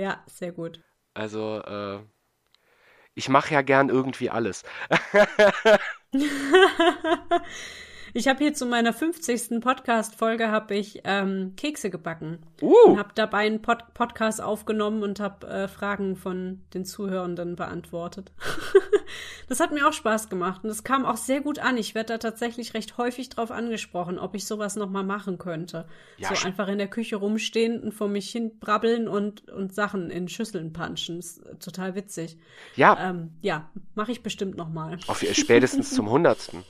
Ja, 0.00 0.22
sehr 0.26 0.52
gut. 0.52 0.80
Also, 1.12 1.60
äh, 1.60 1.98
ich 3.18 3.28
mache 3.28 3.52
ja 3.52 3.62
gern 3.62 3.88
irgendwie 3.88 4.30
alles. 4.30 4.62
Ich 8.14 8.28
habe 8.28 8.38
hier 8.38 8.54
zu 8.54 8.66
meiner 8.66 8.92
50. 8.92 9.60
Podcast-Folge 9.60 10.50
habe 10.50 10.74
ich 10.74 11.02
ähm, 11.04 11.54
Kekse 11.56 11.90
gebacken 11.90 12.38
uh. 12.62 12.72
und 12.86 12.98
habe 12.98 13.10
dabei 13.14 13.46
einen 13.46 13.62
Pod 13.62 13.78
Podcast 13.94 14.40
aufgenommen 14.40 15.02
und 15.02 15.20
habe 15.20 15.46
äh, 15.46 15.68
Fragen 15.68 16.16
von 16.16 16.62
den 16.74 16.84
Zuhörenden 16.84 17.56
beantwortet. 17.56 18.32
das 19.48 19.60
hat 19.60 19.72
mir 19.72 19.86
auch 19.86 19.92
Spaß 19.92 20.28
gemacht 20.28 20.64
und 20.64 20.70
es 20.70 20.84
kam 20.84 21.04
auch 21.04 21.16
sehr 21.16 21.40
gut 21.40 21.58
an. 21.58 21.76
Ich 21.76 21.94
werde 21.94 22.14
da 22.14 22.18
tatsächlich 22.18 22.74
recht 22.74 22.96
häufig 22.96 23.28
drauf 23.28 23.50
angesprochen, 23.50 24.18
ob 24.18 24.34
ich 24.34 24.46
sowas 24.46 24.76
noch 24.76 24.90
mal 24.90 25.04
machen 25.04 25.38
könnte. 25.38 25.86
Ja, 26.16 26.34
so 26.34 26.46
einfach 26.46 26.68
in 26.68 26.78
der 26.78 26.88
Küche 26.88 27.16
rumstehen 27.16 27.80
und 27.80 27.92
vor 27.92 28.08
mich 28.08 28.30
hin 28.30 28.58
brabbeln 28.58 29.08
und, 29.08 29.50
und 29.50 29.74
Sachen 29.74 30.10
in 30.10 30.28
Schüsseln 30.28 30.72
punchen. 30.72 31.16
Das 31.16 31.38
ist 31.38 31.62
total 31.62 31.94
witzig. 31.94 32.38
Ja. 32.76 33.10
Ähm, 33.10 33.32
ja, 33.40 33.68
mache 33.94 34.12
ich 34.12 34.22
bestimmt 34.22 34.56
noch 34.56 34.68
mal. 34.68 34.98
Auf, 35.06 35.24
spätestens 35.32 35.90
zum 35.90 36.10
Hundertsten. 36.10 36.64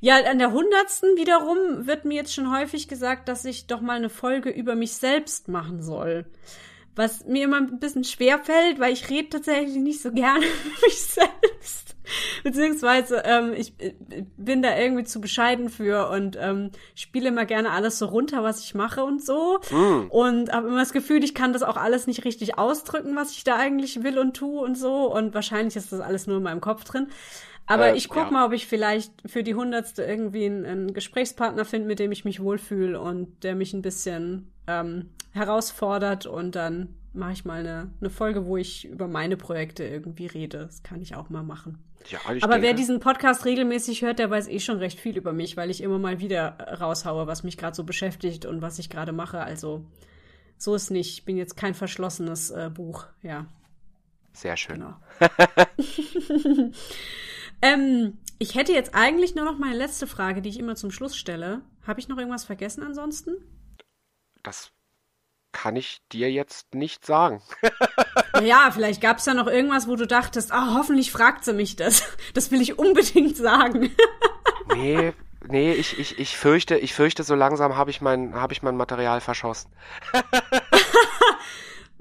Ja, 0.00 0.16
an 0.16 0.38
der 0.38 0.52
hundertsten 0.52 1.16
wiederum 1.16 1.86
wird 1.86 2.04
mir 2.04 2.14
jetzt 2.14 2.34
schon 2.34 2.50
häufig 2.50 2.88
gesagt, 2.88 3.28
dass 3.28 3.44
ich 3.44 3.66
doch 3.66 3.80
mal 3.80 3.96
eine 3.96 4.08
Folge 4.08 4.50
über 4.50 4.74
mich 4.74 4.94
selbst 4.94 5.48
machen 5.48 5.82
soll. 5.82 6.24
Was 6.96 7.26
mir 7.26 7.44
immer 7.44 7.58
ein 7.58 7.78
bisschen 7.78 8.04
schwer 8.04 8.38
fällt, 8.38 8.80
weil 8.80 8.92
ich 8.92 9.10
rede 9.10 9.28
tatsächlich 9.28 9.76
nicht 9.76 10.00
so 10.00 10.10
gerne 10.10 10.44
über 10.64 10.86
mich 10.86 11.00
selbst. 11.00 11.96
Beziehungsweise 12.42 13.22
ähm, 13.24 13.52
ich 13.56 13.74
äh, 13.78 13.94
bin 14.36 14.62
da 14.62 14.76
irgendwie 14.76 15.04
zu 15.04 15.20
bescheiden 15.20 15.68
für 15.68 16.10
und 16.10 16.36
ähm, 16.40 16.70
spiele 16.94 17.28
immer 17.28 17.44
gerne 17.44 17.70
alles 17.70 17.98
so 17.98 18.06
runter, 18.06 18.42
was 18.42 18.64
ich 18.64 18.74
mache 18.74 19.04
und 19.04 19.24
so. 19.24 19.60
Mm. 19.70 20.10
Und 20.10 20.52
habe 20.52 20.68
immer 20.68 20.80
das 20.80 20.92
Gefühl, 20.92 21.22
ich 21.22 21.34
kann 21.34 21.52
das 21.52 21.62
auch 21.62 21.76
alles 21.76 22.06
nicht 22.06 22.24
richtig 22.24 22.58
ausdrücken, 22.58 23.14
was 23.16 23.32
ich 23.32 23.44
da 23.44 23.56
eigentlich 23.56 24.02
will 24.02 24.18
und 24.18 24.36
tue 24.36 24.60
und 24.60 24.76
so. 24.76 25.12
Und 25.12 25.34
wahrscheinlich 25.34 25.76
ist 25.76 25.92
das 25.92 26.00
alles 26.00 26.26
nur 26.26 26.38
in 26.38 26.42
meinem 26.42 26.60
Kopf 26.60 26.84
drin. 26.84 27.08
Aber 27.70 27.92
äh, 27.92 27.96
ich 27.96 28.08
guck 28.08 28.24
ja. 28.24 28.30
mal, 28.32 28.46
ob 28.46 28.52
ich 28.52 28.66
vielleicht 28.66 29.12
für 29.26 29.44
die 29.44 29.54
hundertste 29.54 30.02
irgendwie 30.02 30.46
einen, 30.46 30.66
einen 30.66 30.92
Gesprächspartner 30.92 31.64
finde, 31.64 31.86
mit 31.86 32.00
dem 32.00 32.10
ich 32.10 32.24
mich 32.24 32.42
wohlfühle 32.42 33.00
und 33.00 33.44
der 33.44 33.54
mich 33.54 33.72
ein 33.74 33.80
bisschen 33.80 34.50
ähm, 34.66 35.10
herausfordert 35.30 36.26
und 36.26 36.56
dann 36.56 36.96
mache 37.12 37.32
ich 37.32 37.44
mal 37.44 37.60
eine, 37.60 37.92
eine 38.00 38.10
Folge, 38.10 38.44
wo 38.46 38.56
ich 38.56 38.86
über 38.86 39.06
meine 39.06 39.36
Projekte 39.36 39.84
irgendwie 39.84 40.26
rede. 40.26 40.66
Das 40.66 40.82
kann 40.82 41.00
ich 41.00 41.14
auch 41.14 41.30
mal 41.30 41.44
machen. 41.44 41.78
Ja, 42.08 42.18
ich 42.34 42.42
Aber 42.42 42.54
denke, 42.54 42.66
wer 42.66 42.74
diesen 42.74 42.98
Podcast 42.98 43.44
regelmäßig 43.44 44.02
hört, 44.02 44.18
der 44.18 44.30
weiß 44.30 44.48
eh 44.48 44.58
schon 44.58 44.78
recht 44.78 44.98
viel 44.98 45.16
über 45.16 45.32
mich, 45.32 45.56
weil 45.56 45.70
ich 45.70 45.80
immer 45.80 46.00
mal 46.00 46.18
wieder 46.18 46.58
raushaue, 46.80 47.28
was 47.28 47.44
mich 47.44 47.56
gerade 47.56 47.76
so 47.76 47.84
beschäftigt 47.84 48.46
und 48.46 48.62
was 48.62 48.80
ich 48.80 48.90
gerade 48.90 49.12
mache. 49.12 49.38
Also 49.38 49.84
so 50.58 50.74
ist 50.74 50.90
nicht. 50.90 51.12
Ich 51.12 51.24
bin 51.24 51.36
jetzt 51.36 51.56
kein 51.56 51.74
verschlossenes 51.74 52.50
äh, 52.50 52.68
Buch, 52.72 53.06
ja. 53.22 53.46
Sehr 54.32 54.56
schön. 54.56 54.80
Genau. 54.80 54.96
ähm, 57.62 58.18
ich 58.38 58.54
hätte 58.54 58.72
jetzt 58.72 58.94
eigentlich 58.94 59.34
nur 59.34 59.44
noch 59.44 59.58
meine 59.58 59.76
letzte 59.76 60.06
Frage, 60.06 60.40
die 60.40 60.48
ich 60.48 60.58
immer 60.58 60.76
zum 60.76 60.90
Schluss 60.90 61.16
stelle. 61.16 61.62
Habe 61.86 62.00
ich 62.00 62.08
noch 62.08 62.16
irgendwas 62.16 62.44
vergessen 62.44 62.82
ansonsten? 62.82 63.36
Das 64.42 64.72
kann 65.52 65.76
ich 65.76 66.00
dir 66.12 66.30
jetzt 66.30 66.74
nicht 66.74 67.04
sagen. 67.04 67.42
ja, 68.42 68.70
vielleicht 68.72 69.00
gab 69.00 69.18
es 69.18 69.26
ja 69.26 69.34
noch 69.34 69.46
irgendwas, 69.46 69.88
wo 69.88 69.96
du 69.96 70.06
dachtest, 70.06 70.52
ah, 70.52 70.70
oh, 70.70 70.74
hoffentlich 70.78 71.12
fragt 71.12 71.44
sie 71.44 71.52
mich 71.52 71.76
das. 71.76 72.04
Das 72.34 72.50
will 72.50 72.62
ich 72.62 72.78
unbedingt 72.78 73.36
sagen. 73.36 73.90
nee, 74.74 75.12
nee, 75.48 75.72
ich, 75.72 75.98
ich, 75.98 76.18
ich 76.18 76.36
fürchte, 76.36 76.78
ich 76.78 76.94
fürchte, 76.94 77.24
so 77.24 77.34
langsam 77.34 77.76
habe 77.76 77.90
ich 77.90 78.00
mein, 78.00 78.34
habe 78.34 78.52
ich 78.52 78.62
mein 78.62 78.76
Material 78.76 79.20
verschossen. 79.20 79.72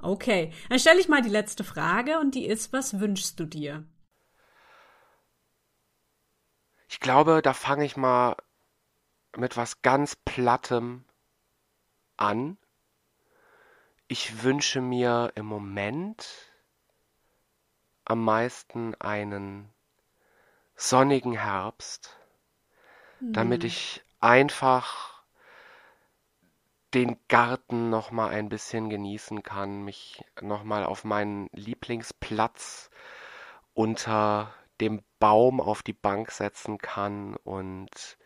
okay, 0.02 0.54
dann 0.70 0.80
stelle 0.80 1.00
ich 1.00 1.10
mal 1.10 1.22
die 1.22 1.30
letzte 1.30 1.64
Frage 1.64 2.20
und 2.20 2.36
die 2.36 2.46
ist, 2.46 2.72
was 2.72 3.00
wünschst 3.00 3.40
du 3.40 3.46
dir? 3.46 3.84
Ich 6.92 7.00
glaube, 7.00 7.44
da 7.44 7.54
fange 7.54 7.86
ich 7.86 7.98
mal 7.98 8.36
mit 9.38 9.58
was 9.58 9.84
ganz 9.84 10.16
Plattem 10.16 11.06
an. 12.18 12.58
Ich 14.08 14.42
wünsche 14.42 14.82
mir 14.82 15.32
im 15.36 15.46
Moment 15.46 16.52
am 18.06 18.24
meisten 18.26 18.96
einen 18.96 19.72
sonnigen 20.76 21.34
Herbst, 21.34 22.18
mhm. 23.20 23.34
damit 23.34 23.64
ich 23.64 24.04
einfach 24.20 25.22
den 26.96 27.20
Garten 27.28 27.92
noch 27.92 28.10
mal 28.10 28.30
ein 28.30 28.50
bisschen 28.50 28.90
genießen 28.90 29.44
kann, 29.44 29.84
mich 29.84 30.26
noch 30.42 30.64
mal 30.64 30.84
auf 30.86 31.04
meinen 31.04 31.50
Lieblingsplatz 31.54 32.90
unter 33.76 34.52
dem 34.82 35.04
Baum 35.20 35.60
auf 35.62 35.84
die 35.84 35.94
Bank 35.94 36.32
setzen 36.32 36.78
kann 36.78 37.36
und 37.36 38.18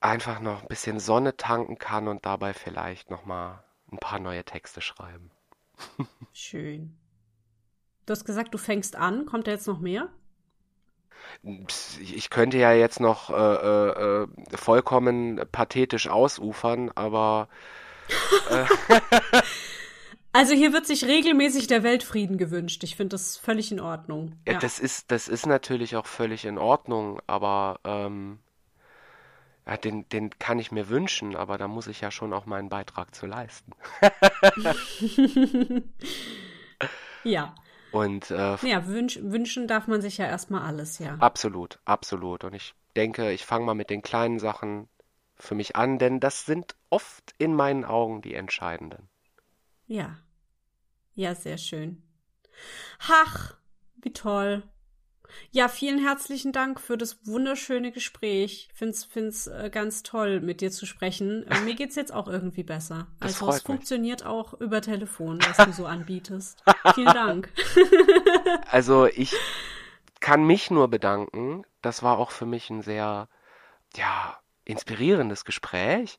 einfach 0.00 0.40
noch 0.40 0.62
ein 0.62 0.68
bisschen 0.68 1.00
Sonne 1.00 1.36
tanken 1.36 1.78
kann 1.78 2.08
und 2.08 2.26
dabei 2.26 2.52
vielleicht 2.52 3.10
noch 3.10 3.24
mal 3.24 3.64
ein 3.90 3.98
paar 3.98 4.18
neue 4.18 4.44
Texte 4.44 4.80
schreiben. 4.80 5.30
Schön. 6.32 6.96
Du 8.06 8.12
hast 8.12 8.24
gesagt, 8.24 8.52
du 8.52 8.58
fängst 8.58 8.96
an. 8.96 9.26
Kommt 9.26 9.46
da 9.46 9.52
jetzt 9.52 9.66
noch 9.66 9.80
mehr? 9.80 10.10
Ich 12.00 12.28
könnte 12.28 12.58
ja 12.58 12.72
jetzt 12.72 13.00
noch 13.00 13.30
äh, 13.30 13.34
äh, 13.34 14.22
äh 14.24 14.28
vollkommen 14.56 15.40
pathetisch 15.50 16.08
ausufern, 16.08 16.90
aber. 16.94 17.48
Äh 18.50 18.66
also 20.34 20.52
hier 20.52 20.72
wird 20.72 20.86
sich 20.86 21.04
regelmäßig 21.04 21.68
der 21.68 21.82
Weltfrieden 21.82 22.38
gewünscht. 22.38 22.82
Ich 22.82 22.96
finde 22.96 23.14
das 23.14 23.36
völlig 23.36 23.70
in 23.70 23.80
Ordnung. 23.80 24.32
Ja, 24.46 24.54
ja, 24.54 24.58
Das, 24.58 24.80
ist, 24.80 25.10
das 25.10 25.28
ist 25.28 25.46
natürlich 25.46 25.96
auch 25.96 26.06
völlig 26.06 26.44
in 26.44 26.58
Ordnung, 26.58 27.20
aber 27.28 27.78
ähm, 27.84 28.40
ja, 29.66 29.76
den, 29.76 30.08
den 30.08 30.30
kann 30.38 30.58
ich 30.58 30.72
mir 30.72 30.88
wünschen, 30.88 31.36
aber 31.36 31.56
da 31.56 31.68
muss 31.68 31.86
ich 31.86 32.00
ja 32.00 32.10
schon 32.10 32.32
auch 32.32 32.46
meinen 32.46 32.68
Beitrag 32.68 33.14
zu 33.14 33.26
leisten. 33.26 33.72
ja. 37.24 37.54
Und 37.92 38.32
äh, 38.32 38.56
ja, 38.66 38.86
wünsch, 38.88 39.20
wünschen 39.22 39.68
darf 39.68 39.86
man 39.86 40.02
sich 40.02 40.18
ja 40.18 40.26
erstmal 40.26 40.62
alles, 40.62 40.98
ja. 40.98 41.14
Absolut, 41.20 41.78
absolut. 41.84 42.42
Und 42.42 42.54
ich 42.54 42.74
denke, 42.96 43.30
ich 43.30 43.46
fange 43.46 43.66
mal 43.66 43.74
mit 43.74 43.88
den 43.88 44.02
kleinen 44.02 44.40
Sachen 44.40 44.88
für 45.36 45.54
mich 45.54 45.76
an, 45.76 45.98
denn 45.98 46.18
das 46.18 46.44
sind 46.44 46.74
oft 46.90 47.34
in 47.38 47.54
meinen 47.54 47.84
Augen 47.84 48.20
die 48.20 48.34
entscheidenden. 48.34 49.08
Ja. 49.86 50.18
Ja, 51.14 51.34
sehr 51.34 51.58
schön. 51.58 52.02
Ach, 53.08 53.54
wie 53.96 54.12
toll. 54.12 54.62
Ja, 55.50 55.68
vielen 55.68 55.98
herzlichen 55.98 56.52
Dank 56.52 56.80
für 56.80 56.96
das 56.96 57.26
wunderschöne 57.26 57.92
Gespräch. 57.92 58.68
Ich 58.70 58.76
find's, 58.76 59.04
find's 59.04 59.46
äh, 59.46 59.70
ganz 59.72 60.02
toll, 60.02 60.40
mit 60.40 60.60
dir 60.60 60.70
zu 60.70 60.86
sprechen. 60.86 61.46
Äh, 61.48 61.60
mir 61.60 61.74
geht's 61.76 61.96
jetzt 61.96 62.12
auch 62.12 62.28
irgendwie 62.28 62.62
besser. 62.62 63.06
Das 63.20 63.34
also 63.34 63.48
es 63.48 63.54
mich. 63.56 63.62
funktioniert 63.64 64.26
auch 64.26 64.54
über 64.54 64.80
Telefon, 64.80 65.40
was 65.40 65.56
du 65.64 65.72
so 65.72 65.86
anbietest. 65.86 66.62
vielen 66.94 67.12
Dank. 67.12 67.50
also 68.70 69.06
ich 69.06 69.34
kann 70.20 70.44
mich 70.44 70.70
nur 70.70 70.88
bedanken. 70.88 71.64
Das 71.82 72.02
war 72.02 72.18
auch 72.18 72.30
für 72.30 72.46
mich 72.46 72.70
ein 72.70 72.82
sehr, 72.82 73.28
ja, 73.96 74.38
inspirierendes 74.64 75.44
Gespräch. 75.44 76.18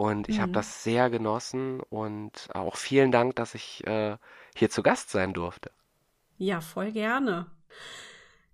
Und 0.00 0.30
ich 0.30 0.38
mhm. 0.38 0.40
habe 0.40 0.52
das 0.52 0.82
sehr 0.82 1.10
genossen 1.10 1.80
und 1.90 2.48
auch 2.54 2.76
vielen 2.76 3.12
Dank, 3.12 3.36
dass 3.36 3.54
ich 3.54 3.86
äh, 3.86 4.16
hier 4.56 4.70
zu 4.70 4.82
Gast 4.82 5.10
sein 5.10 5.34
durfte. 5.34 5.72
Ja, 6.38 6.62
voll 6.62 6.90
gerne. 6.92 7.48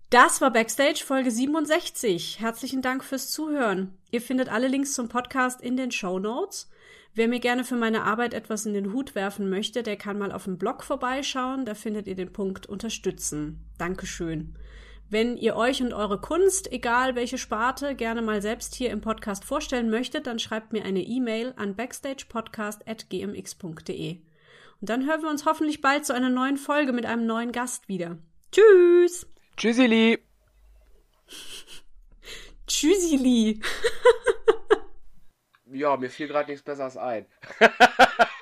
Das 0.09 0.41
war 0.41 0.51
Backstage 0.51 1.05
Folge 1.05 1.31
67. 1.31 2.41
Herzlichen 2.41 2.81
Dank 2.81 3.01
fürs 3.01 3.29
Zuhören. 3.29 3.97
Ihr 4.11 4.19
findet 4.19 4.49
alle 4.49 4.67
Links 4.67 4.91
zum 4.91 5.07
Podcast 5.07 5.61
in 5.61 5.77
den 5.77 5.91
Show 5.91 6.19
Notes. 6.19 6.69
Wer 7.13 7.29
mir 7.29 7.39
gerne 7.39 7.63
für 7.63 7.77
meine 7.77 8.03
Arbeit 8.03 8.33
etwas 8.33 8.65
in 8.65 8.73
den 8.73 8.91
Hut 8.91 9.15
werfen 9.15 9.49
möchte, 9.49 9.83
der 9.83 9.95
kann 9.95 10.19
mal 10.19 10.33
auf 10.33 10.43
dem 10.43 10.57
Blog 10.57 10.83
vorbeischauen. 10.83 11.63
Da 11.63 11.75
findet 11.75 12.07
ihr 12.07 12.15
den 12.15 12.33
Punkt 12.33 12.67
Unterstützen. 12.67 13.65
Dankeschön. 13.77 14.57
Wenn 15.09 15.37
ihr 15.37 15.55
euch 15.55 15.81
und 15.81 15.93
eure 15.93 16.19
Kunst, 16.19 16.69
egal 16.71 17.15
welche 17.15 17.37
Sparte, 17.37 17.95
gerne 17.95 18.21
mal 18.21 18.41
selbst 18.41 18.75
hier 18.75 18.89
im 18.89 18.99
Podcast 18.99 19.45
vorstellen 19.45 19.89
möchtet, 19.89 20.27
dann 20.27 20.37
schreibt 20.37 20.73
mir 20.73 20.83
eine 20.83 21.01
E-Mail 21.01 21.53
an 21.55 21.77
backstagepodcast.gmx.de. 21.77 24.17
Und 24.81 24.89
dann 24.89 25.07
hören 25.07 25.21
wir 25.21 25.29
uns 25.29 25.45
hoffentlich 25.45 25.79
bald 25.79 26.05
zu 26.05 26.13
einer 26.13 26.29
neuen 26.29 26.57
Folge 26.57 26.91
mit 26.91 27.05
einem 27.05 27.25
neuen 27.25 27.53
Gast 27.53 27.87
wieder. 27.87 28.17
Tschüss! 28.51 29.25
Tschüssili. 29.55 30.19
Tschüssili. 32.67 33.61
ja, 35.71 35.95
mir 35.95 36.09
fiel 36.09 36.27
gerade 36.27 36.51
nichts 36.51 36.65
Besseres 36.65 36.97
ein. 36.97 37.25